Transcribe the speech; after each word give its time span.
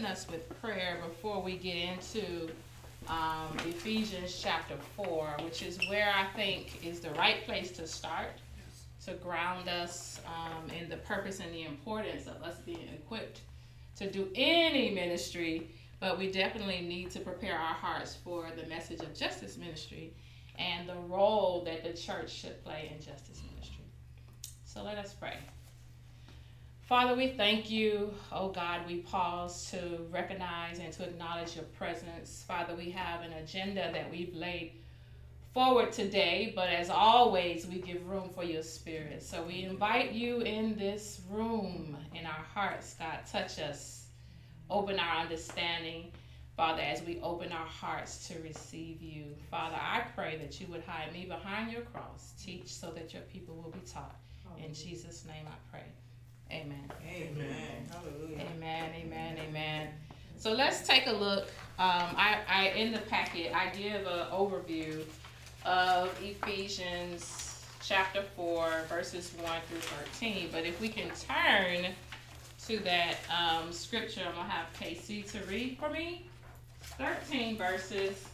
open 0.00 0.12
us 0.12 0.26
with 0.30 0.48
prayer 0.62 0.98
before 1.06 1.42
we 1.42 1.58
get 1.58 1.76
into 1.76 2.48
um, 3.06 3.54
Ephesians 3.66 4.40
chapter 4.40 4.74
4, 4.96 5.36
which 5.44 5.62
is 5.62 5.78
where 5.90 6.10
I 6.10 6.24
think 6.34 6.82
is 6.82 7.00
the 7.00 7.10
right 7.10 7.44
place 7.44 7.70
to 7.72 7.86
start 7.86 8.30
to 9.04 9.12
ground 9.14 9.68
us 9.68 10.22
um, 10.26 10.70
in 10.70 10.88
the 10.88 10.96
purpose 10.96 11.40
and 11.40 11.52
the 11.52 11.64
importance 11.64 12.26
of 12.26 12.42
us 12.42 12.56
being 12.64 12.88
equipped 12.94 13.42
to 13.96 14.10
do 14.10 14.28
any 14.34 14.90
ministry, 14.90 15.68
but 16.00 16.18
we 16.18 16.32
definitely 16.32 16.80
need 16.80 17.10
to 17.10 17.20
prepare 17.20 17.58
our 17.58 17.74
hearts 17.74 18.16
for 18.24 18.46
the 18.56 18.66
message 18.68 19.00
of 19.00 19.14
justice 19.14 19.58
ministry 19.58 20.14
and 20.58 20.88
the 20.88 20.96
role 21.08 21.62
that 21.66 21.84
the 21.84 21.92
church 21.92 22.30
should 22.30 22.64
play 22.64 22.90
in 22.90 23.04
justice 23.04 23.42
ministry. 23.52 23.84
So 24.64 24.82
let 24.82 24.96
us 24.96 25.12
pray. 25.12 25.36
Father, 26.90 27.14
we 27.14 27.28
thank 27.28 27.70
you. 27.70 28.12
Oh 28.32 28.48
God, 28.48 28.80
we 28.84 28.96
pause 28.96 29.70
to 29.70 30.04
recognize 30.10 30.80
and 30.80 30.92
to 30.94 31.04
acknowledge 31.04 31.54
your 31.54 31.64
presence. 31.78 32.44
Father, 32.48 32.74
we 32.74 32.90
have 32.90 33.20
an 33.20 33.32
agenda 33.34 33.92
that 33.92 34.10
we've 34.10 34.34
laid 34.34 34.72
forward 35.54 35.92
today, 35.92 36.52
but 36.56 36.68
as 36.68 36.90
always, 36.90 37.64
we 37.68 37.76
give 37.76 38.04
room 38.08 38.28
for 38.28 38.42
your 38.42 38.64
spirit. 38.64 39.22
So 39.22 39.44
we 39.44 39.62
invite 39.62 40.10
you 40.10 40.40
in 40.40 40.76
this 40.76 41.20
room, 41.30 41.96
in 42.12 42.26
our 42.26 42.44
hearts, 42.52 42.96
God. 42.98 43.20
Touch 43.30 43.60
us, 43.60 44.06
open 44.68 44.98
our 44.98 45.20
understanding. 45.20 46.10
Father, 46.56 46.82
as 46.82 47.02
we 47.02 47.20
open 47.20 47.52
our 47.52 47.66
hearts 47.66 48.26
to 48.26 48.40
receive 48.40 49.00
you, 49.00 49.26
Father, 49.48 49.78
I 49.80 50.02
pray 50.16 50.38
that 50.38 50.60
you 50.60 50.66
would 50.66 50.82
hide 50.82 51.12
me 51.12 51.24
behind 51.24 51.70
your 51.70 51.82
cross. 51.82 52.32
Teach 52.44 52.66
so 52.66 52.90
that 52.90 53.14
your 53.14 53.22
people 53.32 53.54
will 53.54 53.70
be 53.70 53.86
taught. 53.86 54.16
In 54.58 54.74
Jesus' 54.74 55.24
name 55.24 55.46
I 55.46 55.70
pray. 55.70 55.84
Amen. 56.50 56.90
Amen. 57.08 57.88
Hallelujah. 57.92 58.44
Amen. 58.56 58.90
Amen. 59.04 59.38
Amen. 59.48 59.88
So 60.36 60.52
let's 60.52 60.86
take 60.86 61.06
a 61.06 61.12
look. 61.12 61.44
Um, 61.78 62.14
I, 62.16 62.38
I 62.48 62.68
in 62.76 62.92
the 62.92 62.98
packet 62.98 63.54
I 63.54 63.68
give 63.70 64.06
an 64.06 64.26
overview 64.32 65.02
of 65.64 66.08
Ephesians 66.22 67.64
chapter 67.82 68.22
four, 68.36 68.68
verses 68.88 69.32
one 69.40 69.60
through 69.68 69.78
thirteen. 69.80 70.48
But 70.50 70.64
if 70.64 70.80
we 70.80 70.88
can 70.88 71.10
turn 71.10 71.86
to 72.66 72.78
that 72.80 73.16
um, 73.30 73.72
scripture, 73.72 74.22
I'm 74.26 74.34
gonna 74.34 74.48
have 74.48 74.72
Casey 74.78 75.22
to 75.22 75.38
read 75.48 75.78
for 75.78 75.90
me. 75.90 76.26
Thirteen 76.82 77.56
verses. 77.56 78.24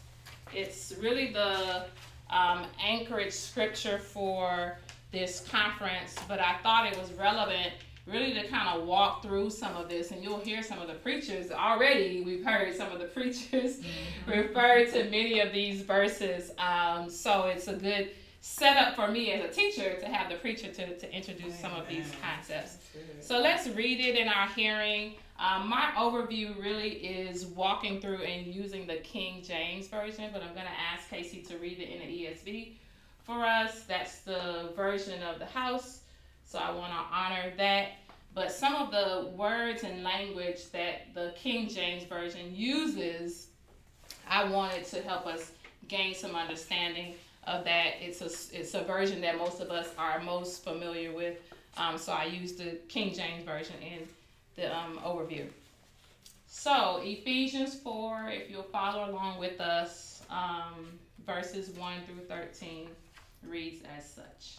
It's 0.55 0.95
really 1.01 1.33
the 1.33 1.87
um, 2.31 2.67
anchorage 2.83 3.33
scripture 3.33 3.99
for 3.99 4.79
this 5.13 5.47
conference, 5.49 6.15
but 6.29 6.41
I 6.41 6.57
thought 6.63 6.87
it 6.87 6.99
was 6.99 7.13
relevant 7.13 7.73
really 8.07 8.33
to 8.33 8.47
kind 8.47 8.69
of 8.69 8.87
walk 8.87 9.23
through 9.23 9.51
some 9.51 9.77
of 9.77 9.89
this 9.89 10.11
and 10.11 10.23
you'll 10.23 10.41
hear 10.41 10.63
some 10.63 10.79
of 10.79 10.89
the 10.89 10.95
preachers 10.95 11.51
already 11.51 12.23
we've 12.23 12.45
heard 12.45 12.75
some 12.75 12.91
of 12.93 12.99
the 12.99 13.05
preachers 13.15 13.79
mm-hmm. 13.79 14.31
refer 14.31 14.85
to 14.87 15.05
many 15.05 15.41
of 15.41 15.53
these 15.53 15.83
verses 15.83 16.53
um, 16.59 17.11
so 17.11 17.45
it's 17.45 17.69
a 17.69 17.75
good 17.75 18.11
setup 18.41 18.95
for 18.95 19.09
me 19.09 19.33
as 19.33 19.45
a 19.45 19.53
teacher 19.53 19.99
to 19.99 20.07
have 20.07 20.31
the 20.31 20.37
preacher 20.37 20.69
to, 20.73 20.97
to 20.99 21.13
introduce 21.13 21.47
Amen. 21.47 21.59
some 21.59 21.75
of 21.75 21.89
these 21.89 22.13
concepts. 22.23 22.77
So 23.21 23.41
let's 23.41 23.67
read 23.71 23.99
it 23.99 24.17
in 24.17 24.29
our 24.29 24.47
hearing. 24.51 25.15
Um, 25.41 25.69
my 25.69 25.91
overview 25.97 26.57
really 26.63 26.91
is 26.91 27.47
walking 27.47 28.01
through 28.01 28.23
and 28.23 28.47
using 28.47 28.87
the 28.87 28.97
king 28.97 29.43
james 29.43 29.87
version 29.87 30.31
but 30.33 30.43
i'm 30.43 30.55
going 30.55 30.65
to 30.65 30.81
ask 30.95 31.11
casey 31.11 31.43
to 31.43 31.59
read 31.59 31.79
it 31.79 31.91
in 31.91 32.09
the 32.09 32.25
esv 32.25 32.73
for 33.27 33.45
us. 33.45 33.83
That's 33.83 34.21
the 34.21 34.71
version 34.77 35.23
of 35.25 35.41
the 35.41 35.47
house 35.47 36.01
so 36.47 36.59
I 36.59 36.71
want 36.71 36.93
to 36.93 37.15
honor 37.15 37.53
that. 37.59 37.89
But 38.35 38.53
some 38.53 38.75
of 38.75 38.91
the 38.91 39.31
words 39.37 39.83
and 39.83 40.03
language 40.03 40.71
that 40.73 41.15
the 41.15 41.35
King 41.37 41.69
James 41.69 42.05
Version 42.05 42.55
uses, 42.55 43.49
I 44.29 44.45
wanted 44.45 44.85
to 44.87 45.03
help 45.03 45.27
us 45.27 45.53
gain 45.89 46.15
some 46.15 46.35
understanding 46.35 47.15
of 47.45 47.65
that. 47.65 47.95
It's 48.01 48.21
a, 48.21 48.59
it's 48.59 48.75
a 48.75 48.83
version 48.85 49.21
that 49.23 49.39
most 49.39 49.61
of 49.61 49.71
us 49.71 49.89
are 49.99 50.21
most 50.21 50.65
familiar 50.65 51.13
with. 51.13 51.39
Um, 51.77 51.99
so 51.99 52.13
I 52.13 52.25
used 52.25 52.59
the 52.59 52.79
King 52.89 53.15
James 53.15 53.45
Version 53.45 53.77
in 53.83 54.07
the 54.57 54.75
um, 54.77 54.99
overview. 55.05 55.47
So, 56.47 57.01
Ephesians 57.03 57.75
4, 57.81 58.31
if 58.33 58.51
you'll 58.51 58.63
follow 58.63 59.11
along 59.11 59.39
with 59.39 59.61
us, 59.61 60.23
um, 60.31 60.87
verses 61.27 61.71
1 61.71 61.93
through 62.07 62.25
13 62.25 62.89
reads 63.47 63.83
as 63.97 64.09
such. 64.09 64.59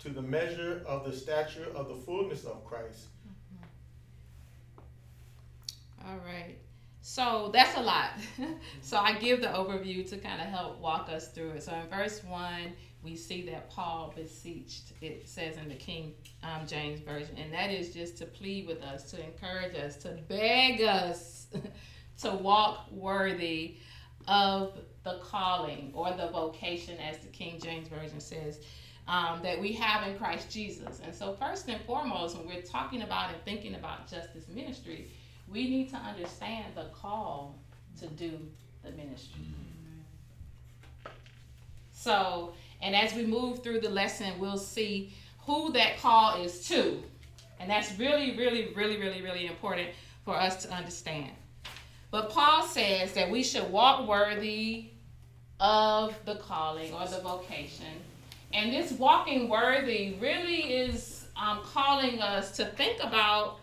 to 0.00 0.08
the 0.10 0.22
measure 0.22 0.82
of 0.86 1.04
the 1.04 1.16
stature 1.16 1.66
of 1.74 1.88
the 1.88 1.94
fullness 1.94 2.44
of 2.44 2.64
Christ. 2.64 3.06
Mm-hmm. 4.78 6.10
All 6.10 6.18
right. 6.18 6.58
So 7.06 7.50
that's 7.52 7.76
a 7.76 7.82
lot. 7.82 8.12
so 8.80 8.96
I 8.96 9.12
give 9.18 9.42
the 9.42 9.48
overview 9.48 10.08
to 10.08 10.16
kind 10.16 10.40
of 10.40 10.48
help 10.48 10.80
walk 10.80 11.10
us 11.10 11.28
through 11.28 11.50
it. 11.50 11.62
So 11.62 11.74
in 11.74 11.86
verse 11.88 12.24
1, 12.24 12.72
we 13.02 13.14
see 13.14 13.42
that 13.50 13.68
Paul 13.68 14.14
beseeched, 14.16 14.92
it 15.02 15.28
says 15.28 15.58
in 15.58 15.68
the 15.68 15.74
King 15.74 16.14
um, 16.42 16.66
James 16.66 17.00
Version, 17.00 17.36
and 17.36 17.52
that 17.52 17.70
is 17.70 17.92
just 17.92 18.16
to 18.18 18.24
plead 18.24 18.66
with 18.66 18.82
us, 18.82 19.10
to 19.10 19.22
encourage 19.22 19.76
us, 19.76 19.96
to 19.98 20.18
beg 20.28 20.80
us 20.80 21.48
to 22.22 22.30
walk 22.30 22.90
worthy 22.90 23.76
of 24.26 24.78
the 25.04 25.18
calling 25.22 25.90
or 25.94 26.10
the 26.12 26.28
vocation, 26.28 26.98
as 26.98 27.18
the 27.18 27.28
King 27.28 27.60
James 27.62 27.88
Version 27.88 28.20
says 28.20 28.60
um, 29.06 29.42
that 29.42 29.60
we 29.60 29.72
have 29.72 30.06
in 30.08 30.16
Christ 30.18 30.50
Jesus. 30.50 31.00
And 31.04 31.14
so, 31.14 31.34
first 31.34 31.68
and 31.68 31.80
foremost, 31.82 32.36
when 32.36 32.46
we're 32.46 32.62
talking 32.62 33.02
about 33.02 33.30
and 33.30 33.42
thinking 33.44 33.74
about 33.74 34.08
justice 34.08 34.48
ministry, 34.48 35.10
we 35.48 35.68
need 35.68 35.90
to 35.90 35.96
understand 35.96 36.74
the 36.74 36.86
call 36.94 37.58
to 38.00 38.06
do 38.06 38.38
the 38.82 38.90
ministry. 38.92 39.42
So, 41.92 42.54
and 42.82 42.94
as 42.94 43.14
we 43.14 43.24
move 43.24 43.62
through 43.62 43.80
the 43.80 43.88
lesson, 43.88 44.38
we'll 44.38 44.58
see 44.58 45.14
who 45.46 45.72
that 45.72 45.98
call 45.98 46.42
is 46.42 46.66
to. 46.68 47.02
And 47.60 47.70
that's 47.70 47.98
really, 47.98 48.36
really, 48.36 48.72
really, 48.74 48.98
really, 48.98 49.22
really 49.22 49.46
important 49.46 49.88
for 50.24 50.36
us 50.36 50.62
to 50.64 50.72
understand. 50.72 51.30
But 52.10 52.30
Paul 52.30 52.62
says 52.62 53.12
that 53.12 53.30
we 53.30 53.42
should 53.42 53.70
walk 53.70 54.06
worthy 54.06 54.90
of 55.60 56.14
the 56.24 56.36
calling 56.36 56.92
or 56.92 57.06
the 57.06 57.20
vocation 57.20 58.02
and 58.54 58.72
this 58.72 58.92
walking 58.92 59.48
worthy 59.48 60.16
really 60.20 60.62
is 60.74 61.26
um, 61.36 61.60
calling 61.64 62.20
us 62.22 62.56
to 62.56 62.64
think 62.66 63.02
about 63.02 63.58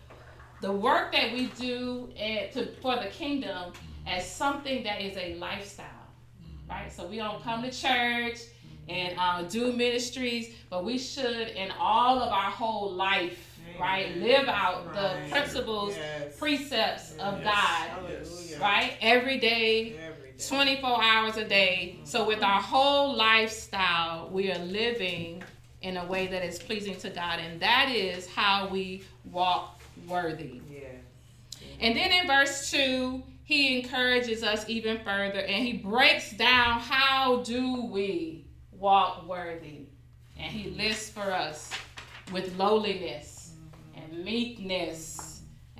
the 0.60 0.70
work 0.70 1.12
that 1.12 1.32
we 1.32 1.46
do 1.46 2.10
at, 2.20 2.52
to, 2.52 2.66
for 2.80 2.96
the 2.96 3.06
kingdom 3.06 3.72
as 4.06 4.28
something 4.30 4.84
that 4.84 5.00
is 5.00 5.16
a 5.16 5.34
lifestyle, 5.36 5.86
right? 6.68 6.92
So 6.92 7.06
we 7.06 7.16
don't 7.16 7.42
come 7.42 7.62
to 7.62 7.70
church 7.70 8.40
and 8.88 9.14
uh, 9.18 9.42
do 9.44 9.72
ministries, 9.72 10.54
but 10.68 10.84
we 10.84 10.98
should, 10.98 11.48
in 11.48 11.70
all 11.78 12.18
of 12.20 12.30
our 12.30 12.50
whole 12.50 12.92
life, 12.92 13.58
right, 13.80 14.16
live 14.18 14.48
out 14.48 14.92
the 14.92 15.16
principles, 15.30 15.96
Yes. 15.96 16.38
precepts 16.38 17.12
of 17.18 17.40
Yes. 17.40 17.44
God, 17.44 17.88
Hallelujah. 17.88 18.58
right? 18.60 18.92
Every 19.00 19.38
day. 19.38 19.96
24 20.38 21.02
hours 21.02 21.36
a 21.36 21.44
day. 21.44 21.98
So, 22.04 22.26
with 22.26 22.42
our 22.42 22.60
whole 22.60 23.14
lifestyle, 23.14 24.28
we 24.30 24.50
are 24.52 24.58
living 24.58 25.42
in 25.82 25.96
a 25.96 26.06
way 26.06 26.26
that 26.28 26.44
is 26.44 26.58
pleasing 26.58 26.96
to 26.96 27.10
God, 27.10 27.38
and 27.38 27.60
that 27.60 27.90
is 27.90 28.26
how 28.26 28.68
we 28.68 29.04
walk 29.30 29.80
worthy. 30.08 30.60
Yes. 30.70 31.02
And 31.80 31.96
then 31.96 32.12
in 32.12 32.26
verse 32.26 32.70
2, 32.70 33.22
he 33.44 33.80
encourages 33.80 34.42
us 34.42 34.68
even 34.68 34.98
further 35.04 35.40
and 35.40 35.64
he 35.66 35.74
breaks 35.74 36.32
down 36.32 36.80
how 36.80 37.42
do 37.42 37.84
we 37.84 38.44
walk 38.72 39.26
worthy. 39.28 39.86
And 40.38 40.50
he 40.50 40.70
lists 40.70 41.10
for 41.10 41.32
us 41.32 41.70
with 42.32 42.56
lowliness 42.56 43.52
and 43.94 44.24
meekness. 44.24 45.21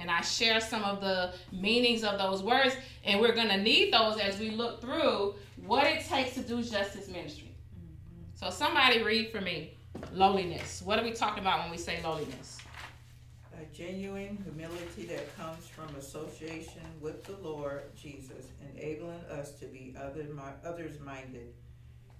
And 0.02 0.10
I 0.10 0.20
share 0.20 0.60
some 0.60 0.82
of 0.82 1.00
the 1.00 1.32
meanings 1.52 2.02
of 2.02 2.18
those 2.18 2.42
words, 2.42 2.74
and 3.04 3.20
we're 3.20 3.36
going 3.36 3.50
to 3.50 3.56
need 3.56 3.92
those 3.92 4.18
as 4.18 4.36
we 4.36 4.50
look 4.50 4.80
through 4.80 5.36
what 5.64 5.86
it 5.86 6.04
takes 6.04 6.34
to 6.34 6.40
do 6.40 6.60
justice 6.60 7.06
ministry. 7.06 7.54
So, 8.34 8.50
somebody 8.50 9.00
read 9.04 9.30
for 9.30 9.40
me 9.40 9.74
lowliness. 10.12 10.82
What 10.82 10.98
are 10.98 11.04
we 11.04 11.12
talking 11.12 11.44
about 11.44 11.60
when 11.60 11.70
we 11.70 11.76
say 11.78 12.00
lowliness? 12.02 12.58
A 13.56 13.64
genuine 13.72 14.36
humility 14.42 15.06
that 15.06 15.36
comes 15.36 15.68
from 15.68 15.94
association 15.94 16.82
with 17.00 17.22
the 17.22 17.36
Lord 17.36 17.82
Jesus, 17.94 18.46
enabling 18.74 19.20
us 19.30 19.52
to 19.60 19.66
be 19.66 19.94
other 19.96 20.26
others 20.64 20.98
minded. 20.98 21.54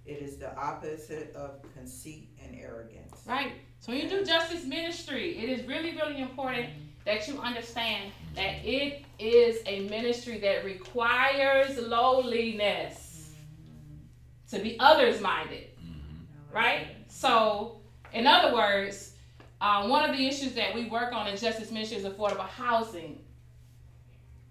It 0.06 0.22
is 0.22 0.36
the 0.36 0.56
opposite 0.56 1.34
of 1.34 1.62
conceit 1.74 2.28
and 2.44 2.56
arrogance. 2.60 3.22
Right. 3.26 3.54
So 3.80 3.90
when 3.90 4.02
you 4.02 4.08
do 4.08 4.24
justice 4.24 4.64
ministry, 4.64 5.36
it 5.36 5.48
is 5.48 5.66
really, 5.66 5.96
really 5.96 6.20
important 6.20 6.68
that 7.04 7.26
you 7.28 7.38
understand 7.40 8.12
that 8.34 8.64
it 8.64 9.04
is 9.18 9.60
a 9.66 9.88
ministry 9.88 10.38
that 10.40 10.64
requires 10.64 11.78
lowliness 11.78 13.34
to 14.50 14.58
be 14.58 14.76
others 14.78 15.20
minded. 15.20 15.68
Right? 16.52 16.88
So, 17.08 17.80
in 18.12 18.26
other 18.26 18.54
words, 18.54 19.14
uh, 19.60 19.86
one 19.86 20.08
of 20.08 20.16
the 20.16 20.26
issues 20.26 20.54
that 20.54 20.74
we 20.74 20.86
work 20.86 21.12
on 21.12 21.28
in 21.28 21.36
justice 21.36 21.70
ministry 21.70 21.98
is 21.98 22.04
affordable 22.04 22.48
housing. 22.48 23.20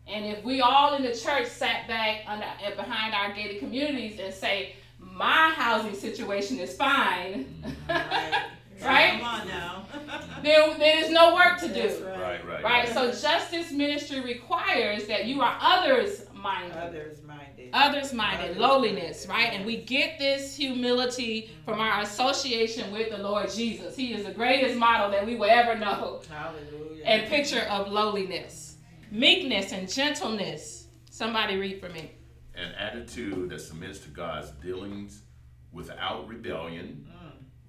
And 0.07 0.25
if 0.25 0.43
we 0.43 0.61
all 0.61 0.95
in 0.95 1.03
the 1.03 1.13
church 1.13 1.47
sat 1.47 1.87
back 1.87 2.23
under, 2.27 2.45
behind 2.75 3.13
our 3.13 3.33
gated 3.33 3.59
communities 3.59 4.19
and 4.19 4.33
say, 4.33 4.75
my 4.99 5.51
housing 5.55 5.93
situation 5.93 6.59
is 6.59 6.75
fine, 6.75 7.63
Right. 7.87 8.51
Right? 8.83 9.19
Come 9.19 9.23
on 9.23 9.47
now. 9.47 9.85
then 10.43 10.79
there's 10.79 11.09
no 11.09 11.35
work 11.35 11.59
to 11.59 11.67
That's 11.67 11.97
do. 11.97 12.05
Right, 12.05 12.45
right. 12.47 12.63
Right? 12.63 12.89
So 12.89 13.11
justice 13.11 13.71
ministry 13.71 14.21
requires 14.21 15.07
that 15.07 15.25
you 15.25 15.41
are 15.41 15.57
others 15.61 16.25
minded. 16.33 16.77
Others 16.77 17.23
minded. 17.23 17.69
Others 17.73 18.13
minded, 18.13 18.49
Others 18.51 18.57
lowliness, 18.57 19.27
minded, 19.27 19.43
right? 19.45 19.53
And 19.53 19.65
we 19.65 19.77
get 19.77 20.17
this 20.19 20.55
humility 20.55 21.51
from 21.65 21.79
our 21.79 22.01
association 22.01 22.91
with 22.91 23.11
the 23.11 23.17
Lord 23.17 23.49
Jesus. 23.49 23.95
He 23.95 24.13
is 24.13 24.25
the 24.25 24.31
greatest 24.31 24.75
model 24.75 25.09
that 25.11 25.25
we 25.25 25.35
will 25.35 25.49
ever 25.49 25.77
know. 25.77 26.21
Hallelujah. 26.29 27.03
And 27.05 27.29
picture 27.29 27.61
of 27.69 27.91
lowliness, 27.91 28.77
meekness, 29.11 29.71
and 29.71 29.89
gentleness. 29.91 30.87
Somebody 31.09 31.57
read 31.57 31.79
for 31.79 31.89
me. 31.89 32.11
An 32.55 32.73
attitude 32.73 33.49
that 33.49 33.59
submits 33.59 33.99
to 33.99 34.09
God's 34.09 34.51
dealings 34.51 35.21
without 35.71 36.27
rebellion, 36.27 37.07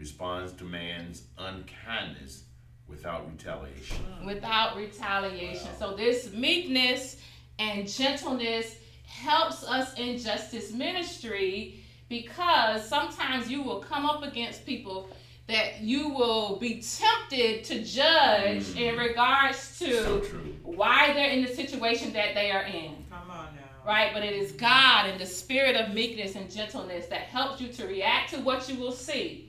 responds 0.07 0.53
to 0.53 0.65
man's 0.65 1.23
unkindness 1.39 2.43
without 2.89 3.25
retaliation. 3.31 3.97
without 4.27 4.77
retaliation. 4.77 5.69
So 5.79 5.95
this 5.95 6.33
meekness 6.33 7.19
and 7.61 7.87
gentleness 7.89 8.75
helps 9.07 9.63
us 9.65 9.95
in 9.97 10.19
justice 10.19 10.73
ministry 10.73 11.85
because 12.09 12.87
sometimes 12.89 13.49
you 13.49 13.63
will 13.63 13.79
come 13.79 14.05
up 14.05 14.25
against 14.25 14.67
people 14.67 15.09
that 15.47 15.81
you 15.83 16.09
will 16.09 16.57
be 16.57 16.83
tempted 16.83 17.63
to 17.65 17.85
judge 17.85 18.65
Mm. 18.65 18.77
in 18.81 18.97
regards 18.99 19.79
to 19.79 19.93
true. 20.29 20.57
why 20.65 21.13
they're 21.15 21.31
in 21.31 21.45
the 21.45 21.55
situation 21.55 22.13
that 22.13 22.35
they 22.35 22.51
are 22.51 22.65
in. 22.65 23.05
Come 23.09 23.31
on 23.31 23.55
now. 23.55 23.63
Right, 23.87 24.11
but 24.13 24.23
it 24.25 24.33
is 24.35 24.51
God 24.53 25.07
and 25.11 25.21
the 25.21 25.27
spirit 25.27 25.77
of 25.77 25.95
meekness 25.95 26.35
and 26.37 26.51
gentleness 26.51 27.07
that 27.07 27.23
helps 27.23 27.61
you 27.61 27.69
to 27.79 27.87
react 27.87 28.31
to 28.31 28.39
what 28.41 28.69
you 28.69 28.77
will 28.77 28.93
see 28.93 29.49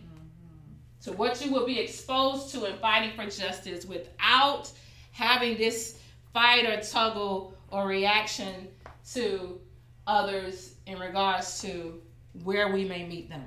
to 1.04 1.12
what 1.12 1.44
you 1.44 1.52
will 1.52 1.66
be 1.66 1.80
exposed 1.80 2.54
to 2.54 2.66
in 2.66 2.78
fighting 2.78 3.12
for 3.16 3.26
justice 3.26 3.86
without 3.86 4.72
having 5.12 5.58
this 5.58 6.00
fight 6.34 6.66
or 6.66 6.78
tuggle 6.78 7.54
or 7.70 7.88
reaction 7.88 8.68
to 9.14 9.60
others 10.08 10.76
in 10.86 10.98
regards 11.00 11.62
to 11.62 12.02
where 12.44 12.72
we 12.72 12.86
may 12.86 13.06
meet 13.06 13.30
them. 13.30 13.44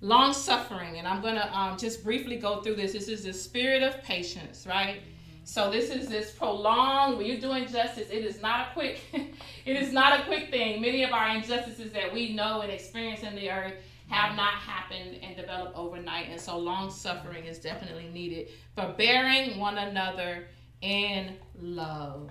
Long 0.00 0.32
suffering, 0.32 0.98
and 0.98 1.06
I'm 1.06 1.22
going 1.22 1.36
to 1.36 1.56
um, 1.56 1.78
just 1.78 2.02
briefly 2.02 2.36
go 2.36 2.60
through 2.60 2.74
this. 2.74 2.92
This 2.92 3.06
is 3.06 3.22
the 3.24 3.32
spirit 3.32 3.82
of 3.82 4.02
patience, 4.02 4.66
right? 4.66 5.00
So 5.44 5.70
this 5.70 5.90
is 5.90 6.08
this 6.08 6.32
prolonged. 6.32 7.18
When 7.18 7.26
you're 7.26 7.40
doing 7.40 7.68
justice, 7.68 8.08
it 8.10 8.24
is 8.24 8.42
not 8.42 8.68
a 8.68 8.72
quick. 8.72 9.00
it 9.12 9.76
is 9.76 9.92
not 9.92 10.18
a 10.18 10.24
quick 10.24 10.50
thing. 10.50 10.80
Many 10.80 11.04
of 11.04 11.12
our 11.12 11.36
injustices 11.36 11.92
that 11.92 12.12
we 12.12 12.32
know 12.32 12.62
and 12.62 12.72
experience 12.72 13.22
in 13.22 13.36
the 13.36 13.50
earth 13.50 13.74
have 14.12 14.36
not 14.36 14.54
happened 14.54 15.18
and 15.22 15.36
developed 15.36 15.76
overnight, 15.76 16.28
and 16.28 16.40
so 16.40 16.58
long 16.58 16.90
suffering 16.90 17.46
is 17.46 17.58
definitely 17.58 18.08
needed 18.08 18.48
for 18.74 18.94
bearing 18.96 19.58
one 19.58 19.78
another 19.78 20.48
in 20.82 21.36
love. 21.58 22.30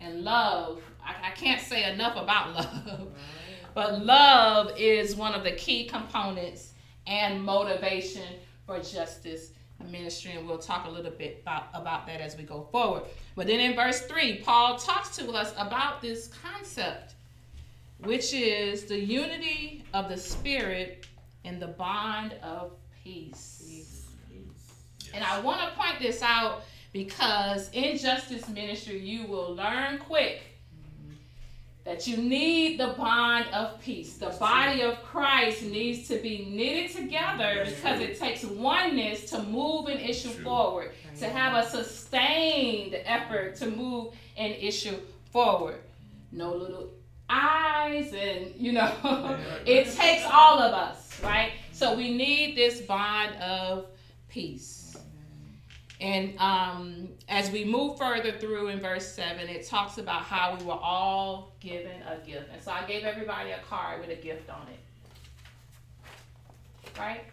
And 0.00 0.22
love, 0.22 0.82
I, 1.02 1.28
I 1.28 1.30
can't 1.30 1.60
say 1.60 1.90
enough 1.90 2.16
about 2.16 2.54
love, 2.54 3.08
but 3.74 4.04
love 4.04 4.72
is 4.76 5.16
one 5.16 5.34
of 5.34 5.44
the 5.44 5.52
key 5.52 5.86
components 5.86 6.74
and 7.06 7.42
motivation 7.42 8.26
for 8.66 8.78
justice 8.80 9.52
ministry, 9.90 10.32
and 10.32 10.46
we'll 10.46 10.58
talk 10.58 10.86
a 10.86 10.90
little 10.90 11.10
bit 11.10 11.40
about, 11.42 11.68
about 11.74 12.06
that 12.06 12.20
as 12.20 12.36
we 12.36 12.42
go 12.42 12.68
forward. 12.70 13.02
But 13.34 13.46
then 13.46 13.60
in 13.60 13.74
verse 13.74 14.00
3, 14.02 14.38
Paul 14.38 14.78
talks 14.78 15.16
to 15.16 15.30
us 15.32 15.52
about 15.58 16.00
this 16.00 16.28
concept, 16.28 17.14
which 17.98 18.32
is 18.32 18.84
the 18.84 18.98
unity 18.98 19.84
of 19.92 20.08
the 20.08 20.16
Spirit 20.16 21.06
in 21.44 21.60
the 21.60 21.68
bond 21.68 22.34
of 22.42 22.72
peace. 23.02 23.62
Peace, 23.66 24.06
peace. 24.30 25.12
And 25.14 25.22
I 25.22 25.40
want 25.40 25.60
to 25.60 25.76
point 25.76 26.00
this 26.00 26.22
out 26.22 26.62
because 26.92 27.70
in 27.72 27.98
justice 27.98 28.48
ministry, 28.48 28.98
you 28.98 29.26
will 29.26 29.54
learn 29.54 29.98
quick 29.98 30.42
that 31.84 32.06
you 32.06 32.16
need 32.16 32.80
the 32.80 32.94
bond 32.96 33.44
of 33.52 33.78
peace. 33.82 34.16
The 34.16 34.30
body 34.30 34.80
of 34.80 35.02
Christ 35.02 35.64
needs 35.64 36.08
to 36.08 36.16
be 36.18 36.48
knitted 36.50 36.96
together 36.96 37.66
because 37.66 38.00
it 38.00 38.18
takes 38.18 38.42
oneness 38.42 39.28
to 39.30 39.42
move 39.42 39.88
an 39.88 39.98
issue 39.98 40.32
True. 40.32 40.44
forward, 40.44 40.92
to 41.18 41.28
have 41.28 41.62
a 41.62 41.68
sustained 41.68 42.96
effort 43.04 43.56
to 43.56 43.66
move 43.66 44.14
an 44.38 44.52
issue 44.52 44.96
forward. 45.30 45.80
No 46.32 46.54
little 46.54 46.90
eyes 47.28 48.12
and 48.12 48.54
you 48.56 48.72
know 48.72 49.38
it 49.66 49.84
takes 49.96 50.24
all 50.30 50.58
of 50.58 50.72
us 50.72 51.03
right? 51.24 51.52
So 51.72 51.94
we 51.94 52.14
need 52.14 52.56
this 52.56 52.80
bond 52.82 53.34
of 53.36 53.86
peace. 54.28 54.96
And 56.00 56.38
um, 56.38 57.08
as 57.28 57.50
we 57.50 57.64
move 57.64 57.98
further 57.98 58.32
through 58.32 58.68
in 58.68 58.80
verse 58.80 59.06
7 59.12 59.48
it 59.48 59.66
talks 59.66 59.98
about 59.98 60.22
how 60.22 60.56
we 60.58 60.64
were 60.64 60.72
all 60.72 61.54
given 61.60 62.02
a 62.02 62.18
gift. 62.26 62.50
And 62.52 62.62
so 62.62 62.72
i 62.72 62.84
gave 62.84 63.04
everybody 63.04 63.50
a 63.52 63.60
card 63.68 64.00
with 64.00 64.10
a 64.10 64.20
gift 64.20 64.50
on 64.50 64.66
it. 64.68 64.80
Right? 66.98 67.24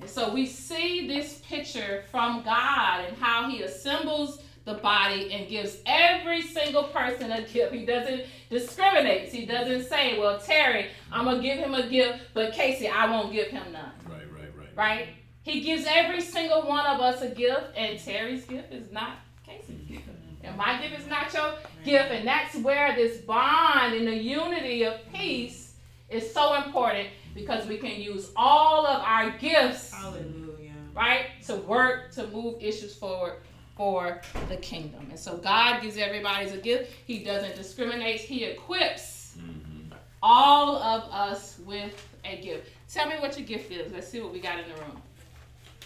And 0.00 0.08
so 0.08 0.32
we 0.32 0.46
see 0.46 1.06
this 1.06 1.42
picture 1.46 2.04
from 2.10 2.42
god 2.42 3.04
and 3.06 3.16
how 3.18 3.48
he 3.48 3.62
assembles 3.62 4.42
the 4.68 4.74
body 4.74 5.32
and 5.32 5.48
gives 5.48 5.78
every 5.86 6.42
single 6.42 6.84
person 6.84 7.32
a 7.32 7.42
gift. 7.42 7.72
He 7.72 7.86
doesn't 7.86 8.24
discriminate. 8.50 9.30
He 9.30 9.46
doesn't 9.46 9.88
say, 9.88 10.18
well, 10.18 10.38
Terry, 10.38 10.88
I'm 11.10 11.24
going 11.24 11.38
to 11.38 11.42
give 11.42 11.58
him 11.58 11.74
a 11.74 11.88
gift, 11.88 12.20
but 12.34 12.52
Casey, 12.52 12.86
I 12.86 13.10
won't 13.10 13.32
give 13.32 13.48
him 13.48 13.72
none. 13.72 13.90
Right, 14.06 14.30
right, 14.32 14.50
right. 14.56 14.76
Right? 14.76 15.08
He 15.42 15.62
gives 15.62 15.86
every 15.88 16.20
single 16.20 16.62
one 16.68 16.84
of 16.84 17.00
us 17.00 17.22
a 17.22 17.30
gift, 17.30 17.76
and 17.76 17.98
Terry's 17.98 18.44
gift 18.44 18.72
is 18.72 18.92
not 18.92 19.16
Casey's 19.44 19.80
gift. 19.88 20.02
And 20.44 20.56
my 20.56 20.80
gift 20.80 21.00
is 21.00 21.06
not 21.08 21.32
your 21.32 21.54
gift. 21.84 22.10
And 22.10 22.26
that's 22.26 22.54
where 22.56 22.94
this 22.94 23.22
bond 23.22 23.94
and 23.94 24.06
the 24.06 24.16
unity 24.16 24.84
of 24.84 24.94
peace 25.12 25.74
is 26.08 26.32
so 26.32 26.54
important 26.54 27.08
because 27.34 27.66
we 27.66 27.78
can 27.78 28.00
use 28.00 28.30
all 28.36 28.86
of 28.86 29.02
our 29.02 29.30
gifts 29.38 29.92
Hallelujah. 29.92 30.72
right? 30.94 31.26
To 31.46 31.56
work 31.56 32.12
to 32.12 32.26
move 32.28 32.62
issues 32.62 32.94
forward 32.94 33.40
for 33.78 34.20
the 34.48 34.56
kingdom. 34.56 35.06
And 35.08 35.18
so 35.18 35.36
God 35.36 35.80
gives 35.80 35.96
everybody 35.96 36.50
a 36.50 36.56
gift. 36.58 36.92
He 37.06 37.20
doesn't 37.24 37.54
discriminate. 37.54 38.20
He 38.20 38.44
equips 38.44 39.36
Mhm. 39.38 39.92
All 40.20 40.76
of 40.82 41.04
us 41.12 41.60
with 41.64 41.94
a 42.24 42.36
gift. 42.42 42.70
Tell 42.92 43.06
me 43.08 43.14
what 43.20 43.38
your 43.38 43.46
gift 43.46 43.70
is. 43.70 43.92
Let's 43.92 44.08
see 44.08 44.20
what 44.20 44.32
we 44.32 44.40
got 44.40 44.58
in 44.58 44.68
the 44.68 44.74
room. 44.82 45.00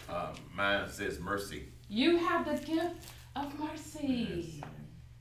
Uh, 0.09 0.33
mine 0.55 0.89
says 0.89 1.21
mercy. 1.21 1.69
You 1.91 2.17
have 2.17 2.47
the 2.47 2.55
gift 2.65 3.07
of 3.37 3.59
mercy. 3.59 4.63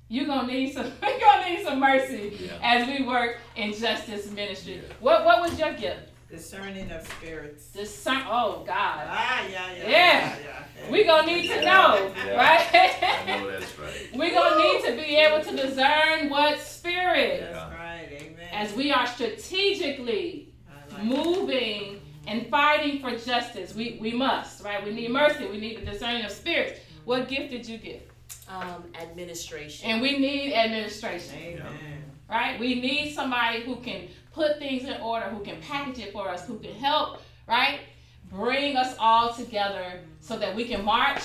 You're 0.08 0.28
gonna 0.28 0.48
need 0.48 0.74
some 0.74 0.86
we're 1.02 1.20
gonna 1.20 1.50
need 1.50 1.66
some 1.66 1.80
mercy 1.80 2.38
Yeah. 2.40 2.58
as 2.62 2.88
we 2.88 3.06
work 3.06 3.40
in 3.58 3.74
justice 3.74 4.32
ministry. 4.32 4.76
Yeah. 4.76 4.94
What 5.02 5.26
what 5.26 5.42
was 5.42 5.60
your 5.60 5.74
gift? 5.74 6.11
Discerning 6.32 6.90
of 6.92 7.06
spirits. 7.08 7.66
Discern 7.68 8.24
oh 8.28 8.64
God. 8.66 9.06
Ah, 9.08 9.46
yeah, 9.52 9.74
yeah. 9.78 9.90
Yeah. 9.90 10.36
yeah. 10.46 10.92
We 10.92 11.04
gonna 11.04 11.28
need 11.28 11.48
to 11.50 11.56
know, 11.62 12.12
Yeah. 12.26 12.36
I 12.40 13.28
right? 13.28 13.42
know 13.42 13.52
that's 13.52 13.78
right. 13.80 14.10
we 14.16 14.32
gonna 14.32 14.64
need 14.64 14.86
to 14.86 14.92
be 14.96 15.16
able 15.18 15.44
to 15.44 15.56
discern 15.56 16.30
what 16.30 16.60
spirit 16.60 17.42
That's 17.52 17.74
right, 17.74 18.08
amen. 18.14 18.50
as 18.54 18.74
we 18.74 18.92
are 18.92 19.06
strategically 19.06 20.50
like 20.90 21.00
it. 21.00 21.06
moving 21.06 22.02
and 22.28 22.48
fighting 22.48 23.02
for 23.02 23.12
justice. 23.18 23.76
We 23.76 23.98
we 24.02 24.12
must, 24.14 24.64
right? 24.64 24.84
We 24.84 24.94
need 24.94 25.12
mercy. 25.12 25.46
We 25.48 25.60
need 25.60 25.82
the 25.82 25.92
discerning 25.92 26.24
of 26.26 26.32
spirits. 26.32 26.80
What 27.06 27.28
gift 27.28 27.52
did 27.52 27.68
you 27.68 27.78
get? 27.78 28.08
um, 28.48 28.84
administration. 29.00 29.90
And 29.90 30.02
we 30.02 30.18
need 30.18 30.54
administration, 30.54 31.36
Amen. 31.38 32.04
right? 32.30 32.60
We 32.60 32.82
need 32.82 33.14
somebody 33.14 33.62
who 33.64 33.78
can 33.78 34.10
put 34.34 34.60
things 34.60 34.84
in 34.84 35.00
order, 35.02 35.26
who 35.28 35.44
can 35.44 35.62
package 35.62 36.00
it 36.00 36.14
for 36.14 36.30
us, 36.30 36.46
who 36.46 36.58
can 36.60 36.74
help, 36.74 37.22
right? 37.48 37.82
Bring 38.30 38.78
us 38.78 38.96
all 38.98 39.34
together 39.34 40.00
so 40.22 40.38
that 40.38 40.56
we 40.56 40.66
can 40.66 40.86
march 40.86 41.22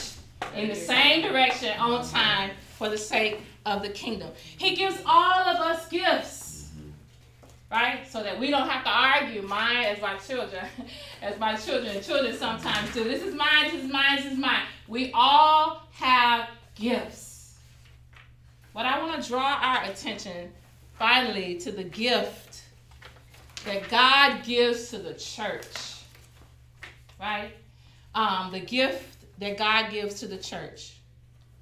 in 0.55 0.69
the 0.69 0.75
same 0.75 1.23
direction 1.23 1.79
on 1.79 2.07
time 2.07 2.51
for 2.77 2.89
the 2.89 2.99
sake 2.99 3.41
of 3.65 3.83
the 3.83 3.89
kingdom. 3.91 4.31
He 4.59 4.75
gives 4.75 5.01
all 5.07 5.41
of 5.41 5.57
us 5.59 5.89
gifts, 5.89 6.71
right? 7.71 8.07
So 8.09 8.23
that 8.23 8.39
we 8.39 8.51
don't 8.51 8.69
have 8.69 8.85
to 8.85 8.91
argue 8.91 9.43
mine 9.43 9.85
as 9.85 10.01
my 10.01 10.17
children, 10.17 10.65
as 11.23 11.39
my 11.39 11.55
children. 11.55 12.03
Children 12.03 12.37
sometimes 12.37 12.93
do. 12.93 13.05
This 13.05 13.23
is 13.23 13.35
mine, 13.35 13.71
this 13.71 13.85
is 13.85 13.91
mine, 13.91 14.17
this 14.17 14.33
is 14.33 14.39
mine. 14.39 14.63
We 14.89 15.11
all 15.15 15.83
have 15.93 16.49
gifts. 16.75 17.55
But 18.75 18.85
I 18.85 18.99
want 18.99 19.23
to 19.23 19.29
draw 19.29 19.59
our 19.61 19.85
attention 19.85 20.53
finally 20.99 21.57
to 21.59 21.73
the 21.73 21.85
gift 21.85 22.46
that 23.67 23.89
God 23.89 24.45
gives 24.45 24.91
to 24.91 24.99
the 24.99 25.15
church, 25.15 25.67
right? 27.21 27.51
Um, 28.15 28.53
the 28.53 28.61
gift 28.61 29.27
that 29.39 29.59
God 29.59 29.91
gives 29.91 30.21
to 30.21 30.29
the 30.29 30.39
church 30.39 30.95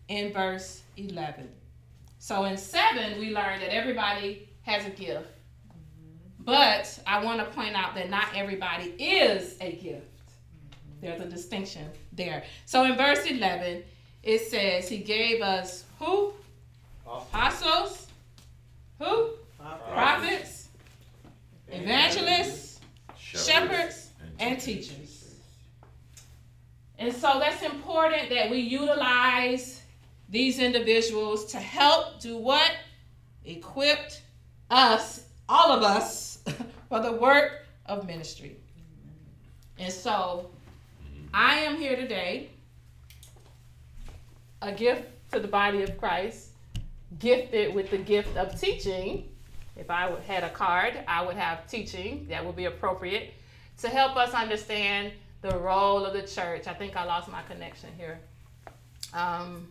in 0.09 0.33
verse 0.33 0.83
11. 0.99 1.49
So 2.19 2.45
in 2.45 2.57
7, 2.57 3.19
we 3.19 3.35
learned 3.35 3.63
that 3.63 3.75
everybody 3.75 4.49
has 4.63 4.87
a 4.87 4.91
gift. 4.91 5.27
But 6.41 6.99
I 7.07 7.25
want 7.25 7.41
to 7.41 7.47
point 7.47 7.75
out 7.75 7.95
that 7.95 8.11
not 8.11 8.29
everybody 8.35 8.91
is 8.99 9.57
a 9.63 9.73
gift. 9.73 10.07
There's 11.01 11.21
a 11.21 11.27
distinction 11.27 11.89
there. 12.13 12.45
So 12.67 12.85
in 12.85 12.97
verse 12.97 13.25
11, 13.25 13.83
it 14.23 14.41
says, 14.43 14.89
He 14.89 14.99
gave 14.99 15.41
us 15.41 15.85
who? 15.99 16.33
Apostles? 17.07 18.07
Who? 18.99 19.31
Prophets? 19.59 20.54
Evangelists? 21.83 22.81
Shepherds? 23.17 24.11
And 24.39 24.61
teachers. 24.61 25.15
And 26.99 27.13
so 27.13 27.39
that's 27.39 27.63
important 27.63 28.31
that 28.31 28.51
we 28.51 28.59
utilize 28.59 29.83
these 30.29 30.59
individuals 30.59 31.47
to 31.47 31.59
help 31.59 32.21
do 32.21 32.37
what? 32.37 32.71
Equipped 33.45 34.23
us, 34.71 35.27
all 35.49 35.73
of 35.73 35.83
us, 35.83 36.43
for 36.89 37.01
the 37.01 37.13
work 37.13 37.67
of 37.87 38.07
ministry. 38.07 38.57
And 39.79 39.93
so 39.93 40.51
mm-hmm. 41.03 41.27
I 41.35 41.57
am 41.57 41.77
here 41.77 41.97
today, 41.97 42.51
a 44.63 44.73
gift 44.73 45.05
to 45.33 45.41
the 45.41 45.49
body 45.49 45.83
of 45.83 45.99
Christ, 45.99 46.51
gifted 47.19 47.75
with 47.75 47.91
the 47.91 47.99
gift 47.99 48.37
of 48.37 48.59
teaching. 48.59 49.29
If 49.77 49.91
I 49.91 50.11
had 50.27 50.45
a 50.45 50.51
card, 50.51 50.95
I 51.09 51.25
would 51.25 51.37
have 51.37 51.67
teaching 51.69 52.27
that 52.29 52.45
would 52.45 52.57
be 52.57 52.67
appropriate 52.67 53.35
to 53.79 53.89
help 53.89 54.17
us 54.17 54.33
understand 54.33 55.13
the 55.43 55.59
role 55.59 56.05
of 56.05 56.13
the 56.15 56.23
church. 56.23 56.67
I 56.67 56.75
think 56.75 56.97
I 56.97 57.05
lost 57.05 57.29
my 57.31 57.43
connection 57.43 57.91
here. 57.97 58.21
Um, 59.13 59.69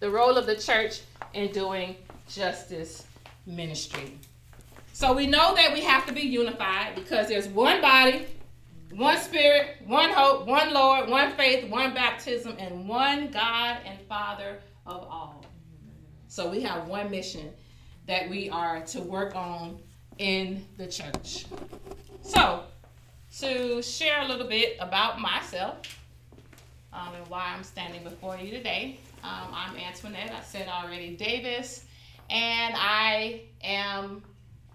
the 0.00 0.10
role 0.10 0.36
of 0.36 0.46
the 0.46 0.56
church 0.56 1.02
in 1.34 1.52
doing 1.52 1.96
justice 2.28 3.06
ministry. 3.46 4.18
So 4.92 5.12
we 5.12 5.26
know 5.26 5.54
that 5.54 5.72
we 5.72 5.80
have 5.82 6.06
to 6.06 6.12
be 6.12 6.22
unified 6.22 6.94
because 6.94 7.28
there's 7.28 7.48
one 7.48 7.80
body, 7.80 8.26
one 8.90 9.18
spirit, 9.18 9.76
one 9.86 10.10
hope, 10.10 10.46
one 10.46 10.72
Lord, 10.72 11.08
one 11.08 11.32
faith, 11.32 11.68
one 11.70 11.94
baptism, 11.94 12.56
and 12.58 12.88
one 12.88 13.30
God 13.30 13.78
and 13.86 13.98
Father 14.08 14.58
of 14.86 15.02
all. 15.02 15.44
So 16.28 16.48
we 16.50 16.62
have 16.62 16.86
one 16.86 17.10
mission 17.10 17.52
that 18.06 18.28
we 18.28 18.50
are 18.50 18.80
to 18.80 19.00
work 19.00 19.34
on 19.36 19.78
in 20.18 20.64
the 20.76 20.86
church. 20.86 21.46
So, 22.22 22.64
to 23.38 23.82
share 23.82 24.22
a 24.22 24.28
little 24.28 24.46
bit 24.46 24.76
about 24.80 25.20
myself 25.20 25.76
um, 26.92 27.14
and 27.14 27.26
why 27.28 27.52
I'm 27.56 27.64
standing 27.64 28.02
before 28.02 28.36
you 28.36 28.50
today, 28.50 28.98
um, 29.24 29.48
I'm 29.52 29.76
Antoinette, 29.76 30.32
I 30.36 30.42
said 30.42 30.68
already, 30.68 31.16
Davis, 31.16 31.84
and 32.28 32.74
I 32.76 33.42
am 33.62 34.22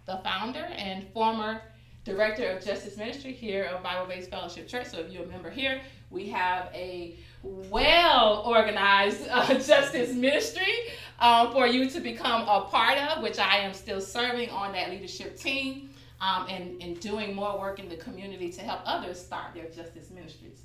the 0.06 0.20
founder 0.24 0.68
and 0.76 1.08
former 1.14 1.62
director 2.06 2.50
of 2.50 2.64
justice 2.64 2.98
ministry 2.98 3.34
here 3.34 3.66
of 3.66 3.84
Bible 3.84 4.08
Based 4.08 4.30
Fellowship 4.30 4.68
Church. 4.68 4.88
So 4.88 5.00
if 5.00 5.12
you're 5.12 5.24
a 5.24 5.28
member 5.28 5.50
here, 5.50 5.82
we 6.10 6.30
have 6.30 6.70
a 6.74 7.16
well 7.44 8.44
organized 8.46 9.28
uh, 9.30 9.54
justice 9.54 10.14
ministry 10.14 10.74
um, 11.20 11.52
for 11.52 11.68
you 11.68 11.90
to 11.90 12.00
become 12.00 12.42
a 12.44 12.62
part 12.70 12.98
of, 12.98 13.24
which 13.24 13.40
I 13.40 13.58
am 13.58 13.74
still 13.74 14.02
serving 14.02 14.50
on 14.50 14.74
that 14.74 14.90
leadership 14.90 15.38
team 15.38 15.90
um, 16.22 16.48
and, 16.50 16.82
and 16.82 17.00
doing 17.00 17.36
more 17.36 17.60
work 17.60 17.80
in 17.80 17.90
the 17.90 17.98
community 17.98 18.52
to 18.52 18.62
help 18.62 18.82
others 18.86 19.20
start 19.20 19.54
their 19.54 19.66
justice 19.66 20.10
ministries. 20.12 20.62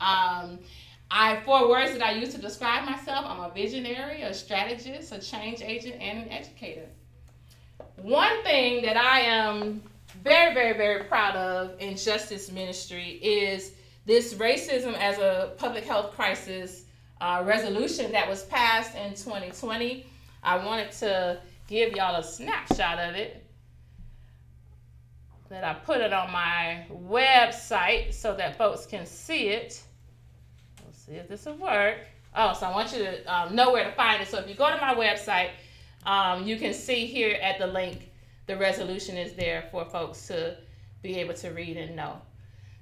Um, 0.00 0.58
I 1.10 1.40
four 1.44 1.68
words 1.68 1.92
that 1.92 2.02
I 2.02 2.12
use 2.12 2.30
to 2.34 2.40
describe 2.40 2.84
myself. 2.84 3.24
I'm 3.26 3.40
a 3.40 3.52
visionary, 3.54 4.22
a 4.22 4.34
strategist, 4.34 5.12
a 5.12 5.18
change 5.18 5.60
agent, 5.62 5.96
and 6.00 6.18
an 6.18 6.28
educator. 6.30 6.86
One 7.96 8.42
thing 8.42 8.82
that 8.84 8.96
I 8.96 9.20
am 9.20 9.82
very, 10.22 10.54
very, 10.54 10.76
very 10.76 11.04
proud 11.04 11.36
of 11.36 11.80
in 11.80 11.96
justice 11.96 12.50
ministry 12.50 13.20
is 13.22 13.72
this 14.06 14.34
racism 14.34 14.94
as 14.94 15.18
a 15.18 15.52
public 15.56 15.84
health 15.84 16.12
crisis 16.14 16.84
uh, 17.20 17.42
resolution 17.46 18.12
that 18.12 18.28
was 18.28 18.42
passed 18.44 18.94
in 18.96 19.10
2020. 19.10 20.06
I 20.42 20.64
wanted 20.64 20.92
to 20.92 21.40
give 21.68 21.92
y'all 21.92 22.16
a 22.16 22.22
snapshot 22.22 22.98
of 22.98 23.14
it. 23.14 23.40
That 25.48 25.64
I 25.64 25.74
put 25.74 26.00
it 26.00 26.12
on 26.12 26.32
my 26.32 26.84
website 26.90 28.12
so 28.12 28.34
that 28.34 28.58
folks 28.58 28.86
can 28.86 29.06
see 29.06 29.48
it. 29.48 29.82
Let's 30.84 30.98
see 31.04 31.12
if 31.12 31.28
this 31.28 31.46
will 31.46 31.56
work. 31.56 31.98
Oh, 32.34 32.52
so 32.52 32.66
I 32.66 32.70
want 32.72 32.92
you 32.92 32.98
to 32.98 33.24
um, 33.24 33.54
know 33.54 33.72
where 33.72 33.84
to 33.84 33.92
find 33.92 34.20
it. 34.20 34.28
So 34.28 34.38
if 34.38 34.48
you 34.48 34.54
go 34.54 34.68
to 34.68 34.80
my 34.80 34.94
website, 34.94 35.50
um, 36.04 36.44
you 36.44 36.56
can 36.56 36.74
see 36.74 37.06
here 37.06 37.38
at 37.40 37.58
the 37.58 37.66
link 37.66 38.10
the 38.46 38.56
resolution 38.56 39.16
is 39.16 39.34
there 39.34 39.68
for 39.70 39.84
folks 39.84 40.26
to 40.26 40.56
be 41.02 41.16
able 41.16 41.34
to 41.34 41.50
read 41.50 41.76
and 41.76 41.96
know. 41.96 42.20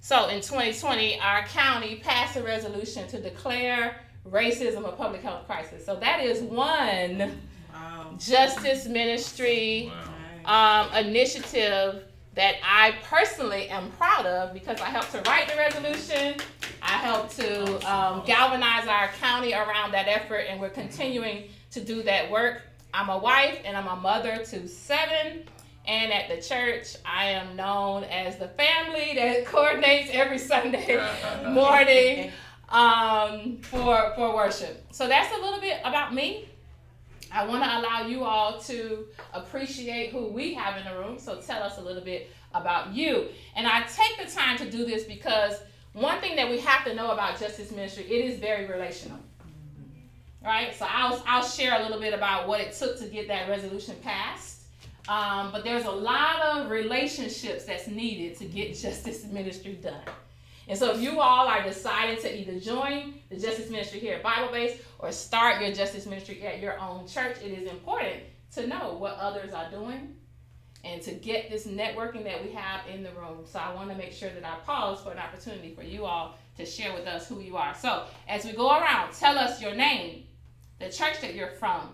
So 0.04 0.26
in 0.28 0.40
2020, 0.40 1.20
our 1.20 1.44
county 1.44 1.94
passed 1.94 2.36
a 2.36 2.42
resolution 2.42 3.06
to 3.06 3.20
declare 3.20 4.00
racism 4.28 4.84
a 4.86 4.90
public 4.90 5.22
health 5.22 5.46
crisis. 5.46 5.86
So 5.86 5.94
that 6.00 6.18
is 6.20 6.42
one 6.42 7.40
Wow. 7.72 8.10
justice 8.18 8.86
ministry 8.86 9.92
Wow. 10.44 10.88
um, 10.90 11.06
initiative 11.06 12.02
that 12.34 12.56
I 12.64 12.96
personally 13.04 13.68
am 13.68 13.92
proud 13.92 14.26
of 14.26 14.52
because 14.52 14.80
I 14.80 14.86
helped 14.86 15.12
to 15.12 15.20
write 15.22 15.48
the 15.48 15.54
resolution. 15.56 16.34
I 16.82 16.94
helped 16.94 17.36
to 17.36 17.74
um, 17.88 18.24
galvanize 18.26 18.88
our 18.88 19.06
county 19.20 19.54
around 19.54 19.92
that 19.92 20.08
effort, 20.08 20.46
and 20.48 20.60
we're 20.60 20.70
continuing 20.70 21.44
to 21.70 21.80
do 21.80 22.02
that 22.02 22.28
work. 22.28 22.62
I'm 22.92 23.08
a 23.08 23.18
wife 23.18 23.60
and 23.64 23.76
I'm 23.76 23.86
a 23.86 23.96
mother 23.96 24.38
to 24.46 24.66
seven. 24.66 25.44
And 25.86 26.12
at 26.12 26.28
the 26.28 26.40
church, 26.40 26.96
I 27.04 27.30
am 27.30 27.56
known 27.56 28.04
as 28.04 28.38
the 28.38 28.48
family 28.48 29.14
that 29.16 29.46
coordinates 29.46 30.10
every 30.12 30.38
Sunday 30.38 31.02
morning 31.48 32.30
um, 32.68 33.58
for 33.62 34.12
for 34.14 34.34
worship. 34.34 34.84
So 34.92 35.08
that's 35.08 35.36
a 35.36 35.40
little 35.40 35.60
bit 35.60 35.80
about 35.84 36.14
me. 36.14 36.48
I 37.32 37.46
want 37.46 37.64
to 37.64 37.78
allow 37.78 38.06
you 38.06 38.24
all 38.24 38.60
to 38.60 39.06
appreciate 39.32 40.10
who 40.12 40.26
we 40.28 40.54
have 40.54 40.76
in 40.76 40.84
the 40.84 40.98
room. 40.98 41.18
So 41.18 41.40
tell 41.40 41.62
us 41.62 41.78
a 41.78 41.80
little 41.80 42.04
bit 42.04 42.30
about 42.54 42.92
you. 42.92 43.28
And 43.56 43.66
I 43.66 43.82
take 43.84 44.24
the 44.24 44.30
time 44.32 44.58
to 44.58 44.70
do 44.70 44.84
this 44.84 45.04
because 45.04 45.56
one 45.94 46.20
thing 46.20 46.36
that 46.36 46.48
we 46.48 46.58
have 46.60 46.84
to 46.84 46.94
know 46.94 47.10
about 47.10 47.38
justice 47.40 47.70
ministry, 47.70 48.04
it 48.04 48.24
is 48.24 48.38
very 48.38 48.66
relational. 48.66 49.18
Right? 50.44 50.74
So 50.74 50.86
I'll 50.88 51.22
I'll 51.26 51.44
share 51.44 51.80
a 51.80 51.82
little 51.82 52.00
bit 52.00 52.14
about 52.14 52.48
what 52.48 52.60
it 52.60 52.72
took 52.72 52.98
to 52.98 53.06
get 53.06 53.28
that 53.28 53.48
resolution 53.48 53.96
passed. 54.02 54.51
Um, 55.08 55.50
but 55.50 55.64
there's 55.64 55.84
a 55.84 55.90
lot 55.90 56.40
of 56.42 56.70
relationships 56.70 57.64
that's 57.64 57.88
needed 57.88 58.38
to 58.38 58.44
get 58.44 58.74
justice 58.76 59.24
ministry 59.24 59.74
done. 59.74 60.00
And 60.68 60.78
so 60.78 60.92
if 60.94 61.00
you 61.00 61.20
all 61.20 61.48
are 61.48 61.62
decided 61.62 62.20
to 62.20 62.40
either 62.40 62.60
join 62.60 63.14
the 63.28 63.36
justice 63.36 63.68
ministry 63.68 63.98
here 63.98 64.14
at 64.14 64.22
Bible 64.22 64.52
Base 64.52 64.80
or 65.00 65.10
start 65.10 65.60
your 65.60 65.72
justice 65.72 66.06
ministry 66.06 66.40
at 66.46 66.60
your 66.60 66.78
own 66.78 67.06
church, 67.08 67.36
it 67.42 67.50
is 67.50 67.68
important 67.68 68.22
to 68.54 68.66
know 68.66 68.94
what 68.94 69.16
others 69.16 69.52
are 69.52 69.68
doing 69.70 70.16
and 70.84 71.02
to 71.02 71.12
get 71.12 71.50
this 71.50 71.66
networking 71.66 72.24
that 72.24 72.42
we 72.42 72.50
have 72.52 72.86
in 72.88 73.02
the 73.02 73.10
room. 73.10 73.44
So 73.44 73.58
I 73.58 73.74
want 73.74 73.90
to 73.90 73.96
make 73.96 74.12
sure 74.12 74.30
that 74.30 74.44
I 74.44 74.56
pause 74.64 75.00
for 75.00 75.10
an 75.10 75.18
opportunity 75.18 75.74
for 75.74 75.82
you 75.82 76.04
all 76.04 76.36
to 76.56 76.66
share 76.66 76.92
with 76.94 77.06
us 77.06 77.28
who 77.28 77.40
you 77.40 77.56
are. 77.56 77.74
So 77.74 78.04
as 78.28 78.44
we 78.44 78.52
go 78.52 78.70
around, 78.70 79.12
tell 79.12 79.38
us 79.38 79.60
your 79.60 79.74
name, 79.74 80.24
the 80.78 80.88
church 80.90 81.20
that 81.20 81.34
you're 81.34 81.50
from, 81.50 81.90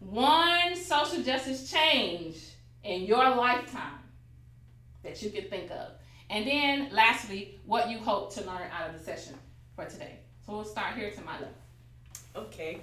one 0.00 0.76
social 0.76 1.22
justice 1.22 1.70
change 1.70 2.36
in 2.84 3.02
your 3.02 3.34
lifetime 3.36 4.00
that 5.02 5.22
you 5.22 5.30
can 5.30 5.44
think 5.44 5.70
of. 5.70 5.92
And 6.30 6.46
then 6.46 6.88
lastly, 6.92 7.60
what 7.66 7.90
you 7.90 7.98
hope 7.98 8.32
to 8.34 8.40
learn 8.42 8.68
out 8.72 8.88
of 8.88 8.98
the 8.98 9.04
session 9.04 9.34
for 9.76 9.84
today. 9.84 10.18
So 10.46 10.52
we'll 10.52 10.64
start 10.64 10.96
here 10.96 11.10
to 11.10 11.20
my 11.22 11.38
left. 11.38 11.54
Okay, 12.34 12.80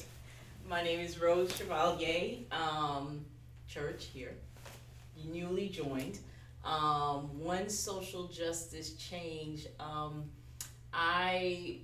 my 0.68 0.84
name 0.84 1.00
is 1.00 1.20
Rose 1.20 1.56
Chevalier, 1.56 2.38
um, 2.51 3.25
church 3.68 4.10
here, 4.13 4.36
newly 5.25 5.70
joined. 5.70 6.20
Um, 6.63 7.39
one 7.39 7.70
social 7.70 8.27
justice 8.27 8.94
change. 8.94 9.65
Um, 9.79 10.25
I 10.94 11.79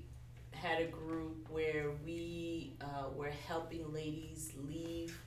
had 0.51 0.81
a 0.81 0.85
group 0.85 1.47
where 1.49 1.91
we 2.05 2.73
uh, 2.81 3.09
were 3.15 3.31
helping 3.47 3.91
ladies 3.93 4.53
leave 4.67 5.17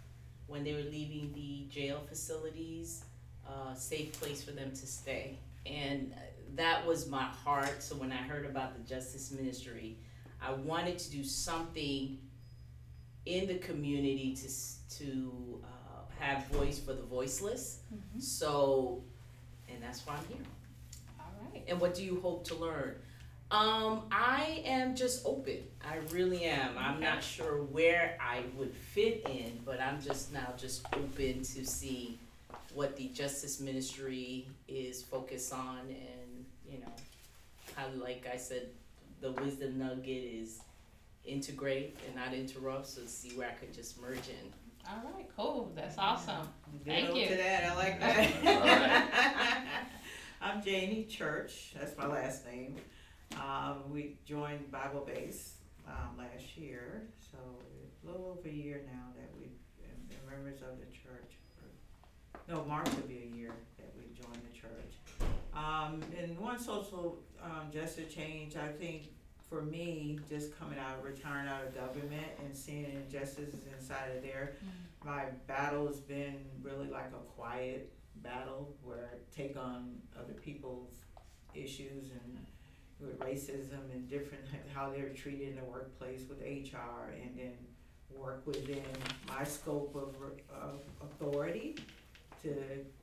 when 0.48 0.64
they 0.64 0.72
were 0.72 0.90
leaving 0.90 1.32
the 1.34 1.66
jail 1.70 2.00
facilities, 2.08 3.04
uh, 3.46 3.74
safe 3.74 4.12
place 4.20 4.42
for 4.42 4.50
them 4.52 4.70
to 4.70 4.86
stay. 4.86 5.38
And 5.66 6.14
that 6.56 6.84
was 6.86 7.08
my 7.08 7.22
heart. 7.24 7.82
So 7.82 7.94
when 7.96 8.10
I 8.10 8.16
heard 8.16 8.46
about 8.46 8.74
the 8.74 8.82
justice 8.88 9.30
ministry, 9.30 9.98
I 10.42 10.52
wanted 10.52 10.98
to 10.98 11.10
do 11.10 11.22
something 11.22 12.18
in 13.26 13.46
the 13.46 13.58
community 13.58 14.34
to 14.34 14.48
to 14.98 15.62
uh, 15.64 15.68
have 16.18 16.46
voice 16.48 16.78
for 16.78 16.94
the 16.94 17.02
voiceless. 17.02 17.80
Mhm. 17.92 18.20
So, 18.22 19.04
and 19.68 19.82
that's 19.82 20.06
why 20.06 20.14
I'm 20.16 20.26
here. 20.28 20.46
All 21.20 21.32
right. 21.52 21.62
And 21.68 21.78
what 21.80 21.94
do 21.94 22.02
you 22.02 22.20
hope 22.20 22.44
to 22.48 22.54
learn? 22.54 22.94
Um, 23.50 24.02
I 24.12 24.62
am 24.66 24.94
just 24.94 25.24
open. 25.24 25.58
I 25.82 25.96
really 26.12 26.44
am. 26.44 26.76
I'm 26.76 27.00
not 27.00 27.22
sure 27.22 27.62
where 27.62 28.18
I 28.20 28.42
would 28.56 28.74
fit 28.74 29.26
in, 29.26 29.58
but 29.64 29.80
I'm 29.80 30.02
just 30.02 30.32
now 30.34 30.52
just 30.58 30.84
open 30.94 31.42
to 31.42 31.64
see 31.64 32.18
what 32.74 32.94
the 32.96 33.08
justice 33.08 33.58
ministry 33.58 34.46
is 34.68 35.02
focused 35.02 35.54
on 35.54 35.78
and, 35.88 36.44
you 36.70 36.78
know, 36.80 36.92
how 37.74 37.86
like 37.98 38.28
I 38.30 38.36
said, 38.36 38.68
the 39.22 39.32
wisdom 39.32 39.78
nugget 39.78 40.06
is 40.08 40.60
integrate 41.24 41.96
and 42.06 42.14
not 42.16 42.34
interrupt, 42.34 42.86
so 42.86 43.00
see 43.06 43.30
where 43.30 43.48
I 43.48 43.52
could 43.52 43.72
just 43.72 44.00
merge 44.00 44.16
in. 44.28 44.52
All 44.86 45.10
right, 45.14 45.26
cool. 45.36 45.72
That's 45.74 45.96
awesome. 45.96 46.48
Thank 46.84 47.08
Ditto 47.08 47.18
you. 47.18 47.28
to 47.28 47.36
that, 47.36 47.64
I 47.64 47.74
like 47.76 48.00
that. 48.00 49.64
I'm 50.42 50.62
Janie 50.62 51.04
Church, 51.04 51.72
that's 51.78 51.96
my 51.96 52.06
last 52.06 52.44
name. 52.46 52.76
Um, 53.36 53.90
we 53.92 54.16
joined 54.24 54.70
Bible 54.70 55.00
Base, 55.06 55.54
um, 55.86 56.16
last 56.18 56.56
year, 56.56 57.02
so 57.20 57.38
a 57.38 58.06
little 58.06 58.36
over 58.38 58.48
a 58.48 58.52
year 58.52 58.82
now 58.86 59.06
that 59.16 59.28
we've 59.38 59.50
been 59.80 60.06
been 60.08 60.18
members 60.30 60.60
of 60.62 60.78
the 60.78 60.86
church. 60.86 61.34
for- 61.56 62.50
No, 62.52 62.64
March 62.64 62.88
will 62.94 63.06
be 63.08 63.22
a 63.32 63.36
year 63.36 63.52
that 63.76 63.92
we 63.96 64.04
joined 64.14 64.42
the 64.50 64.56
church. 64.58 64.94
Um, 65.54 66.02
and 66.16 66.38
one 66.38 66.58
social, 66.58 67.22
um, 67.42 67.70
justice 67.72 68.12
change, 68.12 68.56
I 68.56 68.68
think, 68.72 69.12
for 69.48 69.62
me, 69.62 70.18
just 70.28 70.56
coming 70.58 70.78
out, 70.78 71.02
retiring 71.02 71.48
out 71.48 71.64
of 71.64 71.74
government 71.74 72.26
and 72.44 72.54
seeing 72.54 72.84
injustices 72.84 73.66
inside 73.78 74.16
of 74.16 74.22
there, 74.22 74.56
my 75.04 75.26
battle 75.46 75.86
has 75.86 76.00
been 76.00 76.44
really 76.62 76.88
like 76.88 77.08
a 77.12 77.22
quiet 77.34 77.92
battle 78.16 78.76
where 78.82 79.10
I 79.12 79.16
take 79.34 79.56
on 79.56 80.02
other 80.18 80.34
people's 80.34 80.92
issues 81.54 82.10
and 82.10 82.38
with 83.00 83.18
racism 83.20 83.92
and 83.92 84.08
different 84.08 84.44
how 84.74 84.90
they're 84.90 85.10
treated 85.10 85.50
in 85.50 85.56
the 85.56 85.64
workplace 85.64 86.22
with 86.28 86.40
HR 86.40 87.12
and 87.22 87.36
then 87.36 87.52
work 88.10 88.42
within 88.46 88.82
my 89.28 89.44
scope 89.44 89.94
of, 89.94 90.14
of 90.52 90.80
authority 91.02 91.76
to 92.42 92.54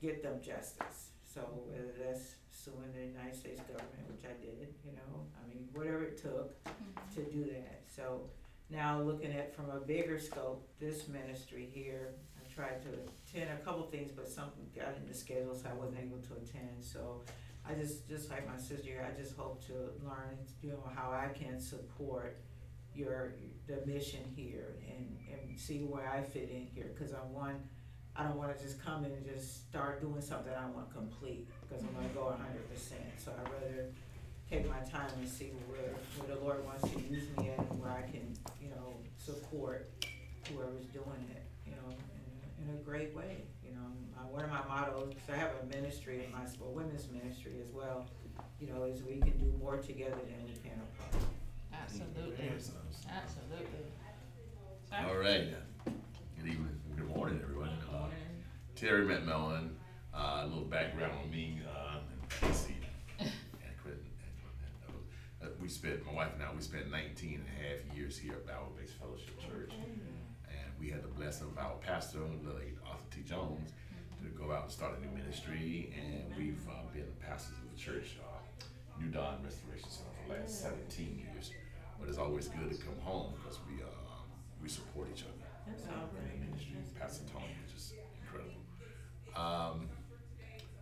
get 0.01 0.23
them 0.23 0.41
justice. 0.41 1.10
So 1.23 1.41
whether 1.67 1.91
that's 1.99 2.36
suing 2.49 2.91
the 2.93 3.05
United 3.05 3.36
States 3.36 3.62
government, 3.62 4.08
which 4.08 4.23
I 4.23 4.34
did, 4.41 4.73
you 4.86 4.93
know, 4.93 5.25
I 5.36 5.47
mean, 5.47 5.67
whatever 5.73 6.03
it 6.03 6.21
took 6.21 6.63
mm-hmm. 6.63 7.15
to 7.15 7.31
do 7.31 7.43
that. 7.51 7.84
So 7.88 8.21
now 8.69 9.01
looking 9.01 9.31
at 9.31 9.55
from 9.55 9.69
a 9.69 9.79
bigger 9.79 10.19
scope, 10.19 10.67
this 10.79 11.08
ministry 11.08 11.69
here, 11.71 12.15
I 12.39 12.53
tried 12.53 12.81
to 12.84 12.89
attend 12.89 13.51
a 13.51 13.63
couple 13.63 13.84
things, 13.84 14.12
but 14.12 14.27
something 14.27 14.65
got 14.75 14.95
in 14.97 15.08
the 15.08 15.13
schedule, 15.13 15.55
so 15.55 15.69
I 15.69 15.73
wasn't 15.73 15.99
able 15.99 16.19
to 16.19 16.34
attend. 16.34 16.81
So 16.81 17.21
I 17.67 17.73
just, 17.73 18.08
just 18.08 18.30
like 18.30 18.47
my 18.47 18.58
sister 18.58 19.06
I 19.06 19.19
just 19.19 19.36
hope 19.36 19.65
to 19.67 19.73
learn, 20.04 20.38
you 20.62 20.69
know, 20.69 20.84
how 20.95 21.12
I 21.12 21.30
can 21.34 21.60
support 21.60 22.38
your, 22.93 23.34
the 23.67 23.86
mission 23.86 24.19
here 24.36 24.75
and, 24.88 25.17
and 25.32 25.60
see 25.60 25.80
where 25.80 26.08
I 26.08 26.21
fit 26.21 26.49
in 26.54 26.67
here. 26.73 26.91
Cause 26.97 27.13
I 27.13 27.23
want, 27.25 27.58
I 28.15 28.23
don't 28.23 28.38
wanna 28.38 28.54
just 28.62 28.84
come 28.84 29.04
in 29.04 29.12
and 29.12 29.25
just 29.25 29.67
start 29.69 29.99
doing 30.01 30.21
something 30.21 30.54
I 30.54 30.69
wanna 30.69 30.88
complete, 30.93 31.47
cause 31.69 31.82
I'm 31.82 31.93
gonna 31.95 32.13
go 32.13 32.36
hundred 32.39 32.69
percent. 32.71 33.01
So 33.17 33.32
I'd 33.32 33.51
rather 33.51 33.86
take 34.49 34.69
my 34.69 34.80
time 34.89 35.10
and 35.17 35.28
see 35.28 35.51
where, 35.67 35.95
where 36.17 36.36
the 36.38 36.43
Lord 36.43 36.63
wants 36.65 36.84
to 36.84 36.99
use 37.01 37.25
me 37.38 37.49
at 37.49 37.60
and 37.60 37.82
where 37.82 37.91
I 37.91 38.04
can, 38.04 38.34
you 38.62 38.69
know, 38.69 38.93
support 39.17 39.89
whoever's 40.54 40.86
doing 40.93 41.25
it, 41.32 41.43
you 41.65 41.71
know, 41.71 41.95
in, 42.62 42.69
in 42.69 42.75
a 42.75 42.78
great 42.84 43.15
way, 43.15 43.38
know. 43.75 43.91
Uh, 44.17 44.27
one 44.31 44.43
of 44.43 44.49
my 44.49 44.63
mottos, 44.67 45.13
'cause 45.13 45.29
I 45.35 45.38
have 45.38 45.51
a 45.61 45.65
ministry 45.75 46.25
in 46.25 46.31
my, 46.31 46.43
a 46.43 46.69
women's 46.69 47.09
ministry 47.09 47.53
as 47.61 47.71
well, 47.73 48.07
you 48.59 48.67
know, 48.67 48.83
is 48.83 49.03
we 49.03 49.19
can 49.19 49.38
do 49.38 49.51
more 49.59 49.77
together 49.77 50.15
than 50.15 50.43
we 50.45 50.53
can 50.63 50.79
apart. 50.81 51.23
Absolutely. 51.73 52.47
Absolutely. 53.09 53.85
Sir? 54.89 54.95
All 55.07 55.17
right. 55.17 55.53
Good 56.38 56.47
evening. 56.47 56.79
Good 56.95 57.07
morning, 57.15 57.39
everyone. 57.43 57.69
Uh, 57.91 58.07
Terry 58.75 59.05
McMillan. 59.05 59.71
Uh, 60.13 60.43
a 60.43 60.47
little 60.47 60.63
background 60.63 61.11
on 61.21 61.29
me. 61.29 61.59
Uh, 61.67 61.97
and 62.41 62.41
let's 62.43 62.59
see. 62.59 62.75
And 63.19 63.29
Quentin- 63.81 63.99
and 64.23 64.33
Quentin, 64.39 65.03
uh, 65.43 65.47
we 65.61 65.67
spent, 65.67 66.05
my 66.05 66.13
wife 66.13 66.31
and 66.35 66.43
I, 66.43 66.53
we 66.53 66.61
spent 66.61 66.89
19 66.89 67.33
and 67.35 67.43
a 67.43 67.67
half 67.67 67.97
years 67.97 68.17
here 68.17 68.33
at 68.33 68.47
Bible 68.47 68.71
Based 68.79 68.93
Fellowship 68.93 69.38
Church. 69.41 69.71
We 70.85 70.91
had 70.91 71.01
the 71.01 71.07
blessing 71.17 71.47
of 71.47 71.57
our 71.57 71.77
pastor, 71.81 72.19
the 72.43 72.53
late 72.53 72.77
Arthur 72.85 73.09
T. 73.09 73.21
Jones, 73.25 73.71
to 74.21 74.29
go 74.37 74.51
out 74.51 74.63
and 74.65 74.71
start 74.71 74.93
a 74.95 75.01
new 75.01 75.09
ministry. 75.17 75.91
And 75.97 76.37
we've 76.37 76.61
uh, 76.69 76.85
been 76.93 77.09
pastors 77.25 77.57
of 77.57 77.73
the 77.73 77.81
church, 77.81 78.17
uh, 78.21 79.01
New 79.01 79.07
Dawn 79.07 79.39
Restoration 79.43 79.89
Center, 79.89 80.13
for 80.21 80.33
the 80.35 80.41
last 80.41 80.61
17 80.61 81.25
years. 81.25 81.49
But 81.99 82.07
it's 82.07 82.19
always 82.19 82.49
good 82.49 82.69
to 82.69 82.77
come 82.77 82.93
home 83.01 83.33
because 83.33 83.57
we 83.67 83.81
uh, 83.81 83.87
we 84.61 84.69
support 84.69 85.07
each 85.11 85.23
other 85.23 85.49
That's 85.65 85.81
in 85.81 85.89
the 85.89 86.45
ministry. 86.45 86.77
Pastor 86.99 87.23
Tony 87.33 87.57
is 87.65 87.73
just 87.73 87.93
incredible. 88.21 88.61
Um, 89.35 89.89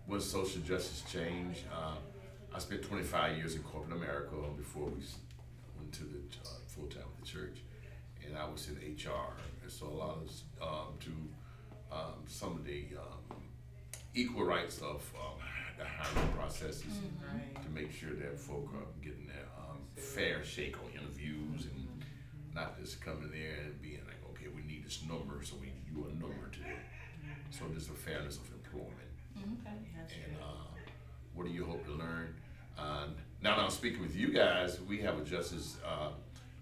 was 0.06 0.30
social 0.30 0.62
justice 0.64 1.02
change? 1.10 1.64
Uh, 1.72 1.96
I 2.54 2.60
spent 2.60 2.84
25 2.84 3.38
years 3.38 3.56
in 3.56 3.64
corporate 3.64 3.96
America 3.96 4.36
before 4.58 4.88
we 4.88 5.00
went 5.78 5.94
to 5.94 6.04
the 6.04 6.20
uh, 6.44 6.60
full 6.68 6.88
time 6.88 7.08
with 7.16 7.22
the 7.22 7.40
church, 7.40 7.64
and 8.28 8.38
I 8.38 8.44
was 8.50 8.68
in 8.68 8.76
HR, 8.76 9.32
so 9.70 9.88
a 9.88 9.90
lot 9.90 10.18
of 10.18 10.30
um, 10.62 10.94
to 11.00 11.12
um, 11.92 12.14
some 12.28 12.54
of 12.58 12.66
the 12.66 12.86
um, 12.98 13.38
equal 14.16 14.44
rights 14.46 14.80
of 14.80 15.02
um, 15.16 15.40
the 15.78 15.86
hiring 15.86 16.32
processes 16.34 16.86
Right. 17.22 17.64
to 17.64 17.70
make 17.72 17.92
sure 17.92 18.14
that 18.14 18.38
folk 18.40 18.70
are 18.76 18.86
getting 19.04 19.28
their 19.28 19.46
um, 19.58 19.78
fair 19.96 20.44
shake 20.44 20.76
on 20.78 20.92
interviews 21.00 21.66
and 21.74 21.88
not 22.54 22.80
just 22.80 23.02
coming 23.02 23.32
there 23.32 23.66
and 23.66 23.82
being 23.82 24.02
like, 24.06 24.18
okay, 24.32 24.48
we 24.56 24.62
need 24.72 24.86
this 24.86 25.02
number, 25.08 25.44
so 25.44 25.56
we 25.60 25.68
need 25.68 25.86
you 25.92 26.06
a 26.06 26.12
number 26.22 26.48
today. 26.52 26.78
So 27.52 27.66
there's 27.72 27.88
a 27.90 27.94
fairness 27.94 28.38
of 28.38 28.52
employment. 28.54 28.94
Okay. 29.38 29.78
That's 29.98 30.14
And 30.14 30.36
good. 30.36 30.44
uh, 30.44 30.80
what 31.34 31.48
do 31.48 31.52
you 31.54 31.66
hope 31.66 31.84
to 31.86 31.92
learn? 31.92 32.36
Uh, 32.78 33.08
now 33.42 33.56
that 33.56 33.64
I'm 33.64 33.72
speaking 33.72 34.02
with 34.02 34.16
you 34.16 34.32
guys, 34.32 34.80
we 34.82 35.00
have 35.00 35.18
a 35.20 35.24
justice, 35.24 35.78
uh, 35.88 36.10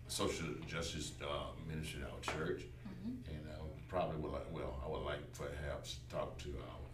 social 0.07 0.47
justice 0.67 1.11
uh, 1.21 1.47
ministry 1.69 2.01
at 2.03 2.09
our 2.11 2.19
church, 2.37 2.63
Mm-hmm. 3.01 3.33
and 3.35 3.45
I 3.57 3.61
would 3.61 3.87
probably 3.87 4.17
would 4.21 4.31
like, 4.31 4.51
well, 4.53 4.79
I 4.85 4.89
would 4.89 5.01
like 5.03 5.21
perhaps 5.33 5.99
talk 6.09 6.37
to 6.39 6.49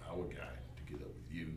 our, 0.09 0.15
our 0.17 0.23
guy 0.25 0.55
to 0.77 0.83
get 0.91 1.01
up 1.01 1.07
with 1.07 1.31
you. 1.31 1.53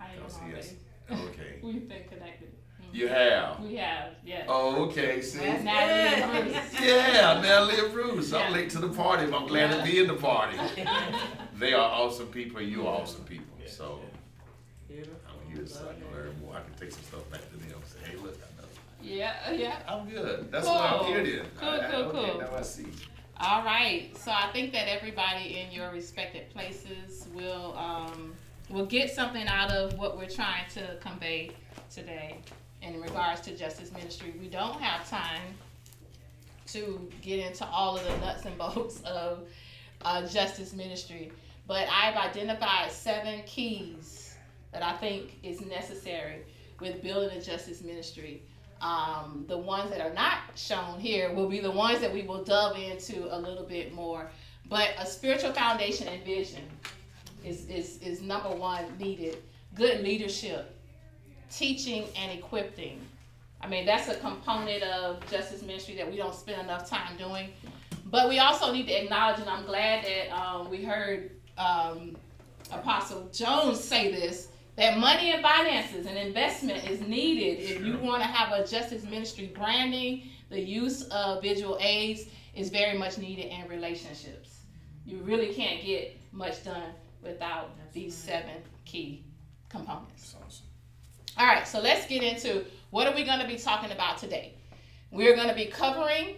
I 0.00 0.06
am 0.06 0.10
Because 0.16 0.38
he 0.46 0.52
has, 0.52 0.74
oh, 1.10 1.28
okay, 1.28 1.58
We've 1.62 1.88
been 1.88 2.04
connected. 2.08 2.52
Mhm. 2.82 2.94
you 2.94 3.08
have. 3.08 3.60
We 3.60 3.76
have, 3.76 4.10
yes. 4.24 4.44
Oh, 4.48 4.84
okay. 4.86 5.22
See, 5.22 5.38
That's 5.38 5.62
Natalie 5.64 6.52
good. 6.52 6.52
Bruce. 6.52 6.80
yeah, 6.82 7.40
Natalie 7.40 7.78
and 7.84 7.92
Bruce. 7.92 8.32
I'm 8.32 8.40
Yeah. 8.50 8.56
late 8.58 8.70
to 8.70 8.78
the 8.78 8.88
party, 8.88 9.26
but 9.26 9.40
I'm 9.42 9.46
glad 9.46 9.70
to 9.76 9.82
be 9.84 10.00
in 10.00 10.08
the 10.08 10.14
party. 10.14 10.58
they 11.58 11.72
are 11.72 11.90
awesome 11.90 12.26
people, 12.28 12.58
and 12.60 12.68
you 12.68 12.86
are 12.86 13.00
awesome 13.00 13.24
people. 13.24 13.54
Yeah, 13.62 13.68
So 13.70 14.00
Beautiful. 14.88 15.14
I'm 15.28 15.52
here 15.54 15.66
so 15.66 15.88
I 15.88 15.94
can 15.94 16.12
learn 16.12 16.34
more. 16.40 16.56
I 16.56 16.60
can 16.62 16.74
take 16.78 16.92
some 16.92 17.02
stuff 17.04 17.30
back 17.30 17.40
to 17.50 17.56
them. 17.56 17.80
Say, 17.86 18.10
hey, 18.10 18.16
look, 18.16 18.36
I 18.36 18.60
know. 18.60 18.68
Yeah, 19.02 19.50
yeah. 19.52 19.76
I'm 19.88 20.08
good. 20.08 20.50
That's 20.52 20.66
why 20.66 20.88
I'm 20.92 20.98
Cool. 21.00 21.06
here 21.08 21.22
then. 21.24 21.46
Cool, 21.56 21.68
I, 21.68 21.78
I, 21.78 21.90
cool, 21.90 22.00
okay, 22.02 22.30
cool. 22.32 22.40
Now 22.40 22.56
I 22.56 22.62
see. 22.62 22.86
All 23.46 23.62
right. 23.62 24.08
So 24.16 24.30
I 24.30 24.50
think 24.54 24.72
that 24.72 24.88
everybody 24.88 25.58
in 25.58 25.70
your 25.70 25.90
respected 25.90 26.48
places 26.48 27.28
will 27.34 27.76
um, 27.76 28.32
will 28.70 28.86
get 28.86 29.10
something 29.10 29.46
out 29.46 29.70
of 29.70 29.98
what 29.98 30.16
we're 30.16 30.30
trying 30.30 30.64
to 30.70 30.96
convey 31.02 31.50
today 31.92 32.38
in 32.80 33.02
regards 33.02 33.42
to 33.42 33.54
justice 33.54 33.92
ministry. 33.92 34.32
We 34.40 34.48
don't 34.48 34.80
have 34.80 35.06
time 35.10 35.42
to 36.68 37.06
get 37.20 37.40
into 37.40 37.66
all 37.66 37.98
of 37.98 38.04
the 38.04 38.16
nuts 38.24 38.46
and 38.46 38.56
bolts 38.56 39.02
of 39.04 39.46
uh, 40.06 40.26
justice 40.26 40.72
ministry, 40.72 41.30
but 41.66 41.86
I've 41.92 42.16
identified 42.16 42.92
seven 42.92 43.42
keys 43.44 44.36
that 44.72 44.82
I 44.82 44.94
think 44.94 45.38
is 45.42 45.60
necessary 45.60 46.46
with 46.80 47.02
building 47.02 47.36
a 47.36 47.42
justice 47.42 47.82
ministry. 47.82 48.40
Um, 48.84 49.46
the 49.48 49.56
ones 49.56 49.90
that 49.92 50.02
are 50.02 50.12
not 50.12 50.40
shown 50.56 51.00
here 51.00 51.32
will 51.32 51.48
be 51.48 51.58
the 51.58 51.70
ones 51.70 52.00
that 52.00 52.12
we 52.12 52.20
will 52.20 52.44
delve 52.44 52.76
into 52.76 53.34
a 53.34 53.38
little 53.38 53.64
bit 53.64 53.94
more. 53.94 54.30
But 54.68 54.90
a 54.98 55.06
spiritual 55.06 55.54
foundation 55.54 56.06
and 56.06 56.22
vision 56.22 56.64
is, 57.42 57.66
is, 57.66 57.96
is 58.02 58.20
number 58.20 58.50
one 58.50 58.84
needed. 58.98 59.38
Good 59.74 60.02
leadership, 60.02 60.76
teaching 61.50 62.04
and 62.14 62.38
equipping. 62.38 63.00
I 63.62 63.68
mean, 63.68 63.86
that's 63.86 64.08
a 64.08 64.16
component 64.16 64.82
of 64.82 65.26
justice 65.30 65.62
ministry 65.62 65.94
that 65.96 66.10
we 66.10 66.18
don't 66.18 66.34
spend 66.34 66.60
enough 66.60 66.88
time 66.88 67.16
doing. 67.16 67.48
But 68.04 68.28
we 68.28 68.38
also 68.38 68.70
need 68.70 68.86
to 68.88 69.02
acknowledge, 69.02 69.40
and 69.40 69.48
I'm 69.48 69.64
glad 69.64 70.04
that 70.04 70.30
um, 70.30 70.68
we 70.68 70.84
heard 70.84 71.30
um, 71.56 72.16
Apostle 72.70 73.30
Jones 73.32 73.82
say 73.82 74.10
this 74.10 74.48
that 74.76 74.98
money 74.98 75.32
and 75.32 75.42
finances 75.42 76.06
and 76.06 76.18
investment 76.18 76.88
is 76.88 77.00
needed 77.00 77.62
if 77.62 77.82
you 77.84 77.98
want 77.98 78.22
to 78.22 78.28
have 78.28 78.58
a 78.58 78.66
justice 78.66 79.04
ministry 79.04 79.52
branding. 79.54 80.28
The 80.50 80.60
use 80.60 81.02
of 81.08 81.42
visual 81.42 81.78
aids 81.80 82.24
is 82.54 82.70
very 82.70 82.98
much 82.98 83.18
needed 83.18 83.46
in 83.46 83.68
relationships. 83.68 84.60
You 85.06 85.18
really 85.18 85.52
can't 85.54 85.84
get 85.84 86.16
much 86.32 86.64
done 86.64 86.90
without 87.22 87.70
these 87.92 88.14
seven 88.14 88.56
key 88.84 89.24
components. 89.68 90.32
That's 90.32 90.44
awesome. 90.44 90.66
All 91.38 91.46
right, 91.46 91.66
so 91.66 91.80
let's 91.80 92.06
get 92.06 92.22
into 92.22 92.64
what 92.90 93.06
are 93.06 93.14
we 93.14 93.24
going 93.24 93.40
to 93.40 93.46
be 93.46 93.56
talking 93.56 93.90
about 93.90 94.18
today. 94.18 94.54
We're 95.10 95.34
going 95.34 95.48
to 95.48 95.54
be 95.54 95.66
covering, 95.66 96.36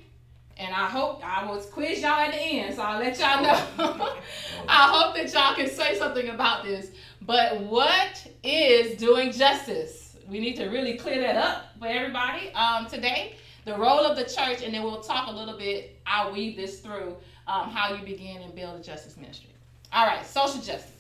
and 0.57 0.75
I 0.75 0.87
hope 0.87 1.21
I 1.25 1.45
will 1.51 1.59
quiz 1.59 2.01
y'all 2.01 2.13
at 2.13 2.33
the 2.33 2.39
end, 2.39 2.75
so 2.75 2.83
I'll 2.83 2.99
let 2.99 3.19
y'all 3.19 3.43
know. 3.43 3.67
Oh. 3.79 4.19
I 4.69 4.89
hope 4.89 5.17
that 5.17 5.33
y'all 5.33 5.55
can 5.55 5.69
say 5.69 5.99
something 5.99 6.29
about 6.31 6.65
this. 6.65 6.91
But 7.23 7.61
what 7.63 8.27
is 8.43 8.99
doing 8.99 9.33
justice? 9.33 10.17
We 10.29 10.41
need 10.41 10.57
to 10.57 10.67
really 10.67 10.97
clear 10.97 11.21
that 11.21 11.37
up 11.37 11.73
for 11.79 11.87
everybody 11.87 12.53
um, 12.53 12.87
today. 12.87 13.37
The 13.65 13.77
role 13.77 14.01
of 14.01 14.17
the 14.17 14.25
church, 14.25 14.63
and 14.63 14.73
then 14.73 14.83
we'll 14.83 15.01
talk 15.01 15.29
a 15.29 15.33
little 15.33 15.57
bit. 15.57 16.01
I'll 16.07 16.33
weave 16.33 16.57
this 16.57 16.81
through 16.81 17.17
um, 17.47 17.71
how 17.71 17.95
you 17.95 18.05
begin 18.05 18.43
and 18.43 18.55
build 18.55 18.81
a 18.81 18.83
justice 18.83 19.17
ministry. 19.17 19.51
All 19.93 20.07
right, 20.07 20.25
social 20.25 20.61
justice. 20.61 20.93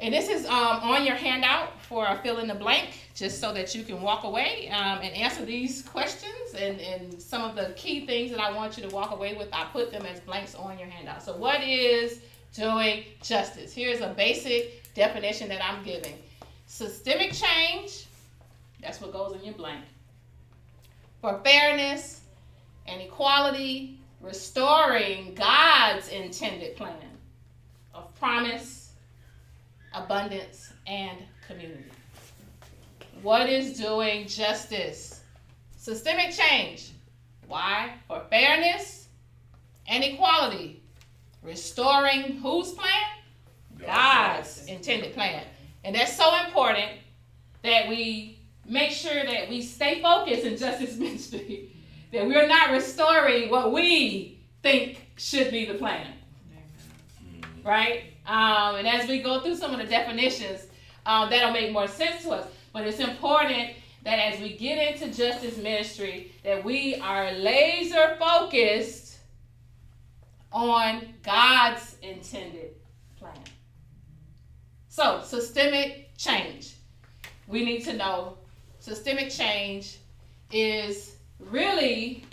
And 0.00 0.12
this 0.12 0.28
is 0.28 0.46
um, 0.46 0.80
on 0.82 1.06
your 1.06 1.14
handout 1.14 1.80
for 1.82 2.06
a 2.06 2.18
fill 2.18 2.38
in 2.38 2.48
the 2.48 2.54
blank, 2.54 2.90
just 3.14 3.40
so 3.40 3.52
that 3.54 3.74
you 3.74 3.84
can 3.84 4.02
walk 4.02 4.24
away 4.24 4.68
um, 4.70 4.98
and 5.00 5.14
answer 5.14 5.44
these 5.44 5.82
questions 5.82 6.54
and, 6.58 6.80
and 6.80 7.22
some 7.22 7.42
of 7.42 7.54
the 7.54 7.72
key 7.76 8.04
things 8.04 8.30
that 8.30 8.40
I 8.40 8.52
want 8.52 8.76
you 8.76 8.82
to 8.82 8.94
walk 8.94 9.12
away 9.12 9.34
with. 9.34 9.48
I 9.52 9.64
put 9.72 9.92
them 9.92 10.04
as 10.04 10.20
blanks 10.20 10.54
on 10.54 10.78
your 10.78 10.88
handout. 10.88 11.22
So, 11.22 11.36
what 11.36 11.62
is 11.62 12.20
doing 12.54 13.04
justice? 13.22 13.72
Here's 13.72 14.00
a 14.00 14.08
basic 14.08 14.92
definition 14.94 15.48
that 15.48 15.64
I'm 15.64 15.82
giving 15.84 16.14
systemic 16.66 17.32
change, 17.32 18.06
that's 18.80 19.00
what 19.00 19.12
goes 19.12 19.34
in 19.36 19.44
your 19.44 19.54
blank, 19.54 19.84
for 21.20 21.40
fairness 21.44 22.22
and 22.86 23.00
equality, 23.00 23.98
restoring 24.20 25.34
God's 25.34 26.08
intended 26.08 26.76
plan 26.76 26.96
of 27.94 28.14
promise 28.18 28.84
abundance, 29.94 30.72
and 30.86 31.18
community. 31.46 31.84
What 33.22 33.48
is 33.48 33.78
doing 33.78 34.26
justice? 34.26 35.22
Systemic 35.76 36.32
change. 36.32 36.90
Why? 37.46 37.94
For 38.08 38.22
fairness 38.30 39.08
and 39.88 40.04
equality. 40.04 40.82
Restoring 41.44 42.38
whose 42.38 42.72
plan? 42.72 42.90
God's 43.78 44.64
intended 44.66 45.14
plan. 45.14 45.44
And 45.84 45.94
that's 45.94 46.16
so 46.16 46.34
important 46.46 46.90
that 47.62 47.88
we 47.88 48.38
make 48.66 48.90
sure 48.90 49.24
that 49.24 49.48
we 49.48 49.62
stay 49.62 50.00
focused 50.00 50.44
in 50.44 50.56
justice 50.56 50.96
ministry, 50.98 51.70
that 52.12 52.26
we're 52.26 52.48
not 52.48 52.70
restoring 52.70 53.50
what 53.50 53.72
we 53.72 54.40
think 54.62 55.06
should 55.16 55.50
be 55.50 55.66
the 55.66 55.74
plan 55.74 56.14
right? 57.64 58.12
Um, 58.26 58.76
and 58.76 58.86
as 58.86 59.08
we 59.08 59.20
go 59.22 59.40
through 59.40 59.56
some 59.56 59.72
of 59.72 59.78
the 59.78 59.86
definitions, 59.86 60.66
um, 61.06 61.30
that'll 61.30 61.52
make 61.52 61.72
more 61.72 61.88
sense 61.88 62.22
to 62.22 62.32
us. 62.32 62.46
But 62.72 62.86
it's 62.86 63.00
important 63.00 63.70
that 64.04 64.18
as 64.18 64.40
we 64.40 64.56
get 64.56 64.94
into 64.94 65.14
justice 65.14 65.56
ministry, 65.56 66.32
that 66.44 66.62
we 66.62 66.96
are 66.96 67.32
laser 67.32 68.16
focused 68.18 69.03
on 70.54 71.14
God's 71.22 71.96
intended 72.00 72.70
plan. 73.18 73.34
So, 74.88 75.20
systemic 75.22 76.16
change. 76.16 76.76
We 77.46 77.62
need 77.62 77.84
to 77.84 77.92
know 77.92 78.38
systemic 78.78 79.28
change 79.28 79.98
is 80.50 81.16
really 81.38 82.24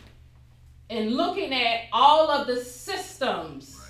in 0.90 1.16
looking 1.18 1.54
at 1.54 1.88
all 1.92 2.32
of 2.32 2.48
the 2.48 2.64
systems 2.64 3.82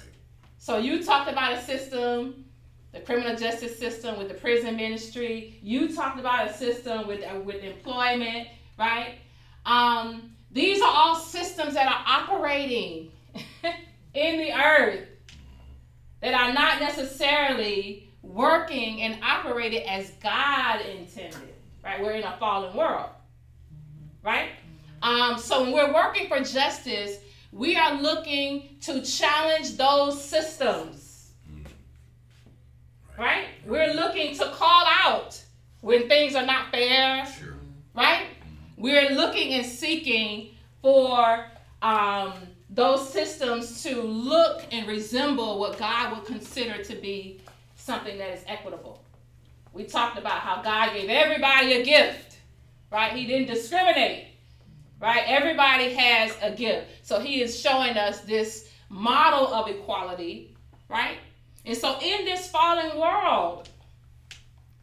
so 0.61 0.77
you 0.77 1.03
talked 1.03 1.27
about 1.27 1.53
a 1.53 1.61
system, 1.63 2.45
the 2.91 2.99
criminal 2.99 3.35
justice 3.35 3.79
system 3.79 4.19
with 4.19 4.27
the 4.27 4.35
prison 4.35 4.75
ministry. 4.75 5.57
You 5.63 5.91
talked 5.91 6.19
about 6.19 6.51
a 6.51 6.53
system 6.53 7.07
with 7.07 7.23
uh, 7.23 7.39
with 7.39 7.63
employment, 7.63 8.47
right? 8.77 9.15
Um, 9.65 10.33
these 10.51 10.79
are 10.79 10.93
all 10.93 11.15
systems 11.15 11.73
that 11.73 11.87
are 11.87 12.03
operating 12.05 13.11
in 14.13 14.37
the 14.37 14.53
earth 14.53 15.07
that 16.21 16.33
are 16.33 16.53
not 16.53 16.79
necessarily 16.79 18.09
working 18.21 19.01
and 19.01 19.23
operated 19.23 19.83
as 19.83 20.11
God 20.21 20.81
intended, 20.81 21.55
right? 21.83 22.01
We're 22.01 22.13
in 22.13 22.23
a 22.23 22.37
fallen 22.37 22.75
world, 22.75 23.09
right? 24.23 24.49
Um, 25.01 25.37
so 25.39 25.63
when 25.63 25.73
we're 25.73 25.93
working 25.93 26.27
for 26.27 26.39
justice, 26.39 27.17
we 27.51 27.75
are 27.75 27.99
looking 27.99 28.77
to 28.81 29.01
challenge 29.01 29.75
those 29.77 30.23
systems. 30.23 31.31
Right? 33.17 33.47
We're 33.65 33.93
looking 33.93 34.35
to 34.37 34.45
call 34.45 34.85
out 35.03 35.39
when 35.81 36.07
things 36.07 36.33
are 36.33 36.45
not 36.45 36.71
fair. 36.71 37.25
Sure. 37.25 37.55
Right? 37.93 38.27
We're 38.77 39.11
looking 39.11 39.53
and 39.53 39.65
seeking 39.65 40.55
for 40.81 41.45
um, 41.81 42.33
those 42.71 43.11
systems 43.11 43.83
to 43.83 44.01
look 44.01 44.63
and 44.71 44.87
resemble 44.87 45.59
what 45.59 45.77
God 45.77 46.15
would 46.15 46.25
consider 46.25 46.83
to 46.83 46.95
be 46.95 47.41
something 47.75 48.17
that 48.17 48.29
is 48.29 48.43
equitable. 48.47 49.03
We 49.73 49.83
talked 49.83 50.17
about 50.17 50.39
how 50.39 50.61
God 50.61 50.93
gave 50.93 51.09
everybody 51.09 51.73
a 51.73 51.83
gift, 51.83 52.37
right? 52.91 53.13
He 53.13 53.25
didn't 53.25 53.47
discriminate 53.47 54.31
right? 55.01 55.23
Everybody 55.27 55.93
has 55.93 56.37
a 56.41 56.51
gift. 56.51 56.87
So 57.03 57.19
he 57.19 57.41
is 57.41 57.59
showing 57.59 57.97
us 57.97 58.21
this 58.21 58.69
model 58.89 59.47
of 59.47 59.67
equality, 59.67 60.55
right? 60.87 61.17
And 61.65 61.75
so 61.75 61.97
in 61.99 62.23
this 62.23 62.49
fallen 62.49 62.97
world, 62.99 63.67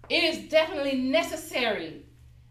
it 0.08 0.24
is 0.24 0.50
definitely 0.50 0.96
necessary 0.96 2.02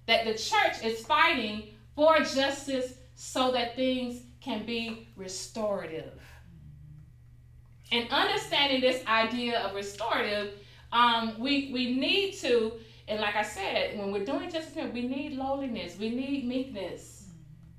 that 0.06 0.26
the 0.26 0.34
church 0.34 0.84
is 0.84 1.06
fighting 1.06 1.63
for 1.95 2.19
justice 2.19 2.93
so 3.15 3.52
that 3.52 3.76
things 3.76 4.21
can 4.47 4.65
be 4.65 5.07
restorative. 5.17 6.13
And 7.91 8.10
understanding 8.12 8.79
this 8.79 9.05
idea 9.05 9.60
of 9.60 9.75
restorative, 9.75 10.53
um, 10.93 11.38
we, 11.38 11.69
we 11.73 11.95
need 11.95 12.33
to, 12.36 12.73
and 13.10 13.19
like 13.19 13.36
I 13.36 13.43
said, 13.43 13.97
when 13.97 14.12
we're 14.13 14.25
doing 14.25 14.49
justice, 14.49 14.93
we 14.93 15.01
need 15.01 15.33
lowliness, 15.33 15.97
we 15.99 16.10
need 16.10 16.47
meekness 16.47 17.13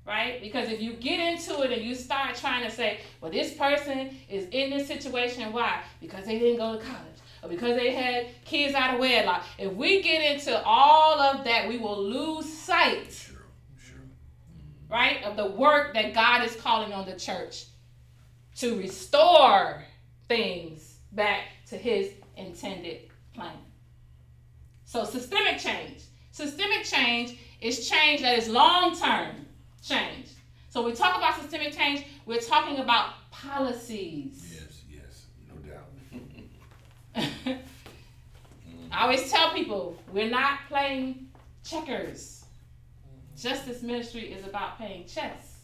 right? 0.05 0.41
Because 0.41 0.69
if 0.69 0.81
you 0.81 0.93
get 0.93 1.19
into 1.19 1.61
it 1.61 1.71
and 1.71 1.83
you 1.83 1.93
start 1.93 2.35
trying 2.35 2.63
to 2.63 2.71
say, 2.71 2.99
well, 3.21 3.31
this 3.31 3.53
person 3.53 4.17
is 4.27 4.47
in 4.49 4.71
this 4.71 4.87
situation, 4.87 5.53
why? 5.53 5.83
Because 6.01 6.25
they 6.25 6.39
didn't 6.39 6.57
go 6.57 6.79
to 6.79 6.83
college 6.83 7.19
or 7.43 7.49
because 7.49 7.77
they 7.77 7.93
had 7.93 8.25
kids 8.43 8.73
out 8.73 8.95
of 8.95 8.99
wedlock. 8.99 9.45
If 9.59 9.71
we 9.73 10.01
get 10.01 10.33
into 10.33 10.59
all 10.65 11.21
of 11.21 11.43
that, 11.43 11.67
we 11.67 11.77
will 11.77 12.03
lose 12.03 12.51
sight. 12.51 13.28
Right, 14.89 15.23
of 15.23 15.37
the 15.37 15.45
work 15.45 15.93
that 15.93 16.13
God 16.13 16.43
is 16.45 16.55
calling 16.55 16.93
on 16.93 17.05
the 17.05 17.15
church 17.15 17.65
to 18.57 18.77
restore 18.77 19.83
things 20.27 20.97
back 21.11 21.43
to 21.67 21.77
his 21.77 22.11
intended 22.35 23.09
plan. 23.33 23.57
So, 24.85 25.05
systemic 25.05 25.59
change. 25.59 26.01
Systemic 26.31 26.83
change 26.83 27.37
is 27.61 27.87
change 27.89 28.21
that 28.21 28.37
is 28.37 28.47
long 28.49 28.97
term 28.97 29.45
change. 29.83 30.29
So, 30.69 30.83
we 30.85 30.93
talk 30.93 31.17
about 31.17 31.39
systemic 31.39 31.75
change, 31.75 32.05
we're 32.25 32.39
talking 32.39 32.77
about 32.79 33.29
policies. 33.31 34.53
Yes, 34.53 34.81
yes, 34.89 35.25
no 35.47 35.55
doubt. 37.45 37.59
I 38.91 39.03
always 39.03 39.31
tell 39.31 39.53
people 39.53 39.97
we're 40.11 40.29
not 40.29 40.59
playing 40.67 41.29
checkers. 41.63 42.38
Justice 43.39 43.81
ministry 43.81 44.33
is 44.33 44.45
about 44.45 44.77
paying 44.77 45.05
chess. 45.05 45.59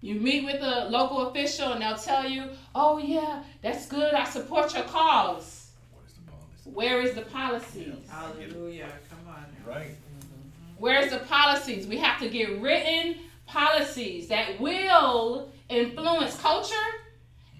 You 0.00 0.16
meet 0.16 0.44
with 0.44 0.62
a 0.62 0.88
local 0.90 1.28
official 1.28 1.72
and 1.72 1.80
they'll 1.80 1.96
tell 1.96 2.28
you, 2.28 2.50
oh, 2.74 2.98
yeah, 2.98 3.42
that's 3.62 3.86
good, 3.86 4.12
I 4.14 4.24
support 4.24 4.74
your 4.74 4.84
cause. 4.84 5.70
What 5.90 6.04
is 6.06 6.14
the 6.14 6.30
policy? 6.30 6.70
Where 6.70 7.00
is 7.00 7.14
the 7.14 7.22
policies? 7.22 7.94
Hallelujah, 8.08 8.92
come 9.08 9.18
on 9.28 9.44
now. 9.64 9.72
Right. 9.72 9.90
Mm-hmm. 9.90 10.74
Where's 10.76 11.10
the 11.10 11.20
policies? 11.20 11.86
We 11.86 11.96
have 11.96 12.20
to 12.20 12.28
get 12.28 12.60
written 12.60 13.16
policies 13.46 14.28
that 14.28 14.60
will 14.60 15.50
influence 15.68 16.38
culture 16.38 16.74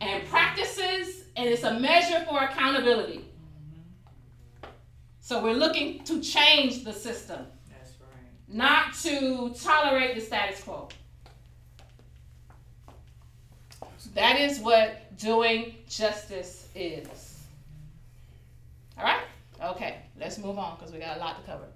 and 0.00 0.24
practices, 0.28 1.24
and 1.34 1.48
it's 1.48 1.64
a 1.64 1.80
measure 1.80 2.24
for 2.28 2.40
accountability. 2.40 3.24
So 5.28 5.42
we're 5.42 5.52
looking 5.52 6.02
to 6.04 6.22
change 6.22 6.84
the 6.84 6.92
system, 6.94 7.46
That's 7.68 7.92
right. 8.00 8.56
not 8.56 8.94
to 9.02 9.54
tolerate 9.62 10.14
the 10.14 10.22
status 10.22 10.62
quo. 10.62 10.88
That 14.14 14.40
is 14.40 14.58
what 14.58 15.14
doing 15.18 15.74
justice 15.86 16.68
is. 16.74 17.42
All 18.96 19.04
right? 19.04 19.20
Okay, 19.62 19.96
let's 20.18 20.38
move 20.38 20.56
on 20.56 20.78
because 20.78 20.94
we 20.94 20.98
got 20.98 21.18
a 21.18 21.20
lot 21.20 21.38
to 21.38 21.42
cover. 21.42 21.66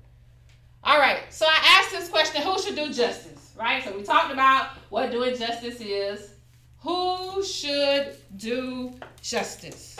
All 0.83 0.99
right, 0.99 1.21
so 1.29 1.45
I 1.47 1.79
asked 1.79 1.91
this 1.91 2.09
question 2.09 2.41
who 2.41 2.59
should 2.59 2.75
do 2.75 2.91
justice? 2.91 3.53
Right? 3.55 3.85
So 3.85 3.95
we 3.95 4.03
talked 4.03 4.33
about 4.33 4.69
what 4.89 5.11
doing 5.11 5.37
justice 5.37 5.79
is. 5.79 6.31
Who 6.79 7.45
should 7.45 8.17
do 8.39 8.95
justice? 9.21 9.99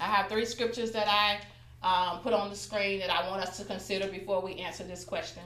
I 0.00 0.06
have 0.06 0.28
three 0.28 0.46
scriptures 0.46 0.90
that 0.90 1.06
I 1.06 1.38
um, 1.82 2.20
put 2.20 2.32
on 2.32 2.50
the 2.50 2.56
screen 2.56 3.00
that 3.00 3.10
I 3.10 3.28
want 3.28 3.42
us 3.42 3.56
to 3.58 3.64
consider 3.64 4.08
before 4.08 4.40
we 4.42 4.56
answer 4.56 4.84
this 4.84 5.04
question. 5.04 5.42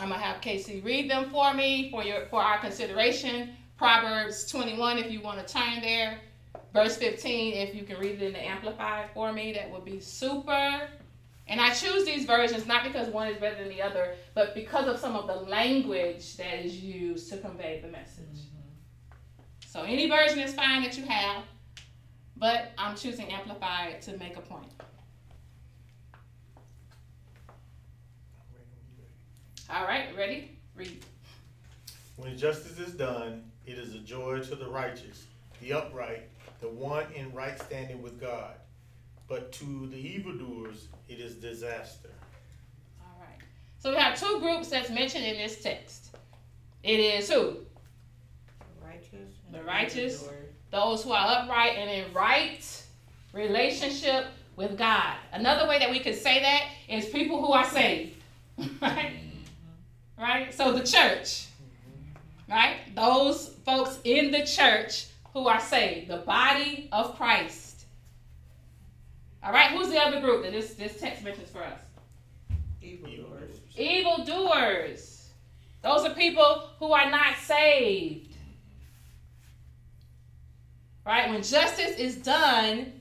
I'm 0.00 0.10
gonna 0.10 0.20
have 0.20 0.40
Casey 0.40 0.80
read 0.80 1.10
them 1.10 1.30
for 1.30 1.52
me 1.54 1.90
for 1.90 2.04
your 2.04 2.26
for 2.26 2.40
our 2.40 2.58
consideration. 2.58 3.50
Proverbs 3.76 4.44
21, 4.50 4.98
if 4.98 5.10
you 5.10 5.20
want 5.20 5.46
to 5.46 5.52
turn 5.52 5.80
there. 5.80 6.18
Verse 6.72 6.96
15, 6.96 7.54
if 7.54 7.74
you 7.74 7.84
can 7.84 7.98
read 7.98 8.20
it 8.20 8.22
in 8.22 8.32
the 8.32 8.44
Amplified 8.44 9.08
for 9.14 9.32
me, 9.32 9.52
that 9.52 9.70
would 9.70 9.84
be 9.84 10.00
super. 10.00 10.88
And 11.46 11.60
I 11.60 11.72
choose 11.72 12.04
these 12.04 12.26
versions 12.26 12.66
not 12.66 12.84
because 12.84 13.08
one 13.08 13.28
is 13.28 13.38
better 13.38 13.56
than 13.56 13.68
the 13.68 13.80
other, 13.80 14.16
but 14.34 14.54
because 14.54 14.86
of 14.86 14.98
some 14.98 15.16
of 15.16 15.26
the 15.26 15.48
language 15.48 16.36
that 16.36 16.64
is 16.64 16.76
used 16.76 17.30
to 17.30 17.38
convey 17.38 17.80
the 17.80 17.88
message. 17.88 18.48
So 19.66 19.82
any 19.82 20.08
version 20.08 20.40
is 20.40 20.54
fine 20.54 20.82
that 20.82 20.98
you 20.98 21.04
have, 21.06 21.44
but 22.38 22.72
I'm 22.78 22.96
choosing 22.96 23.30
Amplified 23.32 24.00
to 24.02 24.16
make 24.16 24.36
a 24.36 24.40
point. 24.40 24.70
All 29.70 29.84
right, 29.84 30.16
ready? 30.16 30.56
Read. 30.74 31.04
When 32.16 32.36
justice 32.38 32.78
is 32.78 32.94
done, 32.94 33.44
it 33.66 33.78
is 33.78 33.94
a 33.94 33.98
joy 33.98 34.40
to 34.40 34.54
the 34.54 34.66
righteous, 34.66 35.26
the 35.60 35.74
upright, 35.74 36.28
the 36.60 36.68
one 36.68 37.04
in 37.14 37.32
right 37.32 37.60
standing 37.60 38.02
with 38.02 38.20
God. 38.20 38.54
But 39.28 39.52
to 39.52 39.88
the 39.88 39.96
evildoers, 39.96 40.88
it 41.08 41.20
is 41.20 41.34
disaster. 41.34 42.08
All 43.00 43.20
right. 43.20 43.38
So 43.78 43.90
we 43.90 43.96
have 43.96 44.18
two 44.18 44.40
groups 44.40 44.68
that's 44.68 44.88
mentioned 44.88 45.26
in 45.26 45.36
this 45.36 45.62
text. 45.62 46.16
It 46.82 46.98
is 46.98 47.28
who? 47.28 47.58
The 48.58 48.86
righteous. 48.86 49.34
The 49.52 49.62
righteous. 49.62 50.22
evildoer. 50.22 50.47
Those 50.70 51.04
who 51.04 51.12
are 51.12 51.42
upright 51.42 51.76
and 51.76 51.90
in 51.90 52.12
right 52.12 52.82
relationship 53.32 54.26
with 54.56 54.76
God. 54.76 55.14
Another 55.32 55.68
way 55.68 55.78
that 55.78 55.90
we 55.90 56.00
could 56.00 56.16
say 56.16 56.40
that 56.40 56.64
is 56.88 57.06
people 57.06 57.44
who 57.44 57.52
are 57.52 57.64
saved. 57.64 58.16
right? 58.58 58.72
Mm-hmm. 58.82 60.22
Right? 60.22 60.52
So 60.52 60.72
the 60.72 60.84
church. 60.84 61.46
Right? 62.48 62.76
Those 62.94 63.54
folks 63.64 63.98
in 64.04 64.30
the 64.30 64.44
church 64.44 65.06
who 65.32 65.46
are 65.46 65.60
saved. 65.60 66.08
The 66.08 66.18
body 66.18 66.88
of 66.92 67.16
Christ. 67.16 67.68
All 69.42 69.52
right, 69.52 69.70
who's 69.70 69.88
the 69.88 69.98
other 69.98 70.20
group 70.20 70.42
that 70.42 70.52
this, 70.52 70.74
this 70.74 70.98
text 70.98 71.22
mentions 71.22 71.48
for 71.50 71.62
us? 71.62 71.80
Evildoers. 72.82 73.60
Evildoers. 73.76 75.30
Those 75.82 76.04
are 76.04 76.14
people 76.14 76.70
who 76.80 76.92
are 76.92 77.08
not 77.10 77.36
saved. 77.36 78.34
Right? 81.08 81.30
When 81.30 81.42
justice 81.42 81.96
is 81.96 82.16
done, 82.16 82.92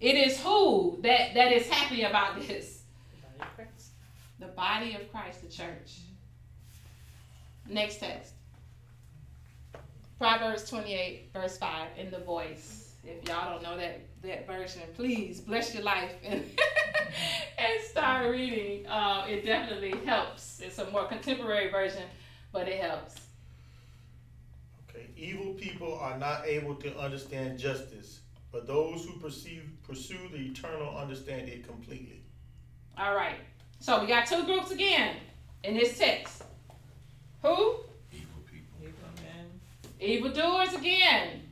it 0.00 0.14
is 0.14 0.40
who 0.40 0.98
that, 1.02 1.34
that 1.34 1.52
is 1.52 1.68
happy 1.68 2.04
about 2.04 2.40
this? 2.40 2.84
The 4.38 4.46
body 4.46 4.94
of 4.94 5.12
Christ, 5.12 5.42
the 5.42 5.48
church. 5.50 5.98
Next 7.68 7.98
text. 7.98 8.32
Proverbs 10.18 10.70
28, 10.70 11.28
verse 11.34 11.58
5, 11.58 11.88
in 11.98 12.10
the 12.10 12.20
voice. 12.20 12.94
If 13.04 13.28
y'all 13.28 13.52
don't 13.52 13.62
know 13.62 13.76
that, 13.76 14.06
that 14.22 14.46
version, 14.46 14.80
please 14.94 15.42
bless 15.42 15.74
your 15.74 15.82
life 15.82 16.12
and, 16.24 16.42
and 17.58 17.82
start 17.82 18.30
reading. 18.30 18.86
Uh, 18.86 19.26
it 19.28 19.44
definitely 19.44 19.92
helps. 20.06 20.60
It's 20.60 20.78
a 20.78 20.90
more 20.90 21.04
contemporary 21.04 21.70
version, 21.70 22.04
but 22.52 22.68
it 22.68 22.80
helps. 22.80 23.16
Okay, 24.90 25.06
evil 25.16 25.54
people 25.54 25.96
are 25.98 26.18
not 26.18 26.46
able 26.46 26.74
to 26.76 26.98
understand 26.98 27.58
justice, 27.58 28.20
but 28.50 28.66
those 28.66 29.04
who 29.04 29.12
perceive, 29.20 29.62
pursue 29.86 30.28
the 30.32 30.38
eternal 30.38 30.96
understand 30.96 31.48
it 31.48 31.66
completely. 31.66 32.22
All 32.98 33.14
right. 33.14 33.36
So 33.78 34.00
we 34.00 34.08
got 34.08 34.26
two 34.26 34.44
groups 34.44 34.72
again 34.72 35.16
in 35.62 35.74
this 35.74 35.96
text. 35.96 36.42
Who? 37.42 37.76
Evil 38.12 38.42
people. 38.50 38.78
Evil 38.82 38.92
men. 39.22 39.60
Evildoers 40.00 40.74
again. 40.74 41.42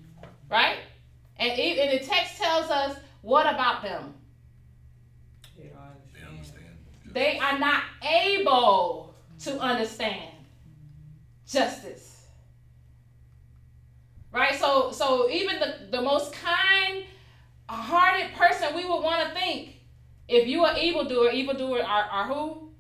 Right? 0.51 0.79
And, 1.37 1.53
and 1.53 2.01
the 2.01 2.05
text 2.05 2.39
tells 2.39 2.71
us 2.71 2.99
what 3.23 3.47
about 3.47 3.83
them? 3.83 4.15
They 5.57 5.65
don't 5.69 5.75
They 6.13 6.27
understand. 6.29 6.67
understand. 7.07 7.15
They 7.15 7.39
are 7.39 7.59
not 7.59 7.83
able 8.03 9.15
to 9.41 9.59
understand 9.61 10.33
justice. 11.47 12.08
Right? 14.39 14.55
So 14.55 14.93
so 14.93 15.29
even 15.29 15.59
the, 15.59 15.89
the 15.91 16.01
most 16.01 16.33
kind 16.33 17.05
hearted 17.69 18.33
person 18.35 18.75
we 18.77 18.85
would 18.85 19.03
want 19.03 19.29
to 19.29 19.35
think 19.35 19.75
if 20.29 20.47
you 20.47 20.65
are 20.65 20.77
evildoer, 20.77 21.31
evildoer 21.31 21.83
are, 21.83 22.05
are 22.05 22.27
who? 22.27 22.71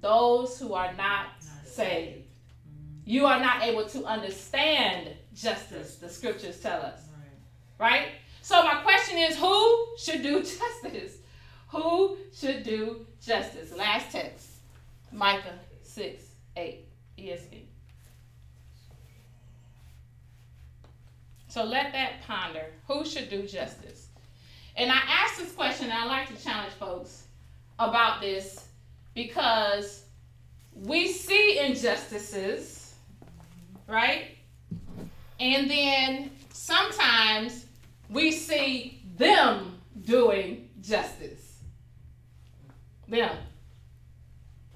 Those 0.00 0.58
who 0.58 0.72
are 0.72 0.92
not 0.94 1.26
Not 1.44 1.66
saved. 1.66 2.24
You 3.04 3.26
are 3.26 3.40
not 3.40 3.62
able 3.62 3.86
to 3.86 4.04
understand 4.04 5.10
justice, 5.34 5.96
the 5.96 6.08
scriptures 6.08 6.60
tell 6.60 6.80
us. 6.80 7.00
Right. 7.78 7.90
Right? 7.90 8.08
So 8.40 8.62
my 8.62 8.76
question 8.82 9.18
is 9.18 9.36
who 9.36 9.96
should 9.98 10.22
do 10.22 10.40
justice? 10.54 11.18
Who 11.68 12.16
should 12.32 12.62
do 12.62 13.04
justice? 13.20 13.76
Last 13.76 14.12
text. 14.12 14.48
Micah 15.12 15.58
6, 15.82 16.24
8, 16.56 16.84
ESV. 17.18 17.65
So 21.56 21.64
let 21.64 21.90
that 21.94 22.20
ponder. 22.26 22.66
Who 22.86 23.06
should 23.06 23.30
do 23.30 23.46
justice? 23.46 24.08
And 24.76 24.92
I 24.92 24.98
ask 25.08 25.38
this 25.38 25.52
question, 25.52 25.90
I 25.90 26.04
like 26.04 26.28
to 26.28 26.44
challenge 26.44 26.74
folks 26.74 27.28
about 27.78 28.20
this 28.20 28.66
because 29.14 30.04
we 30.74 31.08
see 31.08 31.58
injustices, 31.58 32.94
right? 33.88 34.36
And 35.40 35.70
then 35.70 36.30
sometimes 36.50 37.64
we 38.10 38.32
see 38.32 39.02
them 39.16 39.80
doing 40.02 40.68
justice. 40.82 41.60
Them. 43.08 43.34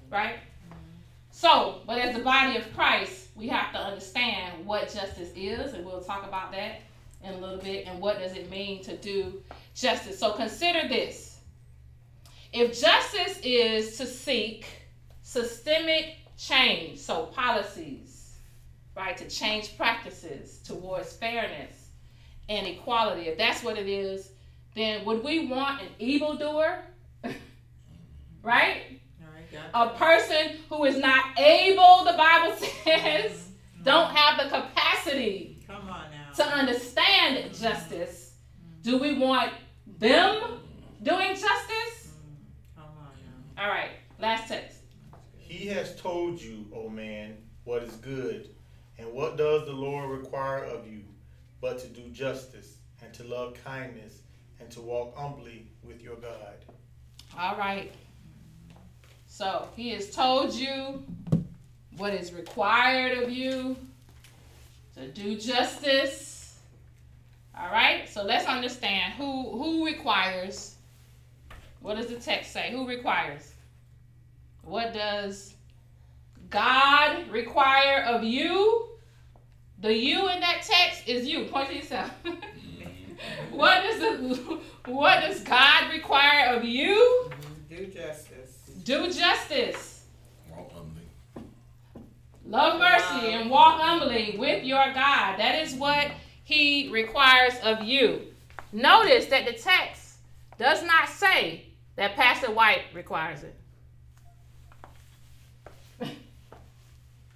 Right? 0.09 0.39
So, 1.41 1.81
but 1.87 1.97
as 1.97 2.15
the 2.15 2.21
body 2.21 2.55
of 2.57 2.71
Christ, 2.75 3.29
we 3.35 3.47
have 3.47 3.73
to 3.73 3.79
understand 3.79 4.63
what 4.63 4.93
justice 4.93 5.31
is, 5.35 5.73
and 5.73 5.83
we'll 5.83 6.03
talk 6.03 6.27
about 6.27 6.51
that 6.51 6.81
in 7.23 7.33
a 7.33 7.37
little 7.39 7.57
bit, 7.57 7.87
and 7.87 7.99
what 7.99 8.19
does 8.19 8.33
it 8.33 8.51
mean 8.51 8.83
to 8.83 8.95
do 8.97 9.41
justice. 9.73 10.19
So 10.19 10.33
consider 10.33 10.87
this. 10.87 11.39
If 12.53 12.79
justice 12.79 13.39
is 13.41 13.97
to 13.97 14.05
seek 14.05 14.67
systemic 15.23 16.17
change, 16.37 16.99
so 16.99 17.25
policies, 17.25 18.35
right? 18.95 19.17
To 19.17 19.27
change 19.27 19.75
practices 19.77 20.59
towards 20.59 21.13
fairness 21.13 21.87
and 22.49 22.67
equality. 22.67 23.29
If 23.29 23.39
that's 23.39 23.63
what 23.63 23.79
it 23.79 23.89
is, 23.89 24.29
then 24.75 25.05
would 25.05 25.23
we 25.23 25.47
want 25.47 25.81
an 25.81 25.87
evildoer? 25.97 26.83
right? 28.43 29.00
A 29.73 29.89
person 29.89 30.57
who 30.69 30.85
is 30.85 30.97
not 30.97 31.37
able, 31.39 32.03
the 32.05 32.17
Bible 32.17 32.55
says, 32.83 33.31
mm-hmm. 33.31 33.83
don't 33.83 34.15
have 34.15 34.37
the 34.43 34.49
capacity 34.49 35.63
Come 35.67 35.89
on 35.89 36.05
now. 36.11 36.33
to 36.35 36.43
understand 36.43 37.37
mm-hmm. 37.37 37.63
justice. 37.63 38.35
Mm-hmm. 38.55 38.89
Do 38.89 38.97
we 38.97 39.17
want 39.17 39.51
them 39.99 40.59
doing 41.03 41.29
justice? 41.29 42.13
Come 42.75 42.85
on 42.85 43.11
now. 43.55 43.63
All 43.63 43.69
right, 43.69 43.91
last 44.19 44.47
text. 44.47 44.79
He 45.37 45.67
has 45.67 45.95
told 45.95 46.41
you, 46.41 46.65
O 46.73 46.87
man, 46.87 47.37
what 47.65 47.83
is 47.83 47.95
good, 47.97 48.49
and 48.97 49.11
what 49.11 49.37
does 49.37 49.65
the 49.65 49.73
Lord 49.73 50.09
require 50.09 50.63
of 50.63 50.87
you, 50.87 51.01
but 51.59 51.77
to 51.79 51.87
do 51.87 52.09
justice, 52.09 52.77
and 53.03 53.13
to 53.13 53.23
love 53.23 53.55
kindness, 53.63 54.19
and 54.59 54.69
to 54.71 54.81
walk 54.81 55.15
humbly 55.15 55.67
with 55.83 56.01
your 56.01 56.15
God. 56.15 56.65
All 57.37 57.57
right. 57.57 57.91
So 59.41 59.67
he 59.75 59.89
has 59.89 60.11
told 60.11 60.53
you 60.53 61.03
what 61.97 62.13
is 62.13 62.31
required 62.31 63.23
of 63.23 63.31
you 63.31 63.75
to 64.93 65.07
do 65.07 65.35
justice. 65.35 66.59
All 67.57 67.71
right. 67.71 68.07
So 68.07 68.21
let's 68.21 68.45
understand 68.45 69.13
who 69.13 69.49
who 69.57 69.83
requires. 69.83 70.75
What 71.79 71.97
does 71.97 72.05
the 72.05 72.17
text 72.17 72.51
say? 72.51 72.69
Who 72.69 72.87
requires? 72.87 73.51
What 74.61 74.93
does 74.93 75.55
God 76.51 77.27
require 77.31 78.03
of 78.03 78.23
you? 78.23 78.89
The 79.79 79.91
you 79.91 80.29
in 80.29 80.39
that 80.39 80.61
text 80.61 81.07
is 81.07 81.27
you. 81.27 81.45
Point 81.45 81.69
to 81.69 81.75
yourself. 81.75 82.11
Mm-hmm. 83.21 83.55
what 83.55 83.83
does 83.83 83.99
the, 83.99 84.59
what 84.91 85.21
does 85.21 85.43
God 85.43 85.91
require 85.91 86.55
of 86.55 86.63
you? 86.63 87.29
Mm-hmm. 87.29 87.75
Do 87.75 87.85
justice. 87.85 88.30
Do 88.83 89.11
justice, 89.11 90.05
Walk 90.49 90.71
humbly. 90.73 91.01
love 92.45 92.79
mercy, 92.79 93.33
and 93.33 93.49
walk 93.49 93.79
humbly 93.79 94.35
with 94.37 94.63
your 94.63 94.85
God. 94.93 95.37
That 95.37 95.59
is 95.61 95.75
what 95.75 96.11
He 96.43 96.89
requires 96.89 97.53
of 97.63 97.83
you. 97.83 98.21
Notice 98.71 99.25
that 99.27 99.45
the 99.45 99.53
text 99.53 100.15
does 100.57 100.83
not 100.83 101.09
say 101.09 101.65
that 101.95 102.15
Pastor 102.15 102.51
White 102.51 102.83
requires 102.93 103.43
it. 103.43 103.55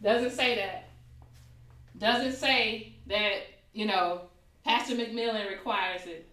Doesn't 0.01 0.31
say 0.31 0.55
that. 0.55 0.89
Doesn't 1.99 2.33
say 2.33 2.93
that, 3.07 3.41
you 3.73 3.85
know, 3.85 4.21
Pastor 4.63 4.95
McMillan 4.95 5.49
requires 5.49 6.05
it. 6.05 6.27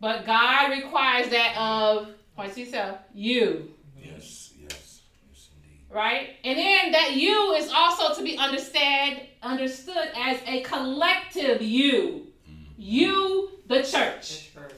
But 0.00 0.26
God 0.26 0.70
requires 0.70 1.28
that 1.30 1.56
of, 1.56 2.08
point 2.36 2.54
to 2.54 2.60
yourself, 2.60 2.98
you. 3.14 3.70
Yes, 4.02 4.52
yes, 4.60 5.02
yes, 5.28 5.48
indeed. 5.56 5.80
right? 5.94 6.30
And 6.44 6.58
then 6.58 6.92
that 6.92 7.16
you 7.16 7.52
is 7.52 7.70
also 7.72 8.14
to 8.14 8.22
be 8.22 8.36
understand 8.36 9.20
understood 9.42 10.08
as 10.16 10.38
a 10.46 10.62
collective 10.62 11.62
you. 11.62 12.26
Mm-hmm. 12.48 12.62
You, 12.76 13.50
the 13.66 13.82
church. 13.82 14.52
The 14.54 14.60
church. 14.60 14.72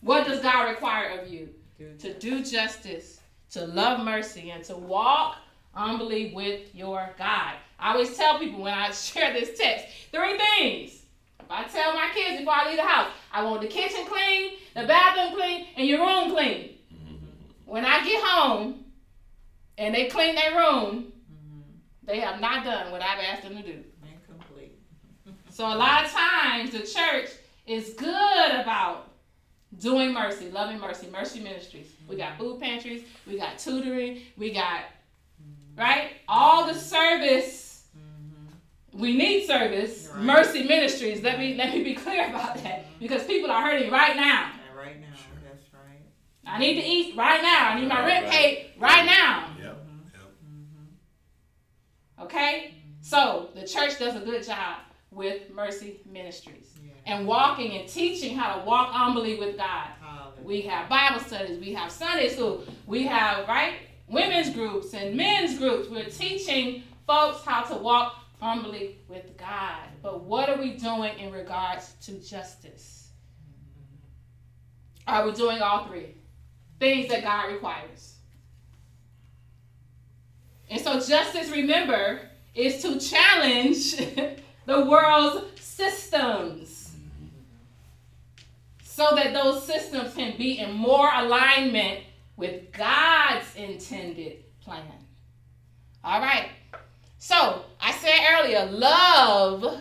What 0.00 0.26
does 0.26 0.40
God 0.40 0.68
require 0.68 1.18
of 1.20 1.28
you? 1.28 1.48
Do 1.78 1.92
To 1.98 2.14
do 2.14 2.44
justice, 2.44 3.20
to 3.50 3.66
love 3.66 4.04
mercy, 4.04 4.50
and 4.50 4.62
to 4.64 4.76
walk 4.76 5.36
humbly 5.72 6.32
with 6.34 6.74
your 6.74 7.10
God. 7.18 7.54
I 7.80 7.92
always 7.92 8.16
tell 8.16 8.38
people 8.38 8.62
when 8.62 8.74
I 8.74 8.90
share 8.92 9.32
this 9.32 9.58
text, 9.58 9.86
three 10.12 10.38
things. 10.38 11.00
If 11.40 11.50
I 11.50 11.64
tell 11.64 11.92
my 11.94 12.10
kids 12.14 12.38
before 12.38 12.54
I 12.54 12.68
leave 12.68 12.76
the 12.76 12.84
house, 12.86 13.10
I 13.32 13.42
want 13.42 13.60
the 13.60 13.66
kitchen 13.66 14.06
clean, 14.06 14.52
the 14.74 14.86
bathroom 14.86 15.34
clean, 15.38 15.66
and 15.76 15.86
your 15.86 16.00
room 16.00 16.30
clean. 16.30 16.73
When 17.64 17.84
I 17.84 18.04
get 18.04 18.22
home 18.22 18.84
and 19.78 19.94
they 19.94 20.06
clean 20.06 20.34
their 20.34 20.52
room, 20.52 21.12
mm-hmm. 21.32 21.60
they 22.04 22.20
have 22.20 22.40
not 22.40 22.64
done 22.64 22.92
what 22.92 23.02
I've 23.02 23.18
asked 23.18 23.42
them 23.42 23.56
to 23.56 23.62
do. 23.62 23.82
Incomplete. 24.02 24.78
So 25.50 25.66
a 25.66 25.76
lot 25.76 26.04
of 26.04 26.10
times 26.10 26.70
the 26.70 26.80
church 26.80 27.30
is 27.66 27.94
good 27.94 28.50
about 28.60 29.12
doing 29.78 30.12
mercy, 30.12 30.50
loving 30.50 30.78
mercy, 30.78 31.08
mercy 31.10 31.40
ministries. 31.40 31.86
We 32.08 32.16
got 32.16 32.32
mm-hmm. 32.32 32.42
food 32.42 32.60
pantries, 32.60 33.02
we 33.26 33.38
got 33.38 33.58
tutoring, 33.58 34.20
we 34.36 34.52
got 34.52 34.82
mm-hmm. 35.42 35.80
right 35.80 36.12
all 36.28 36.66
the 36.66 36.74
service. 36.74 37.62
We 38.92 39.16
need 39.16 39.46
service, 39.46 40.08
Right. 40.14 40.22
mercy 40.22 40.62
ministries. 40.62 41.20
Let 41.20 41.40
me 41.40 41.56
let 41.56 41.74
me 41.74 41.82
be 41.82 41.94
clear 41.94 42.28
about 42.28 42.62
that 42.62 42.84
because 43.00 43.24
people 43.24 43.50
are 43.50 43.60
hurting 43.60 43.90
right 43.90 44.14
now. 44.14 44.22
And 44.22 44.22
right 44.22 44.22
now, 44.22 44.30
Sure. 44.30 44.32
that's 44.34 44.60
right. 44.60 44.63
I 46.46 46.58
need 46.58 46.74
to 46.74 46.86
eat 46.86 47.16
right 47.16 47.42
now. 47.42 47.70
I 47.70 47.80
need 47.80 47.88
my 47.88 48.04
rent 48.04 48.28
paid 48.28 48.72
right 48.78 49.04
now. 49.04 49.48
Yep, 49.58 49.86
yep. 50.12 50.22
Okay? 52.22 52.74
So 53.00 53.50
the 53.54 53.66
church 53.66 53.98
does 53.98 54.16
a 54.16 54.20
good 54.20 54.44
job 54.44 54.78
with 55.10 55.50
mercy 55.50 56.00
ministries 56.10 56.74
and 57.06 57.26
walking 57.26 57.78
and 57.78 57.88
teaching 57.88 58.36
how 58.36 58.56
to 58.56 58.64
walk 58.64 58.90
humbly 58.90 59.38
with 59.38 59.56
God. 59.56 59.88
We 60.42 60.60
have 60.62 60.90
Bible 60.90 61.20
studies, 61.20 61.58
we 61.58 61.72
have 61.72 61.90
Sunday 61.90 62.28
school, 62.28 62.64
we 62.86 63.06
have, 63.06 63.48
right, 63.48 63.76
women's 64.08 64.50
groups 64.50 64.92
and 64.92 65.16
men's 65.16 65.58
groups. 65.58 65.88
We're 65.88 66.04
teaching 66.04 66.82
folks 67.06 67.42
how 67.44 67.62
to 67.62 67.76
walk 67.76 68.16
humbly 68.40 68.98
with 69.08 69.36
God. 69.38 69.88
But 70.02 70.24
what 70.24 70.50
are 70.50 70.58
we 70.58 70.74
doing 70.74 71.18
in 71.18 71.32
regards 71.32 71.94
to 72.04 72.12
justice? 72.20 73.08
Mm-hmm. 75.08 75.14
Are 75.14 75.26
we 75.26 75.32
doing 75.32 75.62
all 75.62 75.86
three? 75.86 76.14
Things 76.84 77.08
that 77.08 77.22
God 77.22 77.50
requires. 77.50 78.16
And 80.68 80.78
so, 80.82 81.00
justice, 81.00 81.48
remember, 81.50 82.20
is 82.54 82.82
to 82.82 83.00
challenge 83.00 83.96
the 84.66 84.84
world's 84.84 85.62
systems 85.62 86.94
so 88.82 89.12
that 89.14 89.32
those 89.32 89.64
systems 89.66 90.12
can 90.12 90.36
be 90.36 90.58
in 90.58 90.72
more 90.72 91.08
alignment 91.10 92.00
with 92.36 92.70
God's 92.70 93.46
intended 93.56 94.44
plan. 94.60 94.84
All 96.04 96.20
right. 96.20 96.50
So, 97.16 97.64
I 97.80 97.92
said 97.92 98.18
earlier, 98.30 98.66
love 98.66 99.80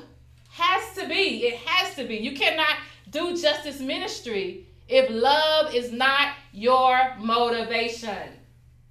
has 0.51 0.95
to 0.95 1.09
be, 1.09 1.47
it 1.47 1.57
has 1.65 1.95
to 1.95 2.05
be. 2.05 2.15
You 2.15 2.31
cannot 2.31 2.77
do 3.11 3.35
justice 3.35 3.81
ministry 3.81 4.67
if 4.93 5.09
love 5.09 5.73
is 5.73 5.91
not 5.91 6.35
your 6.51 7.15
motivation. 7.17 8.29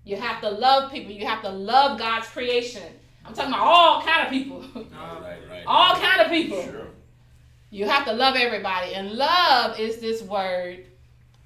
You 0.05 0.17
have 0.17 0.41
to 0.41 0.51
love 0.51 0.91
people. 0.91 1.13
You 1.13 1.25
have 1.27 1.43
to 1.43 1.49
love 1.49 1.97
God's 1.97 2.27
creation. 2.27 2.83
I'm 3.25 3.33
talking 3.35 3.55
about 3.55 3.65
all 3.65 4.03
kind 4.03 4.27
of 4.27 4.31
people. 4.33 4.65
Right, 4.75 5.23
right, 5.23 5.39
right. 5.49 5.63
all 5.65 5.95
kind 5.95 6.23
of 6.23 6.29
people. 6.29 6.61
Sure. 6.65 6.87
You 7.71 7.87
have 7.87 8.05
to 8.07 8.13
love 8.13 8.35
everybody. 8.35 8.95
And 8.95 9.13
love 9.13 9.79
is 9.79 9.99
this 9.99 10.23
word, 10.23 10.87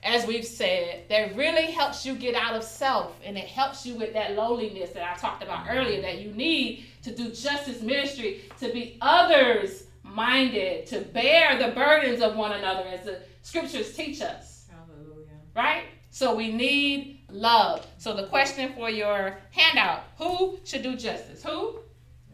as 0.03 0.27
we've 0.27 0.45
said, 0.45 1.03
that 1.11 1.37
really 1.37 1.71
helps 1.71 2.07
you 2.07 2.15
get 2.15 2.35
out 2.35 2.55
of 2.55 2.65
self 2.65 3.13
and 3.25 3.37
it 3.37 3.47
helps 3.47 3.85
you 3.85 3.95
with 3.95 4.15
that 4.15 4.37
lowliness 4.37 4.91
that 4.91 5.03
I 5.03 5.17
talked 5.17 5.43
about 5.43 5.67
earlier 5.69 6.01
that 6.01 6.19
you 6.23 6.33
need 6.33 6.87
to 7.03 7.15
do 7.15 7.29
justice 7.29 7.83
ministry, 7.83 8.41
to 8.59 8.73
be 8.73 8.97
others 9.03 9.85
minded, 10.03 10.87
to 10.87 11.01
bear 11.01 11.59
the 11.59 11.75
burdens 11.75 12.23
of 12.23 12.37
one 12.37 12.53
another 12.53 12.89
as 12.89 13.05
the 13.05 13.21
scriptures 13.47 13.95
teach 13.95 14.21
us, 14.21 14.67
Hallelujah. 14.69 15.29
right? 15.55 15.85
So 16.11 16.35
we 16.35 16.53
need 16.53 17.21
love. 17.31 17.87
So 17.99 18.13
the 18.13 18.27
question 18.27 18.73
for 18.75 18.91
your 18.91 19.39
handout 19.53 20.03
who 20.19 20.59
should 20.65 20.83
do 20.83 20.97
justice? 20.97 21.45
Who? 21.45 21.79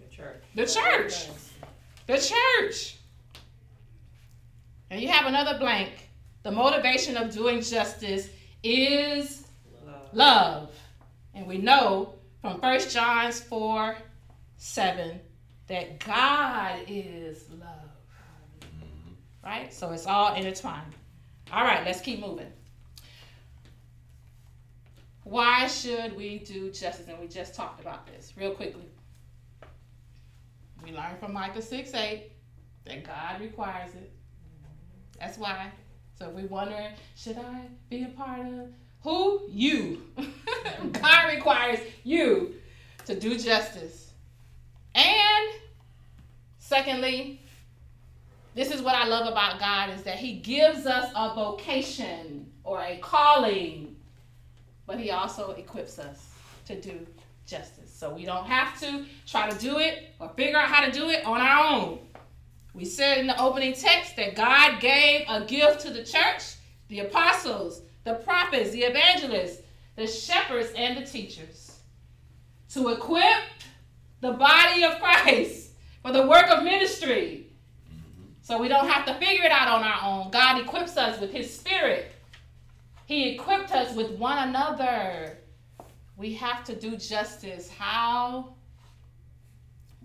The 0.01 0.17
church. 0.17 0.43
The 0.55 0.67
church. 0.67 1.29
The 2.07 2.17
church. 2.19 2.97
And 4.91 5.01
you 5.03 5.09
have 5.09 5.27
another 5.27 5.59
blank. 5.59 5.91
The 6.45 6.51
motivation 6.51 7.17
of 7.19 7.31
doing 7.31 7.61
justice 7.61 8.31
is 8.63 9.47
Love. 9.85 10.09
love. 10.15 10.71
And 11.35 11.47
we 11.47 11.59
know 11.59 12.15
from 12.41 12.59
1 12.61 12.89
John 12.89 13.33
4 13.33 13.97
7 14.57 15.21
that 15.67 16.01
God 16.01 16.81
is 16.89 17.45
love. 17.51 17.69
Right? 19.45 19.73
So 19.75 19.91
it's 19.93 20.07
all 20.07 20.35
intertwined. 20.35 20.95
All 21.53 21.65
right, 21.65 21.85
let's 21.85 22.01
keep 22.01 22.21
moving. 22.21 22.51
Why 25.25 25.67
should 25.67 26.17
we 26.17 26.39
do 26.39 26.71
justice? 26.71 27.07
And 27.09 27.19
we 27.19 27.29
just 27.29 27.55
talked 27.55 27.81
about 27.81 28.07
this 28.07 28.33
real 28.37 28.53
quickly. 28.53 28.89
We 30.83 30.93
learned 30.93 31.19
from 31.21 31.33
Micah 31.33 31.63
6 31.63 31.95
8 31.95 32.33
that 32.87 33.05
God 33.05 33.41
requires 33.41 33.95
it. 33.95 34.11
That's 35.21 35.39
why. 35.39 35.71
So 36.19 36.29
if 36.29 36.35
we're 36.35 36.47
wondering, 36.47 36.89
should 37.17 37.37
I 37.37 37.67
be 37.89 38.05
a 38.05 38.09
part 38.09 38.41
of 38.41 38.69
who? 39.03 39.43
You. 39.51 40.03
God 40.93 41.33
requires 41.33 41.81
you 42.03 42.55
to 43.05 43.19
do 43.19 43.39
justice. 43.39 44.13
And 44.95 45.53
Secondly, 46.73 47.42
this 48.55 48.71
is 48.71 48.83
what 48.83 48.95
I 48.95 49.07
love 49.07 49.27
about 49.27 49.59
God 49.59 49.91
is 49.91 50.03
that 50.03 50.17
He 50.17 50.35
gives 50.35 50.87
us 50.87 51.11
a 51.17 51.35
vocation 51.35 52.51
or 52.65 52.83
a 52.83 52.99
calling, 52.99 53.97
but 54.87 54.99
He 54.99 55.11
also 55.11 55.53
equips 55.53 55.99
us 55.99 56.31
to 56.67 56.81
do 56.81 57.07
justice. 57.47 57.93
So 57.93 58.13
we 58.13 58.25
don't 58.25 58.47
have 58.47 58.79
to 58.81 59.05
try 59.27 59.49
to 59.49 59.59
do 59.59 59.79
it 59.79 60.15
or 60.19 60.29
figure 60.31 60.59
out 60.59 60.69
how 60.69 60.85
to 60.85 60.93
do 60.93 61.09
it 61.09 61.25
on 61.25 61.41
our 61.41 61.81
own. 61.81 61.99
We 62.75 62.85
said 62.85 63.19
in 63.19 63.27
the 63.27 63.41
opening 63.41 63.75
text 63.75 64.17
that 64.17 64.35
God 64.35 64.81
gave 64.81 65.27
a 65.29 65.45
gift 65.45 65.81
to 65.81 65.91
the 65.91 66.05
church, 66.05 66.55
the 66.89 67.01
apostles, 67.01 67.83
the 68.05 68.15
prophets, 68.15 68.71
the 68.71 68.83
evangelists, 68.83 69.63
the 69.97 70.07
shepherds, 70.07 70.73
and 70.77 70.97
the 70.97 71.07
teachers 71.07 71.79
to 72.71 72.89
equip 72.89 73.43
the 74.21 74.33
body 74.33 74.85
of 74.85 74.99
Christ 74.99 75.73
for 76.03 76.13
the 76.13 76.27
work 76.27 76.49
of 76.49 76.65
ministry. 76.65 77.52
So 78.43 78.59
we 78.59 78.67
don't 78.69 78.89
have 78.89 79.07
to 79.07 79.15
figure 79.15 79.45
it 79.45 79.53
out 79.53 79.69
on 79.69 79.85
our 79.85 80.01
own. 80.03 80.31
God 80.33 80.61
equips 80.61 80.97
us 80.97 81.21
with 81.21 81.31
His 81.33 81.55
Spirit, 81.55 82.13
He 83.07 83.31
equipped 83.35 83.71
us 83.73 83.95
with 83.95 84.11
one 84.13 84.49
another. 84.49 85.39
We 86.17 86.35
have 86.35 86.63
to 86.65 86.75
do 86.77 86.97
justice. 86.97 87.71
How? 87.71 88.55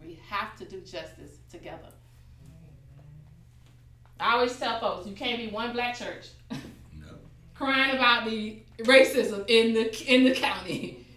We 0.01 0.19
have 0.29 0.55
to 0.57 0.65
do 0.65 0.79
justice 0.81 1.37
together. 1.51 1.89
I 4.19 4.33
always 4.33 4.57
tell 4.57 4.79
folks, 4.79 5.07
you 5.07 5.13
can't 5.13 5.37
be 5.37 5.49
one 5.49 5.73
black 5.73 5.95
church 5.95 6.29
No. 6.49 7.07
crying 7.55 7.95
about 7.95 8.25
the 8.25 8.59
racism 8.79 9.45
in 9.47 9.73
the 9.73 10.13
in 10.13 10.23
the 10.23 10.33
county. 10.33 11.03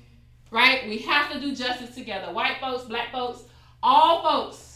Right? 0.53 0.89
We 0.89 0.99
have 0.99 1.31
to 1.31 1.39
do 1.39 1.55
justice 1.55 1.95
together. 1.95 2.33
White 2.33 2.57
folks, 2.61 2.83
black 2.83 3.13
folks, 3.13 3.45
all 3.85 4.21
folks. 4.25 4.70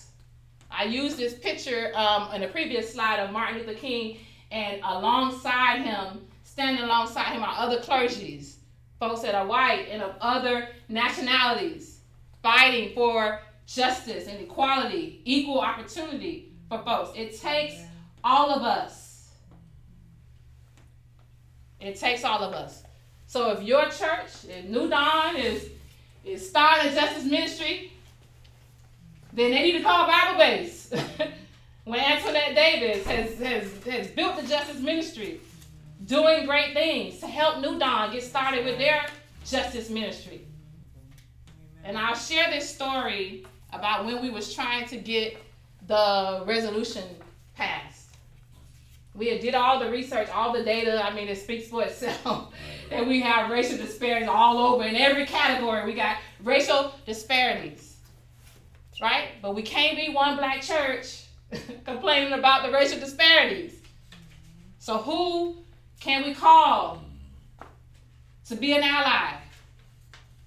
I 0.77 0.85
used 0.85 1.17
this 1.17 1.35
picture 1.35 1.93
um, 1.95 2.33
in 2.33 2.41
the 2.41 2.49
previous 2.49 2.93
slide 2.93 3.21
of 3.21 3.31
Martin 3.31 3.59
Luther 3.59 3.75
King, 3.75 4.19
and 4.51 4.81
alongside 4.85 5.83
him, 5.83 6.27
standing 6.43 6.83
alongside 6.83 7.33
him 7.33 7.43
are 7.43 7.55
other 7.57 7.79
clergies, 7.79 8.57
folks 8.99 9.23
that 9.23 9.35
are 9.35 9.47
white 9.47 9.89
and 9.91 10.03
of 10.03 10.15
other 10.21 10.69
nationalities, 10.89 12.01
fighting 12.43 12.95
for 12.95 13.41
justice 13.67 14.27
and 14.27 14.41
equality, 14.41 15.23
equal 15.25 15.61
opportunity 15.61 16.53
for 16.69 16.79
folks. 16.85 17.11
It 17.17 17.39
takes 17.41 17.75
all 18.23 18.51
of 18.51 18.63
us. 18.63 19.31
It 21.81 21.97
takes 21.97 22.25
all 22.25 22.43
of 22.43 22.53
us. 22.53 22.83
So 23.27 23.51
if 23.51 23.63
your 23.63 23.85
church, 23.87 24.45
if 24.49 24.65
New 24.67 24.89
Dawn 24.89 25.37
is 25.37 25.71
is 26.25 26.49
starting 26.49 26.91
a 26.91 26.95
justice 26.95 27.25
ministry, 27.25 27.93
then 29.35 29.51
they 29.51 29.63
need 29.63 29.79
to 29.79 29.83
call 29.83 30.07
Bible 30.07 30.39
Base. 30.39 30.93
when 31.85 32.01
Antoinette 32.01 32.55
Davis 32.55 33.07
has, 33.07 33.39
has, 33.39 33.85
has 33.85 34.07
built 34.09 34.41
the 34.41 34.47
justice 34.47 34.81
ministry, 34.81 35.41
doing 36.07 36.47
great 36.47 36.73
things 36.73 37.19
to 37.21 37.27
help 37.27 37.61
New 37.61 37.79
Dawn 37.79 38.13
get 38.13 38.23
started 38.23 38.65
with 38.65 38.79
their 38.79 39.07
justice 39.45 39.91
ministry. 39.91 40.47
And 41.85 41.99
I'll 41.99 42.15
share 42.15 42.51
this 42.51 42.73
story 42.73 43.45
about 43.73 44.07
when 44.07 44.23
we 44.23 44.31
was 44.31 44.55
trying 44.55 44.87
to 44.89 44.97
get 44.97 45.37
the 45.87 46.43
resolution 46.47 47.05
passed. 47.57 48.09
We 49.15 49.39
did 49.39 49.55
all 49.55 49.79
the 49.79 49.91
research, 49.91 50.29
all 50.31 50.53
the 50.53 50.65
data. 50.65 51.05
I 51.05 51.15
mean, 51.15 51.29
it 51.29 51.39
speaks 51.39 51.69
for 51.69 51.83
itself. 51.83 52.53
and 52.91 53.07
we 53.07 53.21
have 53.21 53.51
racial 53.51 53.77
disparities 53.77 54.29
all 54.29 54.59
over 54.59 54.85
in 54.85 54.97
every 54.97 55.27
category. 55.27 55.85
We 55.85 55.95
got 55.95 56.17
racial 56.43 56.95
disparities, 57.07 57.84
right? 59.01 59.29
But 59.43 59.55
we 59.55 59.63
can't 59.63 59.97
be 59.97 60.13
one 60.13 60.37
black 60.37 60.63
church 60.63 61.25
complaining 61.85 62.33
about 62.33 62.65
the 62.65 62.73
racial 62.73 62.99
disparities. 62.99 63.81
So 64.79 64.99
who 64.99 65.57
can 66.01 66.25
we 66.25 66.35
call 66.35 67.03
to 68.49 68.57
be 68.57 68.73
an 68.73 68.83
ally? 68.83 69.39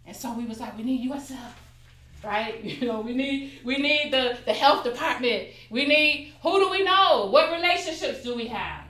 And 0.06 0.16
so 0.16 0.34
we 0.34 0.46
was 0.46 0.60
like, 0.60 0.78
we 0.78 0.84
need 0.84 1.10
USF 1.10 1.54
right? 2.24 2.64
You 2.78 2.88
know, 2.88 3.02
we 3.02 3.14
need 3.14 3.60
we 3.64 3.78
need 3.78 4.12
the, 4.12 4.38
the 4.46 4.54
health 4.54 4.84
department. 4.84 5.50
We 5.70 5.86
need 5.86 6.34
who 6.42 6.60
do 6.60 6.70
we 6.70 6.84
know? 6.84 7.28
What 7.32 7.52
relationships 7.52 8.24
do 8.24 8.36
we 8.36 8.48
have? 8.48 8.84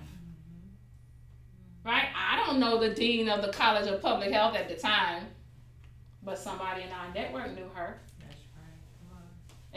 Right? 1.85 2.07
I 2.15 2.45
don't 2.45 2.59
know 2.59 2.79
the 2.79 2.93
dean 2.93 3.29
of 3.29 3.41
the 3.41 3.51
College 3.51 3.87
of 3.87 4.01
Public 4.01 4.31
Health 4.31 4.55
at 4.55 4.67
the 4.67 4.75
time, 4.75 5.23
but 6.21 6.37
somebody 6.37 6.83
in 6.83 6.91
our 6.91 7.13
network 7.13 7.55
knew 7.55 7.69
her. 7.73 8.01
That's 8.19 8.35
right. 8.35 8.75
Come 8.99 9.17
on. 9.17 9.23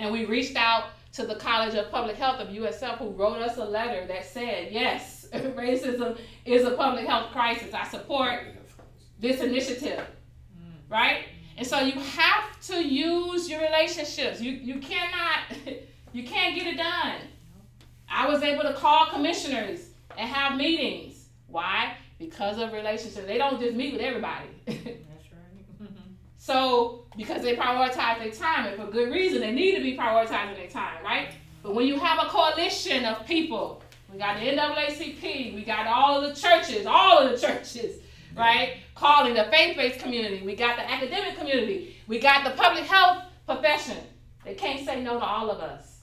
And 0.01 0.11
we 0.13 0.25
reached 0.25 0.57
out 0.57 0.85
to 1.13 1.27
the 1.27 1.35
College 1.35 1.75
of 1.75 1.91
Public 1.91 2.17
Health 2.17 2.41
of 2.41 2.49
USF 2.49 2.97
who 2.97 3.11
wrote 3.11 3.43
us 3.43 3.59
a 3.59 3.65
letter 3.65 4.07
that 4.07 4.25
said, 4.25 4.73
yes, 4.73 5.29
racism 5.33 6.19
is 6.47 6.65
a 6.65 6.71
public 6.71 7.07
health 7.07 7.33
crisis. 7.33 7.75
I 7.75 7.87
support 7.87 8.41
this 9.19 9.43
initiative. 9.43 10.07
Mm. 10.59 10.91
Right? 10.91 11.25
And 11.59 11.67
so 11.67 11.81
you 11.81 12.01
have 12.01 12.59
to 12.69 12.83
use 12.83 13.51
your 13.51 13.61
relationships. 13.61 14.41
You 14.41 14.53
you 14.53 14.81
cannot 14.81 15.41
you 16.15 16.25
can't 16.25 16.57
get 16.57 16.67
it 16.67 16.79
done. 16.79 17.17
I 18.09 18.27
was 18.27 18.43
able 18.43 18.63
to 18.63 18.73
call 18.73 19.07
commissioners 19.07 19.91
and 20.17 20.31
have 20.31 20.57
meetings. 20.57 21.27
Why? 21.49 21.97
Because 22.19 22.57
of 22.57 22.73
relationships. 22.73 23.27
They 23.27 23.37
don't 23.37 23.61
just 23.61 23.77
meet 23.77 23.93
with 23.93 24.01
everybody. 24.01 24.49
So 26.51 27.05
because 27.17 27.43
they 27.43 27.55
prioritize 27.55 28.19
their 28.19 28.33
time 28.33 28.67
and 28.67 28.77
for 28.77 28.91
good 28.91 29.13
reason, 29.13 29.41
they 29.41 29.53
need 29.53 29.77
to 29.77 29.81
be 29.81 29.97
prioritizing 29.97 30.57
their 30.57 30.67
time, 30.67 31.01
right? 31.05 31.29
But 31.63 31.77
when 31.77 31.87
you 31.87 31.97
have 32.01 32.19
a 32.19 32.29
coalition 32.29 33.05
of 33.05 33.25
people, 33.25 33.85
we 34.13 34.19
got 34.19 34.41
the 34.41 34.47
NAACP, 34.47 35.55
we 35.55 35.63
got 35.63 35.87
all 35.87 36.21
of 36.21 36.29
the 36.29 36.41
churches, 36.41 36.87
all 36.87 37.19
of 37.19 37.31
the 37.31 37.47
churches, 37.47 38.01
right? 38.37 38.79
Calling 38.97 39.35
the 39.35 39.45
faith-based 39.45 40.01
community. 40.01 40.45
We 40.45 40.57
got 40.57 40.75
the 40.75 40.91
academic 40.91 41.39
community. 41.39 41.95
We 42.09 42.19
got 42.19 42.43
the 42.43 42.61
public 42.61 42.83
health 42.83 43.27
profession. 43.47 43.99
They 44.45 44.55
can't 44.55 44.85
say 44.85 45.01
no 45.05 45.21
to 45.21 45.25
all 45.25 45.53
of 45.53 45.61
us. 45.61 46.01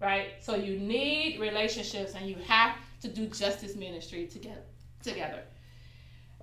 Right? 0.00 0.28
So 0.40 0.54
you 0.54 0.78
need 0.78 1.40
relationships 1.40 2.14
and 2.14 2.26
you 2.26 2.36
have 2.46 2.76
to 3.02 3.08
do 3.08 3.26
justice 3.26 3.76
ministry 3.76 4.26
together. 4.28 4.62
Together. 5.02 5.42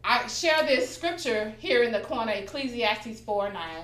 I 0.04 0.28
share 0.28 0.64
this 0.64 0.94
scripture 0.94 1.54
here 1.60 1.84
in 1.84 1.92
the 1.92 2.00
corner, 2.00 2.32
Ecclesiastes 2.32 3.22
4 3.22 3.52
9, 3.52 3.84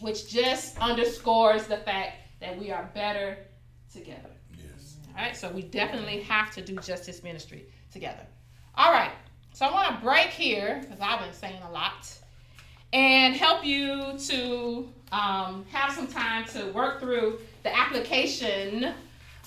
which 0.00 0.28
just 0.28 0.78
underscores 0.78 1.66
the 1.66 1.78
fact 1.78 2.16
that 2.40 2.58
we 2.58 2.70
are 2.70 2.90
better 2.94 3.38
together. 3.92 4.30
Yes. 4.56 4.96
All 5.16 5.24
right, 5.24 5.36
so 5.36 5.50
we 5.50 5.62
definitely 5.62 6.20
have 6.22 6.50
to 6.52 6.62
do 6.62 6.76
justice 6.76 7.22
ministry 7.22 7.66
together. 7.92 8.26
All 8.74 8.92
right, 8.92 9.12
so 9.52 9.66
I 9.66 9.72
want 9.72 9.96
to 9.96 10.04
break 10.04 10.28
here 10.28 10.80
because 10.82 11.00
I've 11.00 11.20
been 11.20 11.32
saying 11.32 11.62
a 11.68 11.72
lot 11.72 12.12
and 12.92 13.34
help 13.34 13.64
you 13.64 14.18
to 14.18 14.88
um, 15.12 15.64
have 15.70 15.92
some 15.92 16.06
time 16.06 16.44
to 16.46 16.66
work 16.72 17.00
through 17.00 17.38
the 17.62 17.76
application 17.76 18.94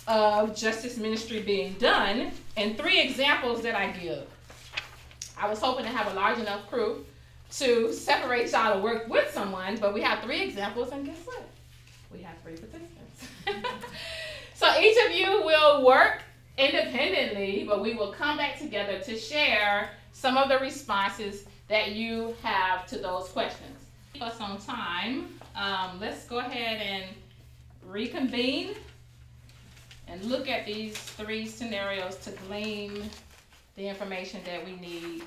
of 0.08 0.56
justice 0.56 0.98
ministry 0.98 1.42
being 1.42 1.74
done 1.74 2.32
and 2.58 2.78
three 2.78 3.00
examples 3.00 3.62
that 3.62 3.76
I 3.76 3.92
give. 3.92 4.28
I 5.40 5.50
was 5.50 5.60
hoping 5.60 5.86
to 5.86 5.92
have 5.92 6.12
a 6.12 6.16
large 6.16 6.40
enough 6.40 6.70
crew 6.70 7.06
to 7.52 7.94
separate 7.94 8.52
y'all 8.52 8.76
to 8.76 8.80
work 8.82 9.08
with 9.08 9.34
someone, 9.34 9.78
but 9.78 9.94
we 9.94 10.02
have 10.02 10.24
three 10.24 10.42
examples, 10.42 10.92
and 10.92 11.06
guess 11.06 11.18
what? 11.26 11.44
We 12.12 12.22
have 12.22 12.38
three 12.44 12.58
participants. 12.58 13.28
so 14.54 14.80
each 14.80 14.98
of 15.06 15.16
you 15.16 15.44
will 15.44 15.86
work 15.86 16.22
independently, 16.58 17.66
but 17.68 17.82
we 17.82 17.96
will 17.96 18.12
come 18.12 18.38
back 18.38 18.60
together 18.60 19.00
to 19.00 19.18
share 19.18 19.92
some 20.12 20.38
of 20.38 20.50
the 20.50 20.60
responses 20.60 21.46
that 21.70 21.94
you 21.94 22.36
have 22.44 22.86
to 22.88 22.98
those 22.98 23.30
questions. 23.30 23.78
Keep 24.14 24.24
us 24.24 24.42
on 24.42 24.60
time. 24.60 25.40
Um, 25.56 26.00
let's 26.00 26.26
go 26.26 26.40
ahead 26.40 26.82
and 26.82 27.06
reconvene 27.86 28.76
and 30.08 30.24
look 30.26 30.50
at 30.50 30.66
these 30.66 30.98
three 30.98 31.46
scenarios 31.46 32.18
to 32.18 32.32
glean 32.48 33.10
the 33.80 33.88
information 33.88 34.42
that 34.44 34.64
we 34.66 34.76
need 34.76 35.24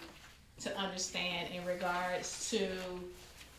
to 0.60 0.76
understand 0.78 1.48
in 1.54 1.64
regards 1.64 2.50
to 2.50 2.68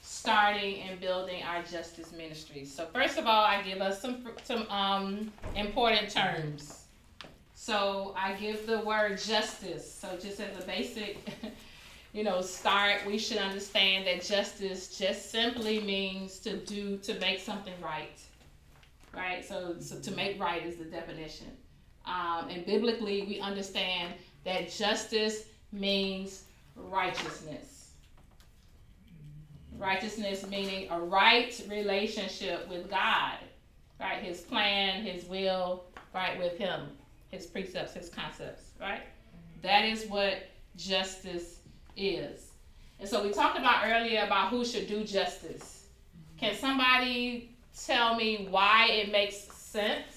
starting 0.03 0.81
and 0.81 0.99
building 1.01 1.41
our 1.41 1.63
justice 1.63 2.11
ministries. 2.11 2.71
So 2.71 2.85
first 2.93 3.17
of 3.17 3.25
all, 3.25 3.43
I 3.43 3.63
give 3.63 3.81
us 3.81 3.99
some 3.99 4.23
some 4.43 4.69
um, 4.69 5.33
important 5.55 6.11
terms. 6.11 6.83
So 7.55 8.13
I 8.15 8.33
give 8.33 8.67
the 8.67 8.81
word 8.81 9.17
justice. 9.17 9.91
So 9.91 10.09
just 10.21 10.39
as 10.39 10.63
a 10.63 10.67
basic, 10.67 11.17
you 12.13 12.23
know, 12.23 12.41
start, 12.41 13.03
we 13.07 13.17
should 13.17 13.39
understand 13.39 14.05
that 14.05 14.21
justice 14.21 14.95
just 14.95 15.31
simply 15.31 15.81
means 15.81 16.37
to 16.39 16.57
do 16.57 16.97
to 16.97 17.15
make 17.15 17.39
something 17.39 17.73
right. 17.81 18.19
Right? 19.15 19.43
So, 19.43 19.75
so 19.79 19.99
to 19.99 20.11
make 20.11 20.39
right 20.39 20.63
is 20.63 20.75
the 20.75 20.85
definition. 20.85 21.47
Um, 22.05 22.49
and 22.49 22.65
biblically, 22.65 23.23
we 23.23 23.39
understand 23.39 24.13
that 24.45 24.71
justice 24.71 25.43
means 25.71 26.43
righteousness. 26.75 27.91
Righteousness 29.77 30.45
meaning 30.47 30.89
a 30.91 30.99
right 30.99 31.59
relationship 31.69 32.67
with 32.69 32.89
God. 32.89 33.37
right? 33.99 34.21
His 34.21 34.41
plan, 34.41 35.03
his 35.03 35.25
will, 35.25 35.85
right, 36.13 36.37
with 36.37 36.57
him, 36.57 36.81
his 37.29 37.45
precepts, 37.45 37.93
his 37.93 38.09
concepts, 38.09 38.71
right? 38.79 39.01
That 39.61 39.85
is 39.85 40.05
what 40.07 40.49
justice 40.75 41.59
is. 41.95 42.51
And 42.99 43.09
so 43.09 43.23
we 43.23 43.31
talked 43.31 43.57
about 43.57 43.85
earlier 43.85 44.23
about 44.23 44.49
who 44.49 44.63
should 44.65 44.87
do 44.87 45.03
justice. 45.03 45.87
Can 46.37 46.55
somebody 46.55 47.55
tell 47.85 48.15
me 48.15 48.47
why 48.49 48.87
it 48.89 49.11
makes 49.11 49.37
sense? 49.37 50.12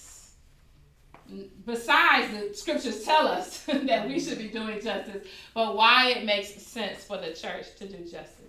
Besides, 1.64 2.32
the 2.32 2.54
scriptures 2.54 3.02
tell 3.02 3.26
us 3.26 3.60
that 3.66 4.06
we 4.06 4.20
should 4.20 4.38
be 4.38 4.48
doing 4.48 4.80
justice, 4.80 5.26
but 5.54 5.76
why 5.76 6.10
it 6.10 6.24
makes 6.24 6.48
sense 6.62 7.04
for 7.04 7.16
the 7.16 7.32
church 7.32 7.74
to 7.78 7.88
do 7.88 7.98
justice. 7.98 8.46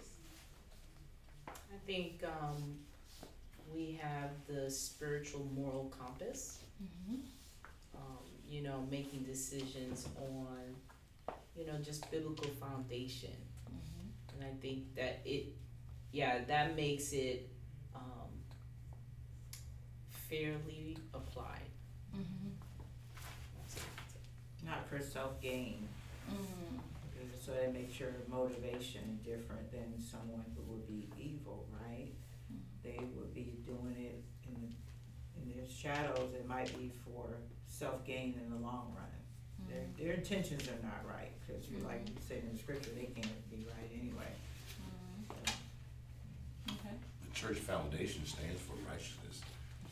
I 1.48 1.80
think 1.86 2.24
um, 2.24 2.78
we 3.74 4.00
have 4.02 4.32
the 4.48 4.70
spiritual 4.70 5.48
moral 5.56 5.94
compass. 5.98 6.60
Mm-hmm. 6.84 7.16
Um, 7.96 8.18
you 8.50 8.62
know, 8.62 8.86
making 8.90 9.24
decisions 9.24 10.08
on, 10.18 11.34
you 11.58 11.66
know, 11.66 11.78
just 11.84 12.10
biblical 12.12 12.50
foundation. 12.60 13.36
Mm-hmm. 13.70 14.42
And 14.42 14.52
I 14.52 14.62
think 14.62 14.96
that 14.96 15.22
it, 15.26 15.48
yeah, 16.12 16.40
that 16.48 16.76
makes 16.76 17.12
it 17.14 17.50
um, 17.96 18.30
fairly 20.30 20.98
applied. 21.14 21.72
Mm-hmm. 22.16 22.47
Not 24.68 24.88
for 24.89 24.99
self-gain, 24.99 25.88
Mm-hmm. 26.28 26.76
so 27.39 27.53
that 27.53 27.74
makes 27.74 27.97
your 28.01 28.11
motivation 28.30 29.18
different 29.24 29.72
than 29.72 29.95
someone 29.97 30.43
who 30.53 30.61
would 30.74 30.86
be 30.86 31.07
evil, 31.18 31.65
right? 31.72 32.11
Mm-hmm. 32.51 32.84
They 32.84 32.99
would 33.15 33.34
be 33.34 33.53
doing 33.65 33.95
it 33.97 34.22
in, 34.43 34.76
in 35.39 35.55
their 35.55 35.65
shadows, 35.70 36.34
it 36.34 36.45
might 36.45 36.68
be 36.78 36.91
for 37.05 37.38
self-gain 37.65 38.41
in 38.43 38.49
the 38.51 38.57
long 38.57 38.93
run. 38.93 39.07
Their, 39.70 39.78
mm-hmm. 39.84 40.03
their 40.03 40.13
intentions 40.15 40.68
are 40.68 40.84
not 40.86 40.99
right, 41.07 41.32
cause 41.47 41.70
you, 41.72 41.78
like 41.86 42.09
you 42.09 42.15
said 42.28 42.43
in 42.43 42.51
the 42.51 42.59
scripture, 42.61 42.91
they 42.93 43.05
can't 43.05 43.49
be 43.49 43.65
right 43.70 43.89
anyway. 43.97 44.32
Okay. 46.70 46.95
The 47.24 47.34
church 47.34 47.57
foundation 47.59 48.26
stands 48.26 48.59
for 48.61 48.74
righteousness. 48.91 49.39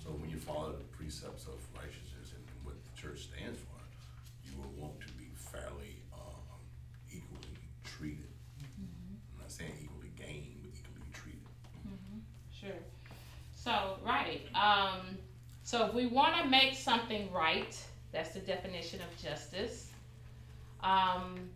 So 0.04 0.10
when 0.20 0.30
you 0.30 0.36
follow 0.38 0.74
the 0.74 0.84
precepts 0.92 1.46
of 1.46 1.56
righteousness 1.74 2.36
and 2.36 2.44
what 2.66 2.76
the 2.84 3.02
church 3.02 3.30
stands 3.32 3.58
for, 3.58 3.80
you 4.44 4.52
will 4.60 4.74
want 4.84 5.00
to 5.00 5.08
be 5.14 5.32
fairly, 5.38 6.04
um, 6.14 6.60
equally 7.10 7.58
treated. 7.84 8.28
I'm 8.78 9.40
not 9.40 9.50
saying 9.50 9.72
equally 9.82 10.12
gained, 10.18 10.62
but 10.64 10.74
equally 10.76 11.12
treated. 11.14 11.48
Sure. 12.52 12.82
So, 13.66 13.98
right. 14.06 14.42
Um, 14.54 15.18
so, 15.64 15.88
if 15.88 15.94
we 15.96 16.06
want 16.06 16.36
to 16.40 16.48
make 16.48 16.76
something 16.76 17.32
right, 17.32 17.76
that's 18.12 18.30
the 18.30 18.40
definition 18.40 19.00
of 19.02 19.20
justice. 19.20 19.90
Um, 20.84 21.50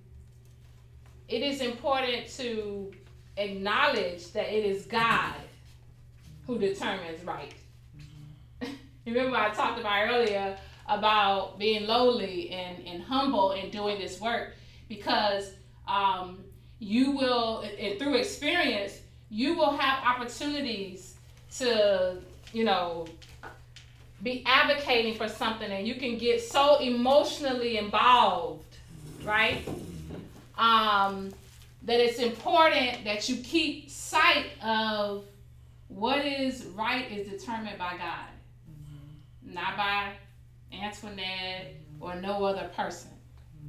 it 1.28 1.44
is 1.44 1.62
important 1.62 2.28
to 2.38 2.92
acknowledge 3.38 4.32
that 4.32 4.52
it 4.52 4.66
is 4.66 4.88
God 4.88 5.36
who 6.48 6.58
determines 6.58 7.24
right. 7.24 7.54
remember 9.06 9.38
I 9.38 9.52
talked 9.52 9.80
about 9.80 10.10
earlier 10.10 10.58
about 10.88 11.60
being 11.60 11.86
lowly 11.86 12.50
and, 12.50 12.88
and 12.88 13.04
humble 13.04 13.52
in 13.52 13.70
doing 13.70 14.00
this 14.00 14.20
work 14.20 14.56
because 14.88 15.52
um, 15.88 16.44
you 16.80 17.12
will, 17.12 17.64
and 17.80 18.00
through 18.00 18.16
experience, 18.16 19.00
you 19.30 19.54
will 19.54 19.78
have 19.78 20.04
opportunities 20.04 21.19
to, 21.58 22.18
you 22.54 22.64
know, 22.64 23.08
be 24.22 24.44
advocating 24.46 25.16
for 25.16 25.28
something 25.28 25.72
and 25.72 25.88
you 25.88 25.96
can 25.96 26.18
get 26.18 26.42
so 26.42 26.80
emotionally 26.80 27.78
involved, 27.78 28.78
right? 29.24 29.68
Um, 30.58 31.32
that 31.84 32.00
it's 32.00 32.20
important 32.20 33.06
that 33.06 33.30
you 33.30 33.38
keep 33.38 33.90
sight 33.90 34.48
of 34.62 35.24
what 35.88 36.26
is 36.26 36.66
right 36.76 37.10
is 37.12 37.28
determined 37.28 37.78
by 37.80 37.92
God, 37.98 38.28
not 39.44 39.78
by 39.78 40.12
Antoinette 40.74 41.76
or 42.00 42.16
no 42.16 42.44
other 42.44 42.70
person, 42.76 43.10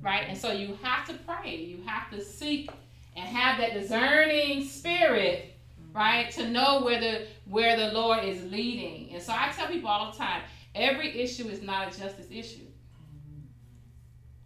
right? 0.03 0.24
And 0.28 0.37
so 0.37 0.53
you 0.53 0.76
have 0.83 1.07
to 1.09 1.14
pray, 1.26 1.57
you 1.57 1.83
have 1.87 2.11
to 2.11 2.22
seek 2.22 2.70
and 3.16 3.26
have 3.26 3.59
that 3.59 3.74
discerning 3.74 4.64
spirit, 4.66 5.57
right, 5.93 6.30
to 6.32 6.49
know 6.49 6.82
where 6.82 7.01
the 7.01 7.26
where 7.47 7.76
the 7.76 7.93
Lord 7.93 8.24
is 8.24 8.45
leading. 8.45 9.14
And 9.14 9.22
so 9.22 9.32
I 9.32 9.51
tell 9.57 9.68
people 9.68 9.88
all 9.88 10.12
the 10.12 10.18
time, 10.18 10.43
every 10.74 11.20
issue 11.20 11.49
is 11.49 11.62
not 11.62 11.95
a 11.95 11.99
justice 11.99 12.26
issue. 12.30 12.66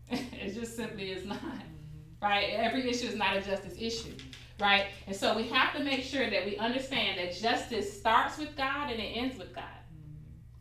it 0.11 0.55
just 0.55 0.76
simply 0.76 1.12
is 1.12 1.24
not. 1.24 1.40
Right? 2.22 2.51
Every 2.55 2.88
issue 2.88 3.07
is 3.07 3.14
not 3.14 3.36
a 3.36 3.42
justice 3.42 3.74
issue. 3.78 4.14
Right? 4.61 4.86
And 5.07 5.14
so 5.14 5.36
we 5.36 5.45
have 5.49 5.74
to 5.74 5.82
make 5.82 6.03
sure 6.03 6.30
that 6.30 6.47
we 6.47 6.57
understand 6.57 7.18
that 7.18 7.34
justice 7.34 7.99
starts 7.99 8.38
with 8.38 8.57
God 8.57 8.90
and 8.90 9.01
it 9.01 9.16
ends 9.16 9.36
with 9.36 9.55
God. 9.55 9.64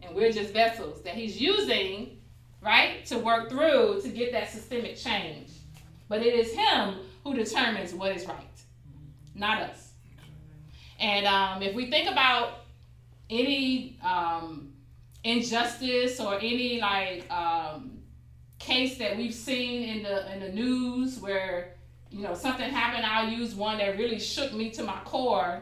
And 0.01 0.15
we're 0.15 0.31
just 0.31 0.51
vessels 0.51 1.01
that 1.03 1.13
He's 1.13 1.39
using, 1.39 2.17
right, 2.61 3.05
to 3.05 3.19
work 3.19 3.49
through 3.49 4.01
to 4.01 4.09
get 4.09 4.31
that 4.33 4.49
systemic 4.49 4.97
change. 4.97 5.49
But 6.09 6.21
it 6.21 6.33
is 6.33 6.53
Him 6.53 6.95
who 7.23 7.33
determines 7.33 7.93
what 7.93 8.15
is 8.15 8.25
right, 8.25 8.61
not 9.35 9.61
us. 9.61 9.82
And 11.03 11.27
um, 11.27 11.61
if 11.61 11.75
we 11.75 11.91
think 11.91 12.09
about 12.09 12.61
any 13.29 13.99
um, 14.01 14.71
injustice 15.25 16.17
or 16.17 16.35
any 16.35 16.79
like 16.79 17.29
um, 17.29 17.99
case 18.57 18.97
that 18.99 19.17
we've 19.17 19.33
seen 19.33 19.97
in 19.97 20.03
the 20.03 20.33
in 20.33 20.39
the 20.39 20.49
news 20.49 21.19
where 21.19 21.75
you 22.09 22.21
know 22.21 22.33
something 22.33 22.69
happened, 22.69 23.05
I'll 23.05 23.27
use 23.27 23.53
one 23.53 23.79
that 23.79 23.97
really 23.97 24.17
shook 24.17 24.53
me 24.53 24.71
to 24.71 24.83
my 24.83 24.97
core 25.03 25.61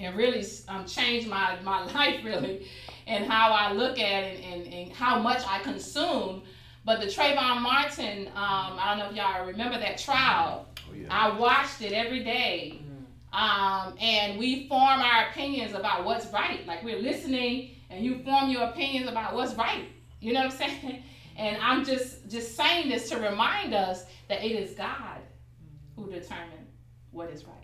and 0.00 0.16
really 0.16 0.44
um, 0.66 0.84
changed 0.86 1.28
my 1.28 1.60
my 1.62 1.84
life 1.94 2.24
really 2.24 2.66
and 3.06 3.30
how 3.30 3.52
I 3.52 3.72
look 3.72 4.00
at 4.00 4.24
it 4.24 4.44
and, 4.44 4.64
and, 4.64 4.74
and 4.74 4.92
how 4.92 5.20
much 5.20 5.40
I 5.46 5.60
consume. 5.60 6.42
But 6.84 7.00
the 7.00 7.06
Trayvon 7.06 7.62
Martin, 7.62 8.26
um, 8.28 8.76
I 8.80 8.96
don't 8.96 8.98
know 8.98 9.10
if 9.10 9.16
y'all 9.16 9.46
remember 9.46 9.78
that 9.78 9.98
trial. 9.98 10.66
Oh, 10.90 10.94
yeah. 10.94 11.06
I 11.10 11.38
watched 11.38 11.80
it 11.80 11.92
every 11.92 12.24
day. 12.24 12.80
Um, 13.32 13.94
and 14.00 14.38
we 14.38 14.68
form 14.68 15.00
our 15.00 15.28
opinions 15.28 15.74
about 15.74 16.04
what's 16.04 16.26
right. 16.32 16.66
Like 16.66 16.82
we're 16.82 17.00
listening 17.00 17.76
and 17.90 18.04
you 18.04 18.22
form 18.22 18.50
your 18.50 18.64
opinions 18.64 19.08
about 19.08 19.34
what's 19.34 19.54
right. 19.54 19.84
You 20.20 20.32
know 20.32 20.40
what 20.40 20.52
I'm 20.52 20.58
saying? 20.58 21.02
And 21.38 21.56
I'm 21.62 21.84
just 21.84 22.28
just 22.28 22.56
saying 22.56 22.88
this 22.88 23.08
to 23.10 23.16
remind 23.20 23.72
us 23.72 24.06
that 24.26 24.42
it 24.42 24.50
is 24.50 24.74
God 24.74 25.20
who 25.94 26.10
determines 26.10 26.72
what 27.12 27.30
is 27.30 27.44
right. 27.44 27.54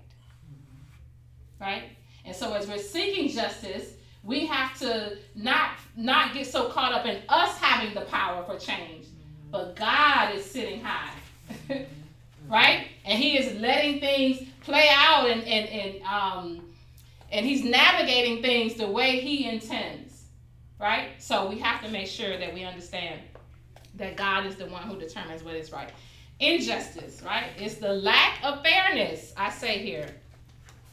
Right? 1.61 1.83
And 2.25 2.37
so 2.37 2.55
as 2.55 2.69
we're 2.69 2.79
seeking 2.79 3.29
justice, 3.29 3.95
we 4.23 4.47
have 4.47 4.79
to 4.79 5.19
not 5.35 5.71
not 5.97 6.35
get 6.35 6.47
so 6.47 6.69
caught 6.69 6.93
up 6.93 7.05
in 7.05 7.21
us 7.29 7.59
having 7.59 7.95
the 7.95 8.03
power 8.03 8.45
for 8.45 8.57
change, 8.59 9.07
but 9.51 9.75
God 9.75 10.37
is 10.37 10.45
sitting 10.45 10.81
high. 10.81 11.11
right? 12.49 12.89
And 13.05 13.19
he 13.19 13.39
is 13.39 13.61
letting 13.61 14.01
things 14.01 14.49
play 14.61 14.89
out 14.91 15.29
and 15.29 15.43
and, 15.43 15.69
and 15.69 16.03
um 16.03 16.69
and 17.31 17.45
he's 17.45 17.65
navigating 17.65 18.43
things 18.43 18.75
the 18.75 18.87
way 18.87 19.21
he 19.21 19.49
intends. 19.49 20.25
Right? 20.81 21.11
So 21.19 21.49
we 21.49 21.59
have 21.61 21.83
to 21.83 21.91
make 21.91 22.07
sure 22.07 22.39
that 22.39 22.53
we 22.53 22.65
understand 22.65 23.21
that 23.97 24.17
God 24.17 24.45
is 24.47 24.57
the 24.57 24.67
one 24.67 24.83
who 24.83 24.99
determines 24.99 25.43
what 25.43 25.55
is 25.55 25.73
right. 25.73 25.91
Injustice, 26.41 27.23
right? 27.23 27.47
It's 27.57 27.77
the 27.77 27.93
lack 27.93 28.43
of 28.43 28.63
fairness, 28.63 29.33
I 29.37 29.51
say 29.51 29.79
here. 29.79 30.09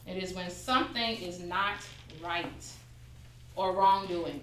It 0.06 0.22
is 0.22 0.34
when 0.34 0.50
something 0.50 1.16
is 1.16 1.40
not 1.40 1.76
right 2.22 2.46
or 3.56 3.72
wrongdoing. 3.72 4.40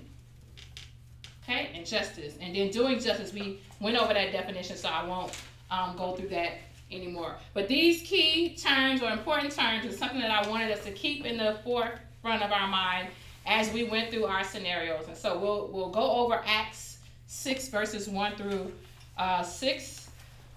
Okay, 1.43 1.70
and 1.74 1.86
justice. 1.86 2.36
And 2.39 2.55
then 2.55 2.70
doing 2.70 2.99
justice, 2.99 3.34
we 3.34 3.60
went 3.80 3.97
over 3.97 4.14
that 4.14 4.32
definition, 4.32 4.76
so 4.78 4.89
I 4.89 5.05
won't 5.05 5.36
um, 5.72 5.95
go 5.97 6.16
through 6.16 6.30
that 6.30 6.53
anymore. 6.91 7.35
But 7.53 7.67
these 7.67 8.01
key 8.01 8.55
terms 8.55 9.01
or 9.01 9.11
important 9.11 9.55
terms 9.55 9.85
is 9.85 9.97
something 9.97 10.19
that 10.19 10.31
I 10.31 10.49
wanted 10.49 10.71
us 10.71 10.83
to 10.85 10.91
keep 10.91 11.25
in 11.25 11.37
the 11.37 11.59
forefront 11.63 12.43
of 12.43 12.51
our 12.51 12.67
mind 12.67 13.09
as 13.45 13.71
we 13.71 13.83
went 13.83 14.11
through 14.11 14.25
our 14.25 14.43
scenarios. 14.43 15.07
And 15.07 15.17
so 15.17 15.37
we'll 15.37 15.67
we'll 15.67 15.89
go 15.89 16.11
over 16.11 16.41
Acts 16.45 16.97
six 17.27 17.67
verses 17.67 18.07
one 18.07 18.35
through 18.35 18.71
uh, 19.17 19.43
six 19.43 20.09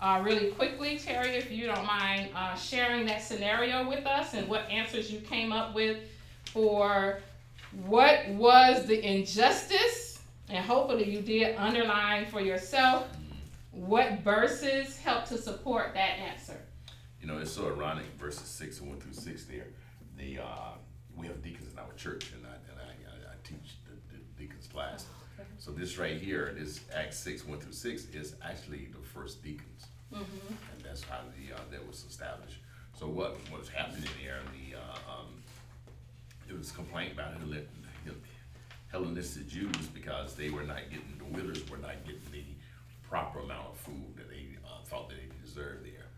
uh, 0.03 0.21
really 0.25 0.51
quickly, 0.51 0.99
Terry, 0.99 1.37
if 1.37 1.51
you 1.51 1.67
don't 1.67 1.87
mind 1.87 2.29
uh, 2.35 2.57
sharing 2.57 3.07
that 3.07 3.23
scenario 3.23 3.89
with 3.89 4.05
us 4.05 4.35
and 4.35 4.49
what 4.49 4.69
answers 4.69 5.13
you 5.13 5.21
came 5.21 5.53
up 5.53 5.77
with 5.77 5.99
for 6.47 7.21
what 7.85 8.29
was 8.31 8.85
the 8.87 9.01
injustice, 9.07 10.21
and 10.49 10.65
hopefully 10.65 11.09
you 11.09 11.21
did 11.23 11.55
underline 11.57 12.27
for 12.27 12.41
yourself 12.41 13.07
what 13.73 14.21
verses 14.21 14.99
help 14.99 15.25
to 15.27 15.39
support 15.39 15.95
that 15.95 16.19
answer. 16.19 16.61
You 17.21 17.27
know, 17.27 17.39
it's 17.39 17.53
so 17.53 17.67
ironic, 17.67 18.07
verses 18.19 18.47
six 18.47 18.81
and 18.81 18.89
one 18.91 19.01
through 19.01 19.15
six 19.15 19.45
there. 19.45 19.67
The, 20.17 20.41
uh, 20.41 20.73
we 21.17 21.27
have 21.27 21.43
deacons 21.43 21.73
in 21.73 21.79
our 21.79 21.93
church 21.97 22.33
and 22.37 22.47
I, 22.47 22.55
and 22.71 22.79
I, 22.79 23.29
I, 23.29 23.33
I 23.33 23.37
teach 23.43 23.77
the, 23.85 23.93
the 24.15 24.23
deacons 24.39 24.69
class. 24.69 25.07
So 25.59 25.71
this 25.71 25.99
right 25.99 26.21
here, 26.21 26.55
this 26.57 26.81
Acts 26.95 27.19
six, 27.19 27.45
one 27.45 27.59
through 27.59 27.73
six, 27.73 28.07
is 28.07 28.35
actually 28.45 28.89
the 28.93 29.05
first 29.05 29.43
deacons. 29.43 29.87
Mm-hmm. 30.13 30.49
And 30.73 30.85
that's 30.85 31.03
how 31.05 31.21
the, 31.37 31.55
uh, 31.55 31.61
that 31.71 31.87
was 31.87 32.05
established. 32.09 32.59
So 32.99 33.07
what, 33.07 33.39
what 33.51 33.61
was 33.61 33.69
happening 33.69 34.09
here, 34.21 34.35
there, 34.35 34.41
the, 34.53 34.77
uh, 34.77 35.21
um, 35.21 35.43
it 36.49 36.57
was 36.57 36.71
complaint 36.71 37.13
about 37.15 37.35
Hellen- 37.39 37.69
Hellenistic 38.89 39.49
Jews 39.49 39.87
because 39.95 40.35
they 40.35 40.51
were 40.51 40.65
not 40.65 40.83
getting, 40.91 41.15
the 41.19 41.25
widows 41.25 41.69
were 41.71 41.79
not 41.79 42.05
getting 42.05 42.21
the 42.31 42.45
proper 43.13 43.41
amount 43.41 43.69
of 43.69 43.77
food 43.77 44.17
that 44.17 44.31
they, 44.31 44.57
uh, 44.65 44.83
thought 44.87 45.07
that 45.11 45.19
they 45.19 45.29
deserved 45.45 45.85
there. 45.85 46.09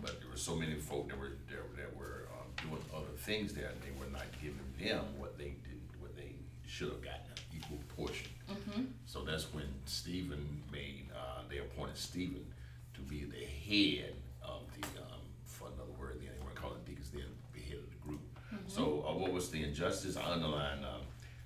But 0.00 0.20
there 0.20 0.30
were 0.30 0.36
so 0.36 0.54
many 0.54 0.74
folk 0.76 1.08
that 1.08 1.18
were, 1.18 1.32
that, 1.50 1.76
that 1.76 1.96
were, 1.96 2.28
um, 2.30 2.46
doing 2.62 2.84
other 2.94 3.16
things 3.18 3.52
there, 3.54 3.70
and 3.70 3.80
they 3.82 3.90
were 3.98 4.08
not 4.12 4.26
giving 4.40 4.70
them 4.78 5.04
what 5.18 5.36
they 5.36 5.56
didn't, 5.66 5.90
what 5.98 6.16
they 6.16 6.36
should 6.64 6.90
have 6.90 7.02
gotten, 7.02 7.26
an 7.26 7.58
equal 7.58 7.82
portion. 7.96 8.30
Mm-hmm. 8.48 8.82
So 9.04 9.24
that's 9.24 9.52
when 9.52 9.66
Stephen 9.86 10.62
made, 10.70 11.08
uh, 11.12 11.42
they 11.50 11.58
appointed 11.58 11.96
Stephen 11.96 12.46
to 12.94 13.00
be 13.00 13.24
the 13.24 13.44
head 13.66 14.14
of 14.40 14.62
the, 14.78 14.86
um, 15.02 15.22
for 15.44 15.66
another 15.66 15.90
word, 15.98 16.20
they 16.20 16.28
weren't 16.44 16.54
calling 16.54 16.78
deacons, 16.86 17.10
then 17.10 17.24
the 17.52 17.62
head 17.62 17.78
of 17.78 17.90
the 17.90 17.96
group. 17.96 18.20
So, 18.68 19.04
uh, 19.08 19.12
what 19.12 19.32
was 19.32 19.50
the 19.50 19.64
injustice? 19.64 20.16
I 20.16 20.30
underlined, 20.30 20.84
um, 20.84 21.02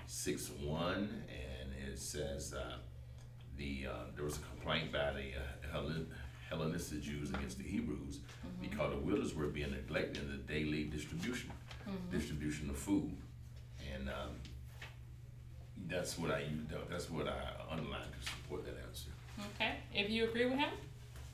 six 0.07 0.51
one, 0.63 1.25
and 1.31 1.73
it 1.91 1.99
says, 1.99 2.53
uh, 2.53 2.77
the, 3.59 3.87
uh, 3.91 3.95
there 4.15 4.25
was 4.25 4.37
a 4.37 4.41
complaint 4.41 4.93
by 4.93 5.13
the 5.13 5.35
uh, 5.37 5.73
Hellen- 5.73 6.07
Hellenistic 6.49 7.03
Jews 7.03 7.31
against 7.31 7.59
the 7.59 7.65
Hebrews 7.65 8.21
because 8.63 8.93
the 8.93 8.99
widows 9.01 9.35
were 9.35 9.47
being 9.49 9.71
neglected 9.73 10.23
in 10.23 10.31
the 10.31 10.37
daily 10.53 10.85
distribution, 10.85 11.51
distribution 12.11 12.71
of 12.71 12.77
food. 12.77 13.13
And, 13.95 14.09
um, 14.09 14.31
that's 15.89 16.19
what 16.19 16.31
I, 16.31 16.41
used- 16.41 16.71
that's 16.91 17.11
what 17.11 17.29
I 17.29 17.39
underlined 17.71 18.11
to 18.21 18.31
support 18.31 18.65
that 18.65 18.77
answer. 18.89 19.11
Okay, 19.57 19.75
if 19.95 20.11
you 20.11 20.25
agree 20.25 20.47
with 20.47 20.59
him, 20.59 20.71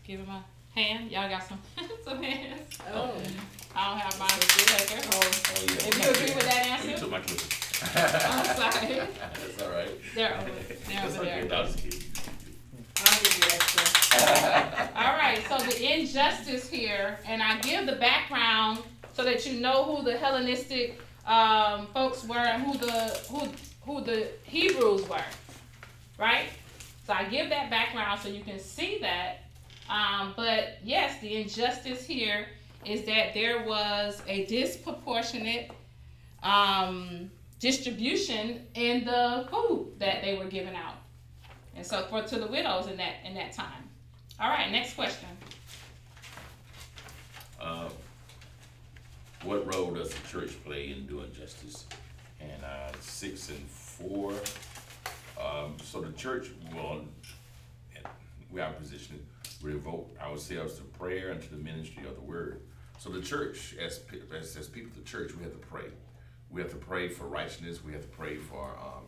give 0.07 0.20
him 0.20 0.29
a 0.29 0.45
hand. 0.79 1.11
Y'all 1.11 1.29
got 1.29 1.43
some, 1.43 1.59
some 2.05 2.22
hands. 2.22 2.79
Oh. 2.93 3.14
I 3.77 3.89
don't 3.91 3.99
have 3.99 4.18
mine. 4.20 4.29
Take 4.41 4.99
it. 4.99 5.09
Oh, 5.12 5.20
yeah. 5.66 5.89
If 5.89 6.05
you 6.05 6.11
agree 6.11 6.35
with 6.37 6.45
that 6.49 6.66
You 6.85 6.91
answer, 6.91 6.99
took 7.05 7.11
my 7.11 7.20
clippings. 7.20 7.61
I'm 7.97 8.45
sorry. 8.45 8.87
That's 9.18 9.62
all 9.62 9.70
right. 9.70 9.91
They're 10.14 10.37
over, 10.37 10.45
they're 10.51 10.77
That's 11.01 11.14
over 11.14 11.22
okay, 11.22 11.41
there. 11.41 11.49
that 11.49 11.64
was 11.64 11.75
a 11.75 11.79
kid. 11.79 12.05
All 14.96 15.16
right, 15.16 15.40
so 15.48 15.59
the 15.59 15.92
injustice 15.92 16.68
here, 16.68 17.18
and 17.26 17.42
I 17.42 17.61
give 17.61 17.86
the 17.86 17.96
background 17.96 18.80
so 19.14 19.24
that 19.24 19.46
you 19.46 19.61
know 19.61 19.84
who 19.84 20.02
the 20.02 20.16
Hellenistic 20.16 21.00
um, 21.26 21.86
folks 21.88 22.24
were 22.24 22.36
and 22.36 22.62
who 22.62 22.78
the 22.78 23.20
who 23.30 23.48
who 23.82 24.00
the 24.00 24.28
Hebrews 24.44 25.09
were, 25.09 25.24
right? 26.18 26.48
So 27.07 27.12
I 27.12 27.24
give 27.24 27.50
that 27.50 27.70
background 27.70 28.20
so 28.20 28.28
you 28.28 28.42
can 28.42 28.59
see 28.59 28.98
that. 29.00 29.44
Um, 29.90 30.32
but 30.36 30.78
yes, 30.82 31.20
the 31.20 31.36
injustice 31.36 32.05
here 32.05 32.46
is 32.86 33.05
that 33.05 33.34
there 33.34 33.64
was 33.64 34.22
a 34.26 34.46
disproportionate 34.46 35.70
um, 36.42 37.30
distribution 37.61 38.66
in 38.74 39.05
the 39.05 39.46
food 39.50 39.92
that 39.98 40.22
they 40.22 40.36
were 40.36 40.46
giving 40.46 40.74
out, 40.74 40.96
and 41.77 41.85
so 41.87 42.07
for 42.11 42.22
to 42.22 42.39
the 42.39 42.47
widows 42.47 42.87
in 42.87 42.97
that 42.97 43.14
in 43.25 43.35
that 43.35 43.53
time. 43.53 43.89
All 44.41 44.49
right, 44.49 44.70
next 44.70 44.95
question. 44.95 45.29
Uh, 47.61 47.89
What 49.45 49.72
role 49.75 49.93
does 49.93 50.09
the 50.11 50.27
church 50.29 50.53
play 50.64 50.91
in 50.91 51.07
doing 51.07 51.31
justice? 51.33 51.85
And, 52.41 52.64
uh, 52.64 52.93
six 53.01 53.49
and 53.51 53.66
four, 53.68 54.33
um, 55.41 55.77
so 55.83 56.01
the 56.01 56.12
church 56.12 56.49
will, 56.75 57.05
we 58.51 58.61
are 58.61 58.72
positioned, 58.72 59.25
we 59.62 59.72
devote 59.72 60.14
ourselves 60.20 60.75
to 60.77 60.83
prayer 60.99 61.31
and 61.31 61.41
to 61.43 61.51
the 61.51 61.57
ministry 61.62 62.05
of 62.07 62.14
the 62.14 62.20
word. 62.20 62.62
So 62.99 63.11
the 63.11 63.20
church, 63.22 63.77
as, 63.81 64.01
as, 64.37 64.57
as 64.57 64.68
people 64.68 64.91
the 64.97 65.05
church, 65.05 65.35
we 65.37 65.43
have 65.43 65.53
to 65.53 65.66
pray. 65.66 65.89
We 66.51 66.61
have 66.61 66.70
to 66.70 66.77
pray 66.77 67.09
for 67.09 67.25
righteousness, 67.27 67.83
we 67.85 67.93
have 67.93 68.03
to 68.03 68.09
pray 68.09 68.37
for, 68.37 68.77
um, 68.79 69.05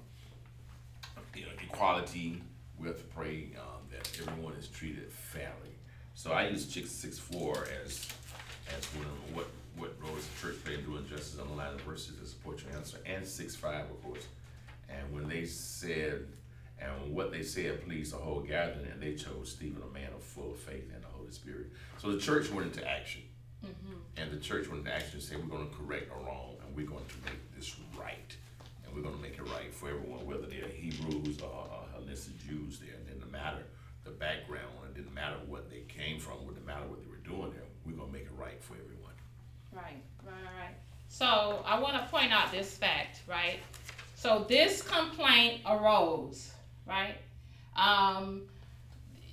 you 1.34 1.42
know, 1.42 1.52
equality. 1.62 2.42
We 2.78 2.88
have 2.88 2.98
to 2.98 3.04
pray 3.04 3.48
um, 3.58 3.82
that 3.90 4.10
everyone 4.20 4.54
is 4.54 4.68
treated 4.68 5.10
fairly. 5.10 5.74
So 6.14 6.32
I 6.32 6.48
use 6.48 6.66
six 6.70 6.90
six 6.90 7.18
four 7.18 7.66
as 7.84 8.08
as 8.76 8.84
one 8.94 9.06
of 9.06 9.36
what 9.36 9.48
what 9.76 9.94
role 10.02 10.14
does 10.14 10.26
the 10.26 10.46
church 10.48 10.64
play 10.64 10.74
in 10.74 10.84
doing 10.84 11.06
justice 11.08 11.38
underline 11.40 11.76
the 11.76 11.82
verses 11.82 12.18
to 12.20 12.26
support 12.26 12.62
your 12.62 12.76
answer, 12.76 12.98
and 13.06 13.26
six 13.26 13.54
five 13.56 13.84
of 13.90 14.02
course. 14.02 14.26
And 14.88 15.12
when 15.12 15.28
they 15.28 15.44
said 15.44 16.26
and 16.78 17.14
what 17.14 17.32
they 17.32 17.42
said 17.42 17.84
pleased 17.84 18.12
the 18.12 18.18
whole 18.18 18.40
gathering, 18.40 18.86
and 18.92 19.02
they 19.02 19.14
chose 19.14 19.52
Stephen, 19.52 19.82
a 19.82 19.92
man 19.94 20.12
of 20.14 20.22
full 20.22 20.52
faith 20.52 20.90
and 20.94 21.02
the 21.02 21.08
Holy 21.08 21.30
Spirit. 21.30 21.72
So 21.98 22.12
the 22.12 22.18
church 22.20 22.50
went 22.50 22.66
into 22.66 22.86
action. 22.88 23.22
And 24.18 24.30
the 24.30 24.36
church 24.38 24.68
went 24.68 24.80
into 24.80 24.94
action 24.94 25.14
and 25.14 25.22
said, 25.22 25.38
we're 25.42 25.56
gonna 25.56 25.70
correct 25.70 26.10
a 26.12 26.24
wrong, 26.24 26.56
and 26.64 26.76
we're 26.76 26.86
going 26.86 27.04
to 27.06 27.14
make 27.24 27.54
this 27.56 27.74
right. 27.98 28.36
And 28.84 28.94
we're 28.94 29.02
gonna 29.02 29.22
make 29.22 29.34
it 29.38 29.42
right 29.42 29.72
for 29.72 29.88
everyone, 29.88 30.24
whether 30.26 30.46
they're 30.46 30.68
Hebrews 30.68 31.40
or, 31.42 31.66
or 32.16 32.22
Hellenistic 32.22 32.48
Jews 32.48 32.78
there, 32.80 32.94
it 32.94 33.06
didn't 33.06 33.30
matter 33.30 33.62
the 34.04 34.10
background, 34.10 34.70
it 34.86 34.94
didn't 34.94 35.14
matter 35.14 35.36
what 35.46 35.70
they 35.70 35.80
came 35.88 36.18
from, 36.18 36.34
it 36.42 36.54
didn't 36.54 36.66
matter 36.66 36.86
what 36.86 37.00
they 37.00 37.08
were 37.08 37.16
doing 37.16 37.52
there, 37.52 37.64
we're 37.84 37.96
gonna 37.96 38.12
make 38.12 38.22
it 38.22 38.32
right 38.38 38.62
for 38.62 38.74
everyone. 38.74 39.12
Right, 39.72 40.02
right, 40.24 40.34
right. 40.58 40.74
So 41.08 41.62
I 41.64 41.78
want 41.78 42.02
to 42.02 42.08
point 42.08 42.32
out 42.32 42.50
this 42.50 42.76
fact, 42.76 43.22
right? 43.28 43.58
So 44.14 44.44
this 44.48 44.82
complaint 44.82 45.62
arose, 45.66 46.52
right? 46.86 47.16
Um, 47.76 48.42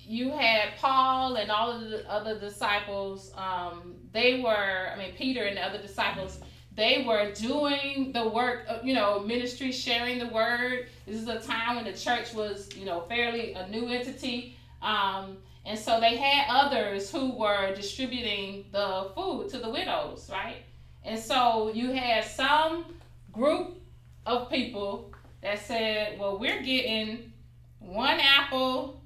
you 0.06 0.30
had 0.30 0.76
Paul 0.78 1.36
and 1.36 1.50
all 1.50 1.72
of 1.72 1.88
the 1.88 2.10
other 2.10 2.38
disciples. 2.38 3.32
Um, 3.36 3.94
they 4.12 4.40
were, 4.40 4.90
I 4.92 4.98
mean, 4.98 5.14
Peter 5.16 5.44
and 5.44 5.56
the 5.56 5.62
other 5.62 5.80
disciples. 5.80 6.38
They 6.76 7.04
were 7.06 7.32
doing 7.32 8.12
the 8.12 8.28
work, 8.28 8.64
of, 8.68 8.84
you 8.84 8.94
know, 8.94 9.20
ministry, 9.20 9.70
sharing 9.70 10.18
the 10.18 10.26
word. 10.26 10.88
This 11.06 11.20
is 11.20 11.28
a 11.28 11.40
time 11.40 11.76
when 11.76 11.84
the 11.84 11.92
church 11.92 12.34
was, 12.34 12.74
you 12.76 12.84
know, 12.84 13.02
fairly 13.02 13.52
a 13.52 13.68
new 13.68 13.86
entity. 13.88 14.56
Um, 14.82 15.38
and 15.64 15.78
so 15.78 16.00
they 16.00 16.16
had 16.16 16.46
others 16.48 17.10
who 17.10 17.32
were 17.38 17.74
distributing 17.74 18.64
the 18.72 19.10
food 19.14 19.48
to 19.50 19.58
the 19.58 19.70
widows, 19.70 20.28
right? 20.30 20.64
And 21.04 21.18
so 21.18 21.70
you 21.72 21.92
had 21.92 22.24
some 22.24 22.86
group 23.30 23.80
of 24.26 24.50
people 24.50 25.12
that 25.42 25.60
said, 25.60 26.18
well, 26.18 26.38
we're 26.38 26.62
getting 26.62 27.32
one 27.78 28.18
apple, 28.20 29.00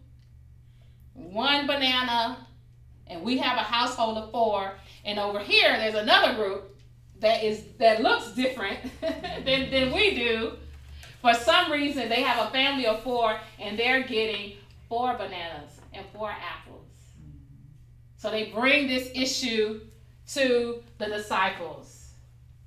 one 1.12 1.66
banana, 1.66 2.46
and 3.06 3.22
we 3.22 3.38
have 3.38 3.58
a 3.58 3.62
household 3.62 4.18
of 4.18 4.30
four. 4.30 4.72
And 5.04 5.18
over 5.18 5.40
here, 5.40 5.76
there's 5.76 5.94
another 5.94 6.34
group 6.34 6.76
that 7.20 7.42
is 7.42 7.64
that 7.78 8.02
looks 8.02 8.32
different 8.32 8.78
than, 9.00 9.70
than 9.70 9.92
we 9.92 10.14
do. 10.14 10.52
For 11.20 11.34
some 11.34 11.72
reason, 11.72 12.08
they 12.08 12.22
have 12.22 12.46
a 12.46 12.50
family 12.50 12.86
of 12.86 13.02
four, 13.02 13.38
and 13.58 13.78
they're 13.78 14.02
getting 14.02 14.56
four 14.88 15.14
bananas 15.14 15.80
and 15.92 16.06
four 16.14 16.30
apples. 16.30 16.86
So 18.16 18.30
they 18.30 18.46
bring 18.46 18.88
this 18.88 19.10
issue 19.14 19.80
to 20.34 20.82
the 20.98 21.06
disciples, 21.06 22.10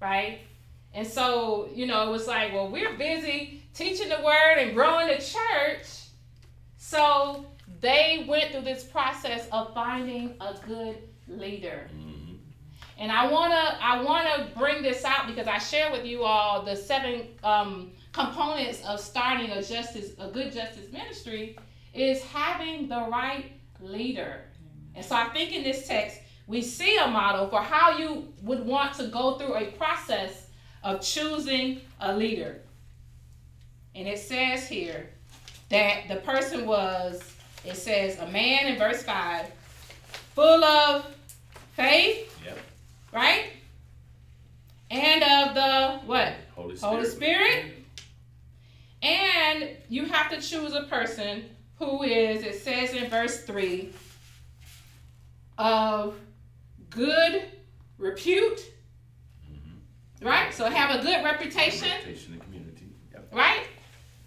right? 0.01 0.39
And 0.93 1.07
so, 1.07 1.69
you 1.73 1.85
know, 1.85 2.07
it 2.07 2.11
was 2.11 2.27
like, 2.27 2.53
well, 2.53 2.69
we're 2.69 2.97
busy 2.97 3.63
teaching 3.73 4.09
the 4.09 4.21
word 4.23 4.57
and 4.57 4.73
growing 4.73 5.07
the 5.07 5.15
church. 5.15 5.87
So 6.77 7.45
they 7.79 8.25
went 8.27 8.51
through 8.51 8.61
this 8.61 8.83
process 8.83 9.47
of 9.51 9.73
finding 9.73 10.35
a 10.41 10.55
good 10.67 10.97
leader. 11.27 11.89
And 13.01 13.11
I 13.11 13.31
wanna 13.31 13.79
I 13.81 14.03
wanna 14.03 14.51
bring 14.55 14.83
this 14.83 15.03
out 15.03 15.25
because 15.25 15.47
I 15.47 15.57
share 15.57 15.91
with 15.91 16.05
you 16.05 16.23
all 16.23 16.61
the 16.61 16.75
seven 16.75 17.29
um, 17.43 17.93
components 18.11 18.83
of 18.85 18.99
starting 18.99 19.49
a 19.49 19.63
justice 19.63 20.11
a 20.19 20.27
good 20.27 20.53
justice 20.53 20.91
ministry 20.93 21.57
is 21.95 22.21
having 22.21 22.87
the 22.87 23.07
right 23.11 23.53
leader. 23.79 24.41
And 24.93 25.03
so 25.03 25.15
I 25.15 25.29
think 25.29 25.51
in 25.51 25.63
this 25.63 25.87
text 25.87 26.19
we 26.45 26.61
see 26.61 26.95
a 26.97 27.07
model 27.07 27.49
for 27.49 27.59
how 27.59 27.97
you 27.97 28.31
would 28.43 28.63
want 28.63 28.93
to 28.97 29.07
go 29.07 29.39
through 29.39 29.55
a 29.55 29.71
process 29.71 30.49
of 30.83 31.01
choosing 31.01 31.81
a 32.01 32.15
leader. 32.15 32.61
And 33.95 34.07
it 34.07 34.19
says 34.19 34.67
here 34.67 35.09
that 35.69 36.07
the 36.07 36.17
person 36.17 36.67
was 36.67 37.19
it 37.65 37.77
says 37.77 38.19
a 38.19 38.27
man 38.27 38.67
in 38.67 38.77
verse 38.77 39.01
5 39.01 39.47
full 40.35 40.63
of 40.63 41.15
faith 41.75 42.27
Yep, 42.45 42.57
right? 43.11 43.45
And 44.89 45.23
of 45.23 45.55
the 45.55 46.05
what? 46.05 46.33
Holy 46.55 46.75
Spirit. 46.75 46.93
Holy 46.95 47.05
Spirit. 47.09 47.65
And 49.01 49.69
you 49.89 50.05
have 50.05 50.29
to 50.31 50.41
choose 50.41 50.73
a 50.73 50.83
person 50.83 51.43
who 51.79 52.03
is, 52.03 52.43
it 52.43 52.61
says 52.61 52.93
in 52.93 53.09
verse 53.09 53.43
3, 53.43 53.91
of 55.57 56.15
good 56.89 57.43
repute, 57.97 58.61
Mhm. 59.49 60.25
right? 60.25 60.53
So 60.53 60.69
have 60.69 60.99
a 60.99 61.03
good 61.03 61.23
reputation, 61.23 61.89
Reputation 61.89 62.33
in 62.33 62.39
the 62.39 62.45
community, 62.45 62.89
yep. 63.11 63.27
right? 63.33 63.65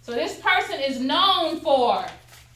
So 0.01 0.13
this 0.13 0.39
person 0.39 0.79
is 0.79 0.99
known 0.99 1.59
for 1.61 2.05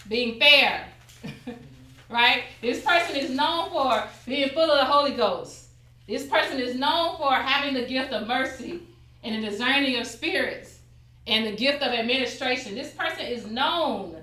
being 0.07 0.39
fair. 0.39 0.87
right? 2.09 2.43
This 2.61 2.83
person 2.83 3.15
is 3.15 3.29
known 3.31 3.69
for 3.71 4.03
being 4.25 4.49
full 4.49 4.69
of 4.71 4.77
the 4.79 4.85
Holy 4.85 5.13
Ghost. 5.13 5.68
This 6.09 6.25
person 6.25 6.59
is 6.59 6.75
known 6.75 7.17
for 7.17 7.31
having 7.31 7.75
the 7.75 7.85
gift 7.85 8.13
of 8.13 8.27
mercy 8.27 8.81
and 9.23 9.43
the 9.43 9.47
discerning 9.47 9.99
of 10.01 10.07
spirits 10.07 10.79
and 11.27 11.45
the 11.45 11.51
gift 11.51 11.83
of 11.83 11.93
administration. 11.93 12.73
This 12.73 12.91
person 12.93 13.27
is 13.27 13.45
known 13.45 14.15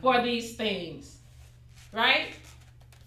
for 0.00 0.22
these 0.22 0.56
things, 0.56 1.18
right? 1.92 2.28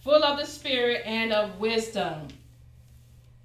Full 0.03 0.23
of 0.23 0.37
the 0.37 0.45
Spirit 0.45 1.01
and 1.03 1.33
of 1.33 1.59
wisdom. 1.59 2.27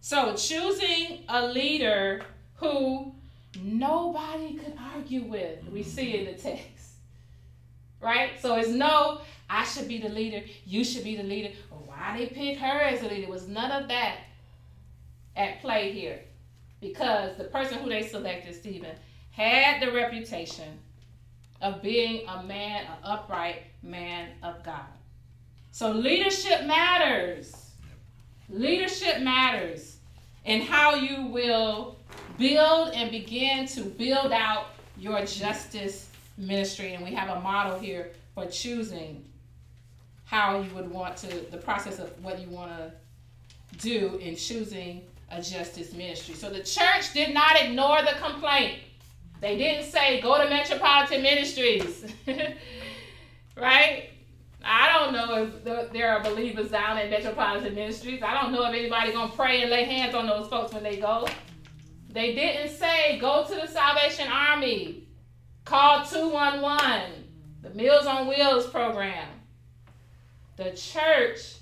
So, 0.03 0.36
choosing 0.36 1.24
a 1.26 1.47
leader 1.47 2.26
who 2.57 3.14
nobody 3.62 4.59
could 4.59 4.74
argue 4.95 5.22
with, 5.22 5.66
we 5.72 5.82
see 5.84 6.18
in 6.18 6.26
the 6.26 6.32
text, 6.32 6.97
right? 7.99 8.32
So, 8.43 8.57
it's 8.57 8.68
no, 8.68 9.22
I 9.49 9.64
should 9.64 9.88
be 9.88 9.97
the 9.97 10.11
leader, 10.11 10.43
you 10.66 10.84
should 10.84 11.05
be 11.05 11.16
the 11.16 11.22
leader. 11.22 11.55
Why 11.70 12.18
they 12.18 12.26
pick 12.26 12.59
her 12.59 12.80
as 12.80 13.01
the 13.01 13.09
leader? 13.09 13.22
It 13.22 13.30
was 13.30 13.49
none 13.49 13.70
of 13.70 13.88
that 13.88 14.18
at 15.37 15.61
play 15.61 15.93
here 15.93 16.20
because 16.80 17.37
the 17.37 17.45
person 17.45 17.78
who 17.78 17.89
they 17.89 18.03
selected, 18.03 18.55
Stephen, 18.55 18.95
had 19.30 19.80
the 19.80 19.93
reputation 19.93 20.78
of 21.61 21.80
being 21.80 22.26
a 22.28 22.43
man, 22.43 22.85
an 22.87 22.99
upright 23.05 23.62
man 23.83 24.30
of 24.43 24.62
God. 24.64 24.87
So 25.70 25.93
leadership 25.93 26.66
matters. 26.66 27.70
Leadership 28.51 29.20
matters 29.20 29.97
in 30.45 30.61
how 30.61 30.95
you 30.95 31.26
will 31.28 31.97
build 32.37 32.93
and 32.95 33.11
begin 33.11 33.66
to 33.68 33.83
build 33.85 34.33
out 34.33 34.66
your 34.99 35.24
justice 35.24 36.11
ministry. 36.37 36.95
And 36.95 37.05
we 37.05 37.14
have 37.14 37.28
a 37.28 37.41
model 37.41 37.78
here 37.78 38.11
for 38.35 38.47
choosing 38.47 39.24
how 40.24 40.61
you 40.61 40.74
would 40.74 40.91
want 40.91 41.16
to, 41.18 41.51
the 41.51 41.59
process 41.59 41.99
of 41.99 42.11
what 42.22 42.41
you 42.41 42.49
want 42.49 42.72
to 42.72 42.93
do 43.78 44.16
in 44.16 44.37
choosing 44.37 45.03
a 45.33 45.43
justice 45.43 45.93
ministry. 45.95 46.35
So 46.35 46.51
the 46.51 46.62
church 46.62 47.12
did 47.14 47.33
not 47.33 47.61
ignore 47.61 48.03
the 48.03 48.12
complaint. 48.20 48.78
They 49.41 49.57
didn't 49.57 49.91
say, 49.91 50.20
go 50.20 50.41
to 50.43 50.49
Metropolitan 50.49 51.22
Ministries. 51.22 52.05
right? 53.57 54.11
I 54.64 54.93
don't 54.93 55.12
know 55.12 55.51
if 55.64 55.93
there 55.93 56.12
are 56.12 56.22
believers 56.22 56.70
down 56.70 56.99
in 56.99 57.11
Metropolitan 57.11 57.74
Ministries. 57.74 58.22
I 58.22 58.41
don't 58.41 58.53
know 58.53 58.64
if 58.64 58.74
anybody 58.74 59.12
gonna 59.12 59.33
pray 59.33 59.62
and 59.62 59.70
lay 59.70 59.85
hands 59.85 60.14
on 60.14 60.26
those 60.26 60.49
folks 60.49 60.72
when 60.72 60.85
they 60.85 60.99
go. 60.99 61.26
They 62.11 62.35
didn't 62.35 62.76
say 62.76 63.18
go 63.18 63.45
to 63.45 63.55
the 63.55 63.66
Salvation 63.66 64.28
Army, 64.28 65.09
call 65.64 66.05
211, 66.05 67.11
the 67.62 67.70
Meals 67.70 68.07
on 68.07 68.28
Wheels 68.28 68.68
program. 68.68 69.28
The 70.57 70.70
church 70.72 71.55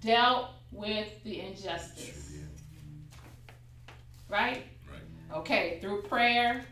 dealt 0.00 0.50
with 0.72 1.08
the 1.24 1.40
injustice. 1.40 2.28
Right? 4.28 4.64
Right. 4.90 5.38
Okay, 5.38 5.78
through 5.80 6.02
prayer, 6.02 6.64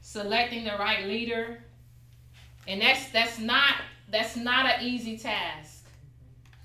selecting 0.00 0.64
the 0.64 0.76
right 0.78 1.06
leader. 1.06 1.58
And 2.66 2.80
that's 2.80 3.10
that's 3.10 3.38
not 3.38 3.74
that's 4.10 4.36
not 4.36 4.66
an 4.66 4.82
easy 4.86 5.18
task 5.18 5.84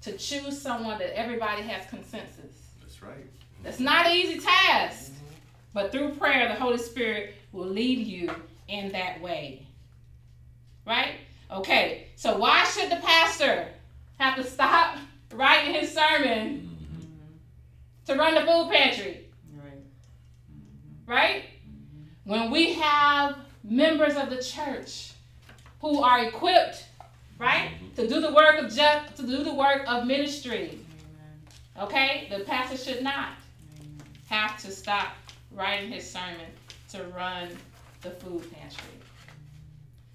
to 0.01 0.13
choose 0.17 0.61
someone 0.61 0.99
that 0.99 1.17
everybody 1.17 1.61
has 1.63 1.85
consensus. 1.89 2.55
That's 2.81 3.01
right. 3.01 3.25
That's 3.63 3.79
not 3.79 4.07
an 4.07 4.15
easy 4.15 4.39
task. 4.39 5.11
Mm-hmm. 5.11 5.25
But 5.73 5.91
through 5.91 6.15
prayer, 6.15 6.47
the 6.47 6.55
Holy 6.55 6.77
Spirit 6.77 7.35
will 7.51 7.67
lead 7.67 8.05
you 8.05 8.29
in 8.67 8.91
that 8.91 9.21
way. 9.21 9.67
Right? 10.85 11.15
Okay, 11.51 12.07
so 12.15 12.37
why 12.37 12.63
should 12.65 12.91
the 12.91 12.97
pastor 12.97 13.67
have 14.19 14.35
to 14.35 14.43
stop 14.43 14.97
writing 15.33 15.73
his 15.73 15.93
sermon 15.93 16.69
mm-hmm. 16.69 18.05
to 18.05 18.15
run 18.15 18.35
the 18.35 18.41
food 18.41 18.71
pantry? 18.71 19.28
Right. 21.09 21.45
When 22.23 22.51
we 22.51 22.73
have 22.73 23.35
members 23.63 24.15
of 24.15 24.29
the 24.29 24.43
church 24.43 25.13
who 25.81 26.03
are 26.03 26.23
equipped, 26.25 26.85
right, 27.39 27.71
to 27.95 28.07
do 28.07 28.21
the 28.21 28.31
work 28.31 28.59
of 28.59 28.71
just 28.71 29.15
to 29.15 29.23
do 29.23 29.43
the 29.43 29.51
work 29.51 29.85
of 29.87 30.05
ministry. 30.05 30.77
Okay, 31.79 32.27
the 32.29 32.43
pastor 32.43 32.77
should 32.77 33.03
not 33.03 33.29
have 34.27 34.61
to 34.61 34.69
stop 34.69 35.07
writing 35.51 35.91
his 35.91 36.07
sermon 36.07 36.45
to 36.91 37.03
run 37.05 37.49
the 38.03 38.11
food 38.11 38.43
pantry. 38.53 38.93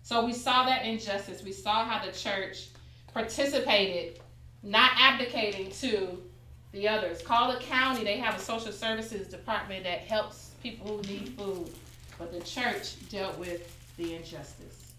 So 0.05 0.25
we 0.25 0.33
saw 0.33 0.65
that 0.67 0.87
injustice. 0.87 1.43
We 1.43 1.51
saw 1.51 1.85
how 1.85 2.07
the 2.07 2.13
church 2.13 2.69
participated, 3.13 4.21
not 4.63 4.93
abdicating 4.97 5.73
to 5.73 6.23
the 6.71 6.87
others. 6.87 7.21
Call 7.21 7.53
the 7.53 7.59
county, 7.59 8.05
they 8.05 8.19
have 8.19 8.37
a 8.37 8.41
social 8.41 8.71
services 8.71 9.27
department 9.27 9.83
that 9.83 9.99
helps 10.01 10.53
people 10.65 10.97
who 10.97 11.03
need 11.03 11.29
food. 11.37 11.71
But 12.19 12.33
the 12.33 12.41
church 12.41 12.97
dealt 13.11 13.39
with 13.39 13.71
the 13.99 14.15
injustice. 14.17 14.93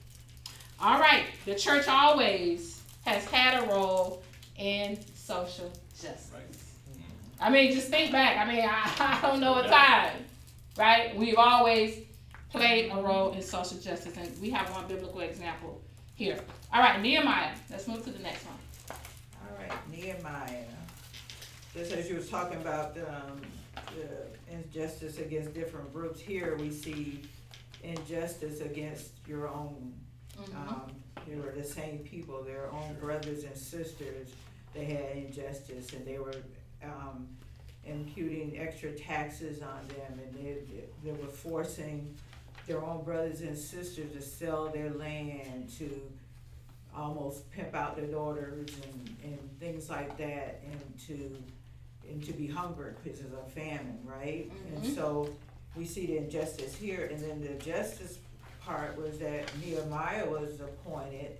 All 0.79 0.99
right, 0.99 1.25
the 1.45 1.55
church 1.55 1.87
always 1.87 2.81
has 3.05 3.25
had 3.25 3.63
a 3.63 3.67
role 3.67 4.21
in 4.57 4.99
social 5.15 5.71
justice. 5.91 6.29
Right. 6.33 6.43
I 7.39 7.49
mean, 7.49 7.73
just 7.73 7.89
think 7.89 8.11
back. 8.11 8.37
I 8.37 8.49
mean, 8.49 8.63
I, 8.63 9.19
I 9.23 9.27
don't 9.27 9.41
know 9.41 9.59
a 9.59 9.67
time, 9.67 10.13
right? 10.77 11.15
We've 11.15 11.37
always 11.37 11.99
played 12.51 12.91
a 12.91 13.01
role 13.01 13.33
in 13.33 13.41
social 13.41 13.77
justice, 13.77 14.15
and 14.17 14.29
we 14.41 14.49
have 14.51 14.71
one 14.71 14.87
biblical 14.87 15.21
example 15.21 15.81
here. 16.13 16.39
All 16.73 16.81
right, 16.81 17.01
Nehemiah. 17.01 17.55
Let's 17.69 17.87
move 17.87 18.03
to 18.05 18.11
the 18.11 18.19
next 18.19 18.45
one. 18.45 18.55
All 19.41 19.57
right, 19.57 19.91
Nehemiah. 19.91 20.63
Just 21.73 21.91
as 21.91 22.07
you 22.09 22.15
was 22.15 22.29
talking 22.29 22.61
about, 22.61 22.97
um, 22.97 23.41
the 23.95 24.34
injustice 24.63 25.19
against 25.19 25.53
different 25.53 25.93
groups, 25.93 26.19
here 26.19 26.55
we 26.57 26.71
see 26.71 27.21
injustice 27.83 28.61
against 28.61 29.11
your 29.27 29.47
own. 29.47 29.93
Um, 30.55 30.91
they 31.27 31.35
were 31.35 31.51
the 31.55 31.63
same 31.63 31.99
people, 31.99 32.43
their 32.43 32.71
own 32.71 32.95
brothers 32.99 33.43
and 33.43 33.57
sisters, 33.57 34.29
they 34.73 34.85
had 34.85 35.15
injustice 35.15 35.93
and 35.93 36.05
they 36.05 36.17
were, 36.17 36.35
um, 36.83 37.27
imputing 37.85 38.59
extra 38.59 38.91
taxes 38.91 39.61
on 39.61 39.87
them 39.89 40.19
and 40.19 40.33
they, 40.35 40.57
they 41.03 41.11
were 41.11 41.27
forcing 41.27 42.15
their 42.67 42.83
own 42.83 43.03
brothers 43.03 43.41
and 43.41 43.57
sisters 43.57 44.11
to 44.11 44.21
sell 44.21 44.69
their 44.69 44.89
land, 44.89 45.69
to 45.77 46.01
almost 46.95 47.49
pimp 47.51 47.75
out 47.75 47.95
their 47.95 48.07
daughters 48.07 48.69
and, 48.83 49.15
and 49.23 49.59
things 49.59 49.89
like 49.89 50.17
that, 50.17 50.61
and 50.71 50.99
to, 51.07 51.35
and 52.09 52.23
to 52.25 52.33
be 52.33 52.47
hungry 52.47 52.93
because 53.03 53.19
of 53.21 53.33
a 53.33 53.49
famine, 53.49 53.99
right? 54.05 54.51
And 54.73 54.83
Mhm. 54.83 54.95
so, 54.95 55.29
we 55.75 55.85
see 55.85 56.05
the 56.05 56.17
injustice 56.17 56.73
here, 56.75 57.05
and 57.11 57.19
then 57.21 57.41
the 57.41 57.53
justice 57.55 58.17
part 58.61 58.95
was 58.97 59.19
that 59.19 59.43
Nehemiah 59.59 60.29
was 60.29 60.59
appointed, 60.61 61.37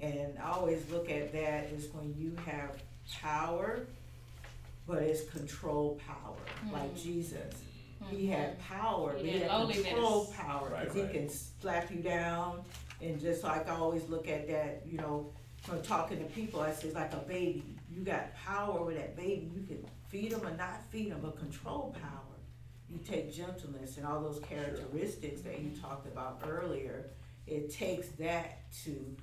and 0.00 0.38
I 0.38 0.50
always 0.52 0.88
look 0.90 1.10
at 1.10 1.30
that 1.32 1.70
as 1.72 1.88
when 1.92 2.14
you 2.18 2.34
have 2.46 2.82
power, 3.20 3.80
but 4.86 5.02
it's 5.02 5.28
control 5.30 6.00
power, 6.06 6.36
like 6.72 6.94
Mhm. 6.94 7.02
Jesus. 7.02 7.54
He 8.10 8.26
had 8.28 8.58
power, 8.60 9.12
but 9.14 9.20
He 9.22 9.30
he 9.32 9.38
had 9.40 9.50
had 9.50 9.68
control 9.74 10.10
lowliness. 10.10 10.36
power, 10.36 10.68
Right, 10.70 10.86
cause 10.86 10.94
he 10.94 11.02
right. 11.02 11.12
can 11.12 11.28
slap 11.28 11.90
you 11.90 12.02
down, 12.02 12.64
and 13.02 13.20
just 13.20 13.42
like 13.42 13.68
I 13.68 13.74
always 13.76 14.08
look 14.08 14.28
at 14.28 14.46
that, 14.48 14.86
you 14.86 14.96
know, 14.98 15.32
from 15.62 15.82
talking 15.82 16.18
to 16.18 16.24
people, 16.26 16.60
I 16.60 16.72
say, 16.72 16.92
like 16.92 17.12
a 17.12 17.16
baby, 17.18 17.64
you 17.90 18.02
got 18.04 18.32
power 18.36 18.82
with 18.84 18.96
that 18.96 19.16
baby, 19.16 19.50
you 19.54 19.62
can 19.66 19.84
feed 20.16 20.32
them 20.32 20.46
or 20.46 20.56
not 20.56 20.82
feed 20.90 21.10
them, 21.12 21.20
but 21.22 21.38
control 21.38 21.94
power. 22.00 22.22
You 22.88 22.98
take 22.98 23.32
gentleness 23.32 23.98
and 23.98 24.06
all 24.06 24.20
those 24.22 24.40
characteristics 24.40 25.42
that 25.42 25.60
you 25.60 25.70
talked 25.80 26.06
about 26.06 26.42
earlier, 26.46 27.10
it 27.46 27.70
takes 27.70 28.08
that 28.18 28.72
to, 28.84 29.16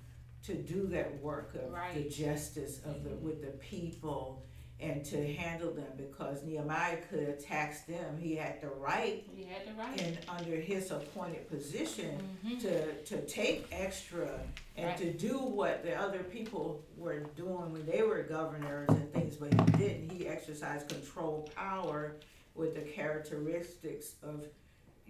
to 0.45 0.53
do 0.53 0.85
that 0.87 1.19
work 1.21 1.55
of 1.55 1.95
the 1.95 2.09
justice 2.09 2.79
of 2.85 3.03
the, 3.03 3.11
mm-hmm. 3.11 3.25
with 3.25 3.41
the 3.41 3.57
people 3.57 4.45
and 4.79 5.05
to 5.05 5.33
handle 5.35 5.71
them, 5.71 5.87
because 5.95 6.43
Nehemiah 6.43 6.97
could 7.09 7.25
have 7.27 7.39
taxed 7.43 7.87
them, 7.87 8.17
he 8.19 8.35
had 8.35 8.59
the 8.61 8.67
right 8.67 9.25
You 9.35 9.45
had 9.45 9.65
the 9.67 9.79
right. 9.79 10.01
and 10.01 10.17
under 10.27 10.55
his 10.57 10.91
appointed 10.91 11.47
position 11.49 12.17
Mhm. 12.45 12.59
to, 12.61 13.01
to 13.03 13.21
take 13.25 13.67
extra 13.71 14.39
and 14.75 14.87
Right. 14.87 14.97
to 14.97 15.13
do 15.13 15.37
what 15.37 15.83
the 15.83 15.95
other 15.95 16.23
people 16.23 16.83
were 16.97 17.19
doing 17.35 17.71
when 17.71 17.85
they 17.85 18.01
were 18.01 18.23
governors 18.23 18.89
and 18.89 19.11
things, 19.13 19.37
but 19.37 19.53
he 19.53 19.77
didn't. 19.77 20.09
He 20.11 20.27
exercised 20.27 20.89
control 20.89 21.49
power 21.55 22.15
with 22.55 22.75
the 22.75 22.81
characteristics 22.81 24.15
of, 24.21 24.45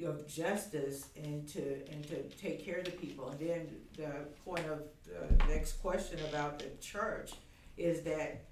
of 0.05 0.27
justice 0.27 1.07
and 1.15 1.47
to, 1.49 1.83
and 1.91 2.03
to 2.07 2.23
take 2.37 2.63
care 2.63 2.77
of 2.79 2.85
the 2.85 2.91
people. 2.91 3.29
And 3.29 3.39
then 3.39 3.75
the 3.97 4.25
point 4.45 4.65
of 4.67 4.83
the 5.05 5.45
next 5.47 5.73
question 5.81 6.19
about 6.29 6.59
the 6.59 6.69
church 6.79 7.31
is 7.77 8.01
that 8.03 8.45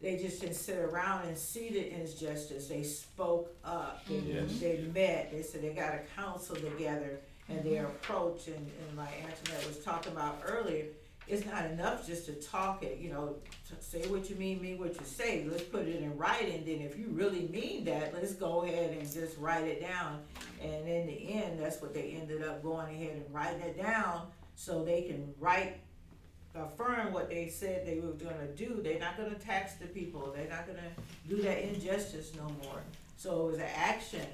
they 0.00 0.16
just 0.18 0.40
didn't 0.40 0.56
sit 0.56 0.76
around 0.78 1.26
and 1.26 1.36
see 1.36 1.70
the 1.70 1.92
injustice. 1.94 2.68
They 2.68 2.82
spoke 2.82 3.54
up. 3.64 4.06
They, 4.06 4.14
Mhm. 4.14 4.60
they 4.60 4.76
met. 4.94 5.32
They 5.32 5.42
said 5.42 5.62
they 5.62 5.70
got 5.70 5.94
a 5.94 6.00
council 6.14 6.56
together 6.56 7.20
and 7.48 7.64
their 7.64 7.86
approach, 7.86 8.48
and, 8.48 8.56
and 8.56 8.96
like 8.98 9.12
Antoinette 9.24 9.66
was 9.66 9.78
talking 9.84 10.12
about 10.12 10.42
earlier, 10.44 10.86
it's 11.28 11.44
not 11.46 11.64
enough 11.66 12.06
just 12.06 12.26
to 12.26 12.32
talk 12.34 12.82
it, 12.84 12.98
you 12.98 13.10
know, 13.10 13.36
to 13.68 13.74
say 13.84 14.06
what 14.08 14.28
you 14.30 14.36
mean, 14.36 14.60
mean 14.60 14.78
what 14.78 14.94
you 14.98 15.04
say, 15.06 15.44
let's 15.48 15.62
put 15.62 15.86
it 15.88 16.02
in 16.02 16.16
writing, 16.16 16.64
then 16.64 16.80
if 16.80 16.96
you 16.98 17.06
really 17.10 17.48
mean 17.48 17.84
that, 17.84 18.12
let's 18.14 18.32
go 18.34 18.62
ahead 18.62 18.96
and 18.96 19.10
just 19.12 19.36
write 19.38 19.64
it 19.64 19.80
down. 19.80 20.22
And 20.62 20.88
in 20.88 21.06
the 21.06 21.32
end, 21.34 21.60
that's 21.60 21.80
what 21.80 21.94
they 21.94 22.16
ended 22.20 22.42
up 22.44 22.62
going 22.62 22.94
ahead 22.94 23.16
and 23.16 23.32
writing 23.34 23.60
it 23.60 23.76
down, 23.80 24.26
so 24.56 24.84
they 24.84 25.02
can 25.02 25.32
write, 25.38 25.78
affirm 26.56 27.12
what 27.12 27.28
they 27.28 27.48
said 27.48 27.86
they 27.86 28.00
were 28.00 28.12
gonna 28.12 28.46
do, 28.56 28.80
they're 28.82 28.98
not 28.98 29.16
gonna 29.16 29.34
tax 29.34 29.74
the 29.74 29.86
people, 29.86 30.32
they're 30.34 30.48
not 30.48 30.66
gonna 30.66 30.90
do 31.28 31.42
that 31.42 31.58
injustice 31.62 32.32
no 32.36 32.44
more. 32.64 32.80
So 33.16 33.48
it 33.48 33.50
was 33.52 33.58
an 33.58 33.68
action, 33.74 34.26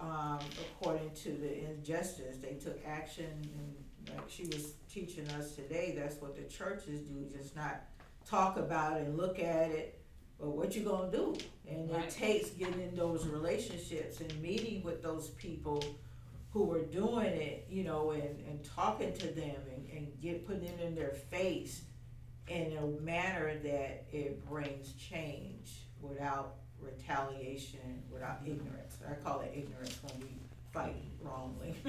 um, 0.00 0.38
according 0.60 1.10
to 1.22 1.30
the 1.30 1.64
injustice, 1.70 2.38
they 2.38 2.54
took 2.54 2.78
action 2.86 3.26
and 3.26 4.16
like 4.16 4.28
she 4.28 4.44
was 4.46 4.74
teaching 4.92 5.26
us 5.30 5.54
today, 5.54 5.94
that's 5.96 6.16
what 6.16 6.36
the 6.36 6.42
churches 6.42 7.00
do, 7.00 7.24
just 7.36 7.56
not 7.56 7.82
talk 8.26 8.56
about 8.58 8.98
it 8.98 9.06
and 9.06 9.16
look 9.16 9.38
at 9.38 9.70
it, 9.70 10.00
but 10.38 10.50
what 10.50 10.74
you 10.76 10.82
gonna 10.82 11.10
do? 11.10 11.34
And 11.68 11.90
Right. 11.90 12.04
it 12.04 12.10
takes 12.10 12.50
getting 12.50 12.80
in 12.80 12.94
those 12.94 13.26
relationships 13.26 14.20
and 14.20 14.42
meeting 14.42 14.82
with 14.82 15.02
those 15.02 15.28
people 15.30 15.82
who 16.54 16.72
are 16.72 16.82
doing 16.82 17.26
it, 17.26 17.66
you 17.68 17.82
know, 17.82 18.12
and, 18.12 18.22
and 18.22 18.64
talking 18.76 19.12
to 19.12 19.26
them 19.26 19.56
and, 19.74 19.88
and 19.92 20.06
get, 20.22 20.46
putting 20.46 20.62
it 20.62 20.80
in 20.80 20.94
their 20.94 21.10
face 21.10 21.82
in 22.46 22.76
a 22.78 23.02
manner 23.02 23.58
that 23.64 24.06
it 24.12 24.48
brings 24.48 24.92
change 24.92 25.80
without 26.00 26.54
retaliation, 26.80 28.04
without 28.08 28.38
ignorance. 28.46 28.98
I 29.10 29.14
call 29.14 29.40
it 29.40 29.52
ignorance 29.52 29.98
when 30.04 30.20
we 30.20 30.36
fight 30.72 30.94
wrongly. 31.20 31.74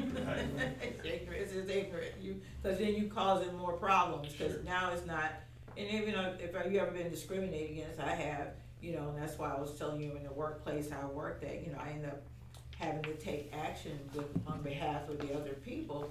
Ignorance 1.04 1.52
is 1.52 1.70
ignorant, 1.70 2.14
you, 2.22 2.42
cause 2.64 2.78
then 2.80 2.96
you 2.96 3.08
causing 3.08 3.56
more 3.58 3.74
problems, 3.74 4.30
cause 4.30 4.54
Sure. 4.54 4.64
now 4.64 4.92
it's 4.94 5.06
not, 5.06 5.32
and 5.78 5.88
even 5.90 6.16
if 6.40 6.72
you 6.72 6.80
ever 6.80 6.92
been 6.92 7.10
discriminated 7.12 7.72
against, 7.72 8.00
I 8.00 8.16
have, 8.16 8.48
you 8.82 8.94
know, 8.94 9.10
and 9.10 9.22
that's 9.22 9.38
why 9.38 9.54
I 9.54 9.60
was 9.60 9.78
telling 9.78 10.02
you 10.02 10.16
in 10.16 10.24
the 10.24 10.32
workplace 10.32 10.90
I 10.92 11.06
worked 11.06 11.44
at, 11.44 11.66
you 11.66 11.72
know, 11.72 11.80
I 11.80 11.90
end 11.90 12.06
up 12.06 12.24
having 12.80 13.04
to 13.04 13.14
take 13.14 13.54
action 13.54 13.98
with, 14.14 14.26
on 14.48 14.62
behalf 14.62 15.08
of 15.10 15.20
the 15.20 15.34
other 15.34 15.54
people. 15.64 16.10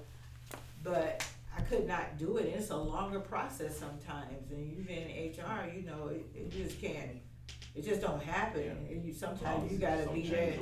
But 0.82 1.26
I 1.56 1.60
could 1.62 1.86
not 1.86 2.18
do 2.18 2.38
it, 2.38 2.46
it's 2.46 2.70
a 2.70 2.76
longer 2.76 3.20
process 3.20 3.78
sometimes, 3.78 4.50
and 4.50 4.70
you've 4.70 4.86
been 4.86 5.08
in 5.08 5.32
HR, 5.32 5.70
you 5.74 5.82
know, 5.82 6.08
it, 6.08 6.26
it 6.34 6.50
just 6.50 6.80
can't, 6.80 7.10
it 7.74 7.84
just 7.84 8.00
don't 8.00 8.22
happen, 8.22 8.86
and 8.90 9.04
you, 9.04 9.12
sometimes 9.12 9.70
you 9.70 9.78
gotta 9.78 10.08
be 10.10 10.28
that. 10.28 10.58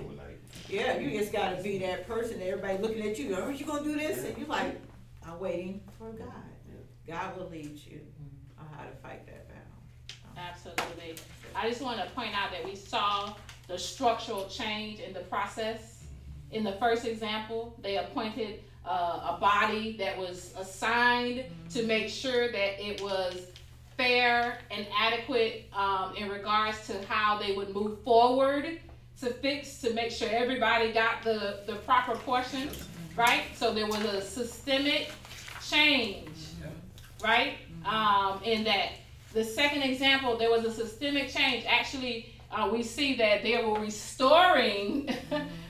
Yeah, 0.69 0.99
you 0.99 1.19
just 1.19 1.33
gotta 1.33 1.63
be 1.63 1.79
that 1.79 2.07
person, 2.07 2.41
everybody 2.43 2.79
looking 2.79 3.03
at 3.09 3.19
you, 3.19 3.35
are 3.35 3.51
you 3.51 3.65
gonna 3.65 3.83
do 3.83 3.95
this? 3.95 4.25
And 4.25 4.37
you're 4.37 4.47
like, 4.47 4.81
I'm 5.27 5.41
waiting 5.41 5.81
for 5.99 6.13
God. 6.13 6.29
God 7.07 7.37
will 7.37 7.49
lead 7.49 7.81
you 7.85 8.01
mm-hmm. 8.01 8.61
on 8.61 8.67
how 8.77 8.85
to 8.85 8.97
fight 9.03 9.27
that 9.27 9.49
battle. 9.49 9.63
Absolutely. 10.37 11.17
I 11.55 11.69
just 11.69 11.83
want 11.83 12.01
to 12.01 12.09
point 12.15 12.35
out 12.35 12.51
that 12.53 12.65
we 12.65 12.77
saw 12.77 13.35
the 13.69 13.79
structural 13.79 14.47
change 14.49 15.01
in 15.01 15.13
the 15.13 15.21
process. 15.21 15.91
In 16.53 16.65
the 16.65 16.73
first 16.73 17.07
example, 17.07 17.75
they 17.83 17.97
appointed 17.97 18.61
uh, 18.85 19.37
a 19.37 19.39
body 19.41 19.97
that 19.97 20.17
was 20.19 20.55
assigned 20.59 21.45
to 21.71 21.83
make 21.85 22.09
sure 22.09 22.51
that 22.53 22.85
it 22.85 23.01
was 23.01 23.47
fair 23.97 24.59
and 24.71 24.87
adequate 24.99 25.69
um, 25.73 26.15
in 26.17 26.29
regards 26.29 26.87
to 26.87 27.07
how 27.07 27.39
they 27.39 27.55
would 27.55 27.75
move 27.75 28.03
forward 28.03 28.81
to 29.21 29.27
fix 29.27 29.81
to 29.81 29.95
make 29.95 30.11
sure 30.11 30.29
everybody 30.31 30.93
got 30.93 31.23
the, 31.23 31.61
the 31.67 31.77
proper 31.87 32.17
portions, 32.17 32.89
right? 33.17 33.45
So 33.55 33.73
there 33.73 33.87
was 33.87 34.03
a 34.05 34.21
systemic 34.21 35.11
change, 35.67 36.29
right? 37.23 37.55
Um, 37.85 38.43
in 38.45 38.65
that 38.65 38.93
the 39.33 39.45
second 39.45 39.83
example, 39.83 40.37
there 40.37 40.51
was 40.51 40.65
a 40.65 40.73
systemic 40.73 41.29
change. 41.31 41.65
Actually, 41.67 42.35
uh, 42.51 42.69
we 42.71 42.83
see 42.83 43.17
that 43.17 43.43
they 43.43 43.63
were 43.65 43.81
restoring, 43.81 45.09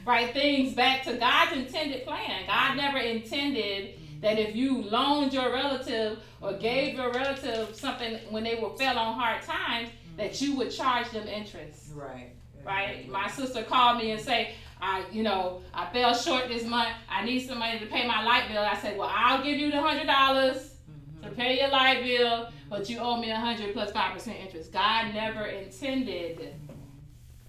right, 0.04 0.32
things 0.32 0.74
back 0.74 1.04
to 1.04 1.14
God's 1.14 1.52
intended 1.52 2.04
plan. 2.04 2.46
God 2.46 2.76
never 2.76 2.98
intended 2.98 3.94
that 4.20 4.38
if 4.38 4.54
you 4.54 4.82
loaned 4.82 5.32
your 5.32 5.52
relative 5.52 6.18
or 6.40 6.52
gave 6.54 6.94
your 6.94 7.10
relative 7.12 7.74
something 7.74 8.18
when 8.30 8.44
they 8.44 8.54
were 8.54 8.70
fell 8.76 8.98
on 8.98 9.14
hard 9.18 9.42
times, 9.42 9.90
that 10.16 10.40
you 10.40 10.56
would 10.56 10.70
charge 10.70 11.10
them 11.10 11.26
interest 11.26 11.90
Right. 11.94 12.32
right? 12.64 13.08
My 13.08 13.28
sister 13.28 13.62
called 13.62 13.98
me 13.98 14.12
and 14.12 14.20
say, 14.20 14.54
I, 14.80 15.04
you 15.10 15.22
know, 15.22 15.62
I 15.72 15.86
fell 15.92 16.14
short 16.14 16.48
this 16.48 16.64
month. 16.64 16.90
I 17.08 17.24
need 17.24 17.46
some 17.46 17.58
money 17.58 17.78
to 17.78 17.86
pay 17.86 18.06
my 18.06 18.22
light 18.24 18.48
bill. 18.48 18.62
I 18.62 18.76
said, 18.76 18.98
well, 18.98 19.10
I'll 19.12 19.42
give 19.42 19.58
you 19.58 19.70
the 19.70 19.80
hundred 19.80 20.06
dollars 20.06 20.74
to 21.22 21.28
mm-hmm. 21.28 21.34
pay 21.34 21.60
your 21.60 21.70
light 21.70 22.02
bill, 22.02 22.48
but 22.68 22.90
you 22.90 22.98
owe 22.98 23.16
me 23.20 23.30
a 23.30 23.36
hundred 23.36 23.72
plus 23.72 23.92
five 23.92 24.12
percent 24.12 24.38
interest. 24.40 24.72
God 24.72 25.14
never 25.14 25.46
intended, 25.46 26.54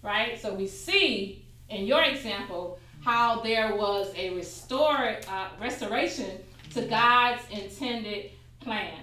right? 0.04 0.40
So 0.40 0.54
we 0.54 0.68
see 0.68 1.43
in 1.70 1.86
your 1.86 2.04
example 2.04 2.80
how 3.04 3.42
there 3.42 3.76
was 3.76 4.14
a 4.16 4.30
restore, 4.32 5.16
uh, 5.28 5.48
restoration 5.60 6.40
to 6.74 6.84
God's 6.84 7.42
intended 7.52 8.32
plan. 8.62 9.00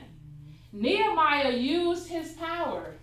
Nehemiah 0.72 1.52
used 1.52 2.08
his 2.08 2.32
power, 2.32 2.94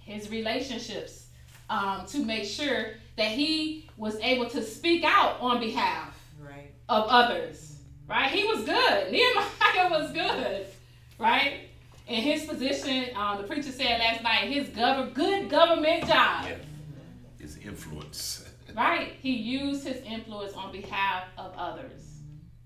his 0.00 0.30
relationships, 0.30 1.26
um, 1.70 2.04
to 2.06 2.18
make 2.24 2.44
sure 2.44 2.94
that 3.16 3.28
he 3.30 3.88
was 3.96 4.16
able 4.20 4.48
to 4.50 4.62
speak 4.62 5.04
out 5.04 5.40
on 5.40 5.58
behalf 5.60 6.14
Right. 6.38 6.72
of 6.88 7.06
others. 7.08 7.78
Right? 8.08 8.30
He 8.30 8.44
was 8.44 8.64
good. 8.64 9.10
Nehemiah 9.12 9.90
was 9.90 10.12
good. 10.12 10.66
Right? 11.18 11.70
In 12.06 12.22
his 12.22 12.44
position, 12.44 13.06
um, 13.16 13.38
the 13.38 13.44
preacher 13.48 13.72
said 13.72 13.98
last 13.98 14.22
night, 14.22 14.48
his 14.48 14.68
gov- 14.68 15.12
good 15.14 15.48
government 15.48 16.02
job. 16.06 16.44
Yeah. 16.46 16.56
His 17.40 17.56
influence. 17.58 18.45
Right? 18.76 19.14
He 19.20 19.32
used 19.32 19.86
his 19.86 20.02
influence 20.04 20.52
on 20.52 20.70
behalf 20.70 21.24
of 21.38 21.54
others. 21.56 22.20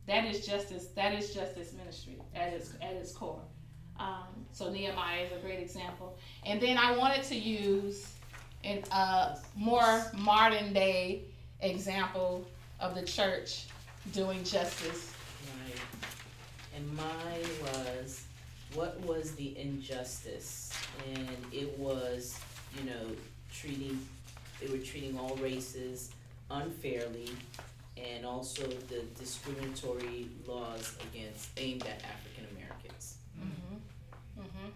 That 0.06 0.24
is 0.24 0.44
justice. 0.44 0.88
That 0.96 1.14
is 1.14 1.32
justice 1.32 1.72
ministry 1.72 2.16
at 2.34 2.52
its 2.52 2.74
at 2.82 2.94
its 2.94 3.12
core. 3.12 3.42
Um, 4.00 4.46
so 4.50 4.70
Nehemiah 4.70 5.24
is 5.26 5.32
a 5.32 5.36
great 5.36 5.60
example. 5.60 6.18
And 6.44 6.60
then 6.60 6.78
I 6.78 6.96
wanted 6.96 7.22
to 7.24 7.36
use 7.36 8.14
uh, 8.90 9.36
more 9.54 10.06
modern 10.16 10.72
day 10.72 11.24
example 11.60 12.46
of 12.80 12.94
the 12.94 13.02
church 13.02 13.66
doing 14.12 14.42
justice. 14.42 15.12
Right. 15.64 15.80
And 16.76 16.96
mine 16.96 17.50
was, 17.62 18.24
what 18.74 18.98
was 19.00 19.32
the 19.32 19.56
injustice? 19.58 20.72
And 21.14 21.28
it 21.52 21.78
was, 21.78 22.38
you 22.78 22.88
know, 22.88 23.06
treating, 23.52 24.00
they 24.60 24.68
were 24.68 24.82
treating 24.82 25.18
all 25.18 25.36
races 25.36 26.10
unfairly 26.50 27.30
and 27.96 28.24
also 28.24 28.62
the 28.66 29.02
discriminatory 29.18 30.28
laws 30.46 30.96
against, 31.10 31.50
aimed 31.56 31.82
at 31.82 32.02
African 32.04 32.46
Americans. 32.56 33.16
Mm-hmm. 33.38 34.42
Mm-hmm. 34.42 34.68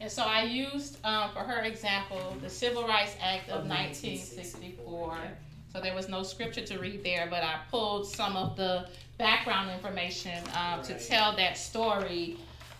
And 0.00 0.10
so 0.10 0.22
I 0.22 0.42
used 0.42 1.04
um, 1.04 1.30
for 1.32 1.40
her 1.40 1.62
example 1.62 2.36
the 2.42 2.50
Civil 2.50 2.86
Rights 2.86 3.16
Act 3.20 3.48
of 3.48 3.64
Of 3.64 3.68
1964. 3.68 5.08
1964, 5.08 5.18
So 5.72 5.80
there 5.80 5.94
was 5.94 6.08
no 6.08 6.22
scripture 6.22 6.64
to 6.66 6.78
read 6.78 7.04
there, 7.04 7.26
but 7.30 7.42
I 7.42 7.60
pulled 7.70 8.06
some 8.06 8.36
of 8.36 8.56
the 8.56 8.88
background 9.18 9.70
information 9.70 10.42
um, 10.56 10.82
to 10.82 10.98
tell 10.98 11.36
that 11.36 11.56
story 11.56 12.36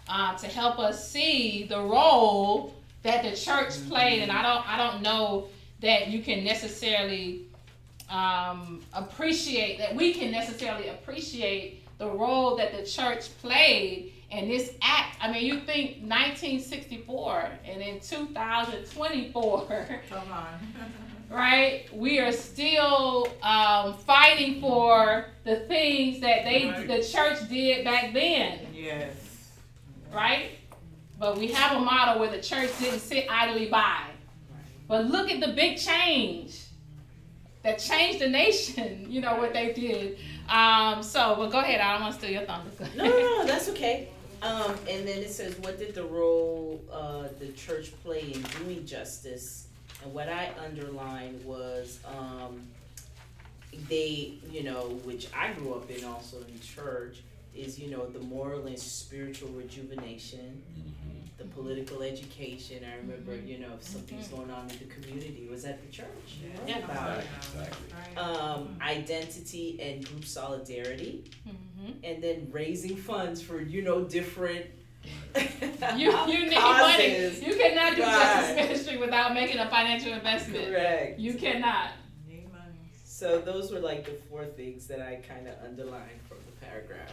uh, 0.08 0.36
to 0.36 0.46
help 0.46 0.78
us 0.78 1.10
see 1.10 1.64
the 1.64 1.80
role 1.80 2.74
that 3.02 3.22
the 3.22 3.36
church 3.36 3.72
played. 3.88 4.22
And 4.22 4.32
I 4.32 4.42
don't, 4.42 4.68
I 4.68 4.76
don't 4.76 5.02
know 5.02 5.48
that 5.80 6.08
you 6.08 6.22
can 6.22 6.44
necessarily 6.44 7.46
um, 8.10 8.80
appreciate 8.92 9.78
that 9.78 9.94
we 9.94 10.12
can 10.14 10.30
necessarily 10.30 10.88
appreciate 10.88 11.82
the 11.98 12.06
role 12.06 12.56
that 12.56 12.76
the 12.76 12.84
church 12.84 13.30
played 13.40 14.12
in 14.30 14.48
this 14.48 14.74
act. 14.82 15.16
I 15.20 15.30
mean, 15.30 15.44
you 15.44 15.60
think 15.60 15.98
1964 16.02 17.48
and 17.64 17.80
in 17.80 18.00
2024 18.00 19.66
Come 20.10 20.32
on. 20.32 20.46
right? 21.30 21.86
We 21.94 22.18
are 22.20 22.32
still 22.32 23.28
um, 23.42 23.94
fighting 23.94 24.60
for 24.60 25.26
the 25.44 25.56
things 25.60 26.20
that 26.20 26.44
they, 26.44 26.66
Right. 26.68 26.86
the 26.86 27.02
church 27.02 27.48
did 27.48 27.84
back 27.84 28.12
then, 28.12 28.60
yes. 28.74 29.14
right? 30.12 30.50
But 31.18 31.38
we 31.38 31.48
have 31.48 31.76
a 31.76 31.80
model 31.80 32.20
where 32.20 32.30
the 32.30 32.42
church 32.42 32.70
didn't 32.80 33.00
sit 33.00 33.26
idly 33.30 33.68
by. 33.68 34.00
But 34.86 35.06
look 35.06 35.30
at 35.30 35.40
the 35.40 35.52
big 35.52 35.78
change 35.78 36.60
that 37.62 37.78
changed 37.78 38.20
the 38.20 38.28
nation. 38.28 39.06
You 39.14 39.20
know 39.20 39.36
what 39.36 39.52
they 39.52 39.72
did. 39.72 40.18
Um, 40.48 41.00
so, 41.02 41.36
but 41.38 41.52
go 41.52 41.60
ahead. 41.60 41.80
I 41.80 41.92
don't 41.92 42.02
want 42.02 42.14
to 42.14 42.18
steal 42.18 42.32
your 42.32 42.42
thunder. 42.42 42.70
No, 42.96 43.04
no, 43.04 43.10
no, 43.10 43.46
that's 43.46 43.68
okay. 43.68 44.08
Um, 44.42 44.74
and 44.90 45.06
then 45.06 45.18
it 45.18 45.30
says, 45.30 45.56
what 45.60 45.78
did 45.78 45.94
the 45.94 46.04
role, 46.04 46.82
uh, 46.92 47.28
the 47.38 47.48
church 47.52 47.92
play 48.02 48.32
in 48.32 48.42
doing 48.58 48.84
justice? 48.84 49.68
And 50.02 50.12
what 50.12 50.28
I 50.28 50.50
underlined 50.62 51.42
was, 51.44 52.00
um, 52.04 52.60
they, 53.88 54.34
you 54.50 54.64
know, 54.64 55.00
which 55.04 55.28
I 55.34 55.52
grew 55.52 55.74
up 55.74 55.90
in 55.90 56.04
also 56.04 56.38
in 56.38 56.60
church, 56.60 57.22
is 57.54 57.78
you 57.78 57.90
know 57.90 58.06
the 58.06 58.20
moral 58.20 58.66
and 58.66 58.78
spiritual 58.78 59.48
rejuvenation, 59.50 60.62
Mhm. 60.76 61.38
the 61.38 61.44
political 61.44 62.02
education. 62.02 62.84
I 62.84 62.96
remember, 62.96 63.34
you 63.36 63.58
know, 63.58 63.72
if 63.78 63.82
something's 63.82 64.28
going 64.28 64.50
on 64.50 64.68
in 64.70 64.78
the 64.78 64.84
community, 64.94 65.44
it 65.46 65.50
was 65.50 65.64
at 65.64 65.80
the 65.84 65.90
church. 65.92 66.06
You 66.42 66.48
learned 66.56 66.68
Yeah. 66.68 66.78
about. 66.84 67.18
Exactly, 67.18 67.86
exactly. 67.86 68.16
Um, 68.16 68.76
identity 68.80 69.80
and 69.80 70.04
group 70.06 70.24
solidarity, 70.24 71.24
Mhm. 71.46 71.94
and 72.02 72.22
then 72.22 72.48
raising 72.50 72.96
funds 72.96 73.40
for 73.42 73.60
you 73.60 73.82
know 73.82 74.04
different. 74.04 74.66
You, 75.96 76.10
you 76.26 76.46
need 76.48 76.54
money. 76.54 77.08
You 77.46 77.54
cannot 77.56 77.94
do 77.96 78.02
Right. 78.02 78.22
justice 78.22 78.56
ministry 78.56 78.96
without 78.96 79.34
making 79.34 79.58
a 79.58 79.68
financial 79.68 80.12
investment. 80.12 80.68
Correct. 80.68 81.18
You 81.18 81.34
cannot. 81.34 81.90
Need 82.26 82.50
money. 82.50 82.78
So 83.04 83.40
those 83.40 83.70
were 83.70 83.80
like 83.80 84.04
the 84.06 84.12
four 84.30 84.46
things 84.46 84.86
that 84.86 85.00
I 85.00 85.16
kind 85.16 85.46
of 85.46 85.54
underlined 85.62 86.20
from 86.28 86.38
the 86.46 86.52
paragraph. 86.66 87.12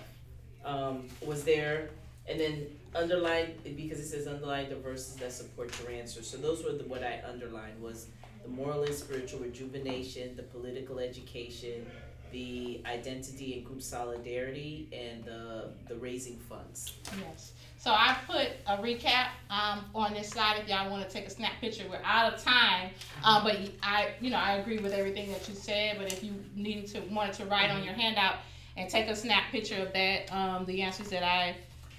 Um, 0.64 1.08
was 1.26 1.44
there, 1.44 1.90
and 2.28 2.40
then 2.40 2.68
underline 2.94 3.54
because 3.64 4.00
it 4.00 4.08
says 4.08 4.28
underline 4.28 4.70
the 4.70 4.76
verses 4.76 5.16
that 5.16 5.32
support 5.32 5.72
your 5.82 5.92
answer. 5.92 6.22
So 6.22 6.38
those 6.38 6.64
were 6.64 6.74
the 6.74 6.84
what 6.84 7.04
I 7.04 7.22
underlined 7.28 7.82
was 7.82 8.08
the 8.44 8.50
moral 8.50 8.84
and 8.84 8.94
spiritual 8.94 9.40
rejuvenation, 9.40 10.36
the 10.36 10.44
political 10.44 11.00
education, 11.00 11.86
the 12.32 12.82
identity 12.86 13.56
and 13.56 13.66
group 13.66 13.82
solidarity, 13.82 14.88
and 14.92 15.24
the 15.24 15.70
the 15.88 15.96
raising 15.96 16.38
funds. 16.38 16.94
Yes. 17.20 17.54
So 17.78 17.90
I 17.90 18.16
put 18.28 18.50
a 18.68 18.78
recap 18.78 19.30
um, 19.50 19.86
on 19.96 20.14
this 20.14 20.30
slide 20.30 20.60
if 20.60 20.70
y'all 20.70 20.92
want 20.92 21.08
to 21.08 21.12
take 21.12 21.26
a 21.26 21.32
snap 21.32 21.54
picture. 21.60 21.84
We're 21.90 22.00
out 22.04 22.32
of 22.32 22.44
time, 22.44 22.92
um, 23.24 23.44
but 23.44 23.58
I, 23.82 24.10
you 24.22 24.30
know, 24.30 24.38
I 24.38 24.58
agree 24.58 24.78
with 24.78 24.94
everything 24.94 25.32
that 25.32 25.50
you 25.50 25.56
said. 25.56 25.98
But 25.98 26.14
if 26.14 26.24
you 26.24 26.32
needed 26.56 26.88
to 26.90 27.00
wanted 27.12 27.34
to 27.34 27.46
write 27.46 27.72
on 27.72 27.84
your 27.84 27.94
handout 27.94 28.36
and 28.78 28.90
take 28.90 29.08
a 29.08 29.16
snap 29.16 29.52
picture 29.52 29.82
of 29.82 29.94
that, 29.94 30.32
um, 30.34 30.66
the 30.66 30.82
answers 30.82 31.10
that 31.10 31.24
I 31.24 31.56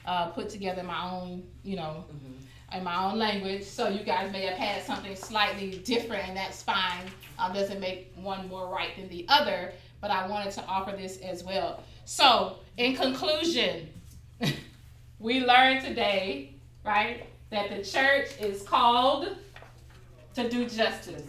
uh, 0.06 0.28
put 0.30 0.48
together 0.48 0.80
in 0.80 0.86
my 0.86 1.10
own, 1.10 1.42
you 1.62 1.76
know, 1.76 2.04
in 2.74 2.82
my 2.82 3.04
own 3.04 3.18
language. 3.18 3.64
So 3.64 3.88
you 3.88 4.02
guys 4.04 4.32
may 4.32 4.46
have 4.46 4.56
had 4.56 4.82
something 4.82 5.14
slightly 5.14 5.78
different, 5.84 6.28
and 6.28 6.36
that's 6.36 6.62
fine. 6.62 7.06
Um, 7.38 7.52
doesn't 7.52 7.80
make 7.80 8.12
one 8.16 8.48
more 8.48 8.68
right 8.68 8.96
than 8.96 9.08
the 9.08 9.26
other. 9.28 9.72
But 10.00 10.10
I 10.10 10.26
wanted 10.26 10.52
to 10.54 10.64
offer 10.64 10.96
this 10.96 11.18
as 11.18 11.44
well. 11.44 11.84
So 12.04 12.56
in 12.76 12.96
conclusion. 12.96 13.88
we 15.22 15.40
learned 15.40 15.84
today, 15.84 16.54
right, 16.84 17.26
that 17.50 17.70
the 17.70 17.84
church 17.84 18.28
is 18.40 18.62
called 18.62 19.28
to 20.34 20.48
do 20.48 20.68
justice, 20.68 21.22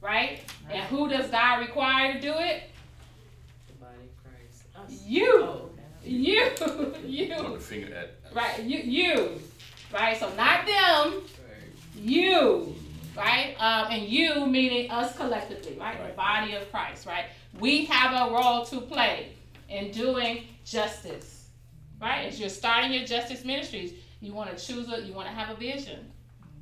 right? 0.00 0.40
And 0.70 0.82
who 0.84 1.08
does 1.08 1.30
God 1.30 1.60
require 1.60 2.14
to 2.14 2.20
do 2.20 2.32
it? 2.32 2.64
The 3.66 3.72
body 3.74 3.96
of 4.04 4.22
Christ. 4.22 4.64
Us. 4.86 5.02
You, 5.06 5.38
Oh, 5.42 5.70
okay. 6.04 6.10
you, 6.10 6.50
Put 6.56 7.04
you, 7.04 7.58
finger 7.58 7.94
at. 7.94 8.14
right? 8.34 8.62
You, 8.62 8.78
you, 8.78 9.40
right? 9.92 10.16
So 10.18 10.32
not 10.34 10.66
them, 10.66 11.22
you, 11.94 12.74
right? 13.16 13.54
Um, 13.58 13.88
and 13.90 14.02
you 14.04 14.46
meaning 14.46 14.90
us 14.90 15.16
collectively, 15.16 15.76
right? 15.78 15.96
The 16.06 16.14
body 16.14 16.54
of 16.54 16.70
Christ, 16.70 17.06
right? 17.06 17.26
We 17.58 17.84
have 17.86 18.28
a 18.28 18.32
role 18.34 18.64
to 18.66 18.80
play 18.82 19.32
in 19.68 19.90
doing 19.90 20.44
justice, 20.64 21.48
right? 22.00 22.26
As 22.26 22.38
you're 22.38 22.48
starting 22.48 22.92
your 22.92 23.04
justice 23.06 23.44
ministries, 23.44 23.94
you 24.20 24.32
want 24.32 24.56
to 24.56 24.64
choose 24.64 24.88
a, 24.92 25.00
you 25.02 25.12
want 25.12 25.28
to 25.28 25.34
have 25.34 25.50
a 25.54 25.58
vision, 25.58 26.10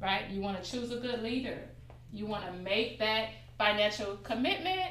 right? 0.00 0.28
You 0.30 0.40
want 0.40 0.62
to 0.62 0.70
choose 0.70 0.90
a 0.92 0.96
good 0.96 1.22
leader. 1.22 1.58
You 2.12 2.26
want 2.26 2.44
to 2.46 2.52
make 2.52 2.98
that 3.00 3.30
financial 3.58 4.16
commitment. 4.22 4.90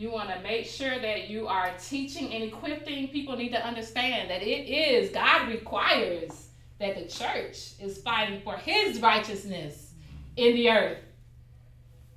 You 0.00 0.10
want 0.10 0.30
to 0.30 0.40
make 0.40 0.64
sure 0.64 0.98
that 0.98 1.28
you 1.28 1.46
are 1.46 1.72
teaching 1.78 2.32
and 2.32 2.42
equipping. 2.42 3.08
People 3.08 3.36
need 3.36 3.52
to 3.52 3.62
understand 3.62 4.30
that 4.30 4.40
it 4.40 4.66
is 4.66 5.10
God 5.10 5.46
requires 5.46 6.48
that 6.78 6.94
the 6.94 7.04
church 7.04 7.72
is 7.78 7.98
fighting 7.98 8.40
for 8.40 8.56
His 8.56 8.98
righteousness 9.02 9.92
in 10.38 10.54
the 10.54 10.70
earth. 10.70 10.96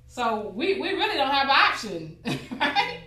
So 0.06 0.48
we, 0.56 0.80
we 0.80 0.94
really 0.94 1.18
don't 1.18 1.30
have 1.30 1.44
an 1.44 1.50
option, 1.50 2.16
right? 2.58 3.00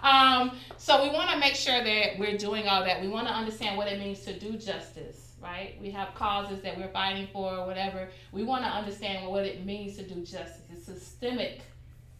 Um, 0.00 0.58
so 0.76 1.04
we 1.04 1.10
want 1.10 1.30
to 1.30 1.38
make 1.38 1.54
sure 1.54 1.84
that 1.84 2.18
we're 2.18 2.36
doing 2.36 2.66
all 2.66 2.84
that. 2.84 3.00
We 3.00 3.06
want 3.06 3.28
to 3.28 3.32
understand 3.32 3.76
what 3.76 3.86
it 3.86 4.00
means 4.00 4.24
to 4.24 4.36
do 4.36 4.58
justice, 4.58 5.34
right? 5.40 5.76
We 5.80 5.92
have 5.92 6.16
causes 6.16 6.62
that 6.62 6.76
we're 6.76 6.88
fighting 6.88 7.28
for, 7.32 7.58
or 7.58 7.64
whatever. 7.64 8.08
We 8.32 8.42
want 8.42 8.64
to 8.64 8.70
understand 8.70 9.30
what 9.30 9.44
it 9.44 9.64
means 9.64 9.96
to 9.98 10.02
do 10.02 10.16
justice. 10.22 10.62
It's 10.72 10.86
systemic 10.86 11.60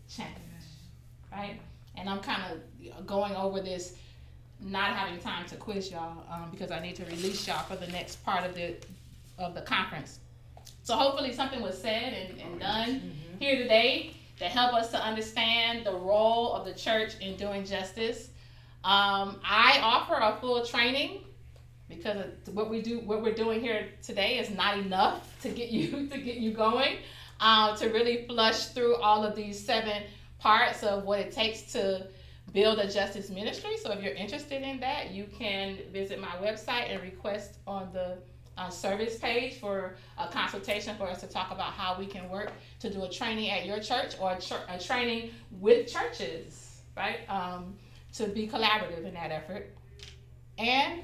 change, 0.09 0.29
right? 1.33 1.59
And 1.97 2.09
I'm 2.09 2.21
kind 2.21 2.43
of 2.53 3.07
going 3.07 3.35
over 3.35 3.61
this, 3.61 3.97
not 4.61 4.95
having 4.95 5.19
time 5.21 5.47
to 5.47 5.57
quiz 5.57 5.91
y'all 5.91 6.25
um, 6.31 6.51
because 6.51 6.71
I 6.71 6.81
need 6.81 6.97
to 6.97 7.05
release 7.07 7.47
y'all 7.47 7.65
for 7.65 7.77
the 7.77 7.87
next 7.89 8.25
part 8.25 8.45
of 8.45 8.55
the 8.55 8.77
of 9.39 9.55
the 9.55 9.63
conference. 9.63 10.21
So 10.83 10.95
hopefully 10.95 11.33
something 11.33 11.61
was 11.61 11.77
said 11.81 12.13
and, 12.13 12.41
and 12.41 12.61
done 12.61 13.13
here 13.39 13.57
today 13.57 14.15
that 14.39 14.51
help 14.51 14.75
us 14.75 14.91
to 14.91 14.99
understand 14.99 15.85
the 15.85 15.93
role 15.93 16.53
of 16.53 16.65
the 16.65 16.75
church 16.75 17.19
in 17.21 17.37
doing 17.37 17.65
justice. 17.65 18.31
Um, 18.85 19.41
I 19.45 19.81
offer 19.83 20.15
a 20.15 20.37
full 20.41 20.65
training 20.65 21.25
because 21.89 22.25
what 22.53 22.71
we 22.71 22.83
do, 22.83 23.01
what 23.01 23.23
we're 23.23 23.35
doing 23.35 23.61
here 23.61 23.89
today, 24.03 24.39
is 24.39 24.51
not 24.51 24.79
enough 24.79 25.41
to 25.43 25.49
get 25.49 25.71
you 25.71 26.07
to 26.09 26.19
get 26.19 26.37
you 26.37 26.53
going. 26.53 26.99
Uh, 27.39 27.77
to 27.77 27.89
really 27.89 28.25
flush 28.27 28.69
through 28.69 28.97
all 28.97 29.23
of 29.23 29.37
these 29.37 29.63
seven 29.63 30.05
parts 30.47 30.85
of 30.85 31.03
what 31.03 31.19
it 31.19 31.33
takes 31.33 31.63
to 31.63 32.07
build 32.53 32.79
a 32.79 32.89
justice 32.89 33.31
ministry. 33.31 33.77
So 33.83 33.91
if 33.91 34.01
you're 34.01 34.15
interested 34.15 34.63
in 34.63 34.79
that, 34.79 35.11
you 35.11 35.27
can 35.37 35.79
visit 35.93 36.21
my 36.21 36.37
website 36.41 36.93
and 36.93 37.03
request 37.03 37.57
on 37.67 37.89
the 37.93 38.19
uh, 38.57 38.71
service 38.71 39.19
page 39.19 39.55
for 39.59 39.97
a 40.17 40.29
consultation 40.29 40.97
for 40.97 41.11
us 41.11 41.21
to 41.23 41.27
talk 41.27 41.51
about 41.51 41.73
how 41.73 41.99
we 41.99 42.07
can 42.07 42.31
work 42.31 42.53
to 42.79 42.89
do 42.89 43.03
a 43.03 43.11
training 43.11 43.51
at 43.51 43.67
your 43.67 43.81
church 43.81 44.15
or 44.21 44.39
a, 44.39 44.75
a 44.77 44.79
training 44.79 45.31
with 45.51 45.93
churches, 45.93 46.81
right? 46.97 47.29
Um, 47.29 47.75
to 48.15 48.29
be 48.29 48.47
collaborative 48.47 49.05
in 49.05 49.15
that 49.15 49.33
effort. 49.33 49.75
And 50.59 51.01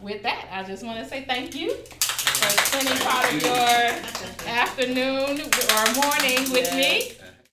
with 0.00 0.22
that, 0.22 0.48
I 0.50 0.62
just 0.62 0.82
want 0.82 0.98
to 1.00 1.04
say 1.04 1.26
thank 1.26 1.54
you 1.54 1.74
for 1.74 2.48
spending 2.64 2.96
part 3.04 3.30
of 3.30 3.42
your 3.42 4.48
afternoon 4.48 5.42
or 5.42 5.94
morning 6.00 6.50
with 6.50 6.74
me. 6.74 7.21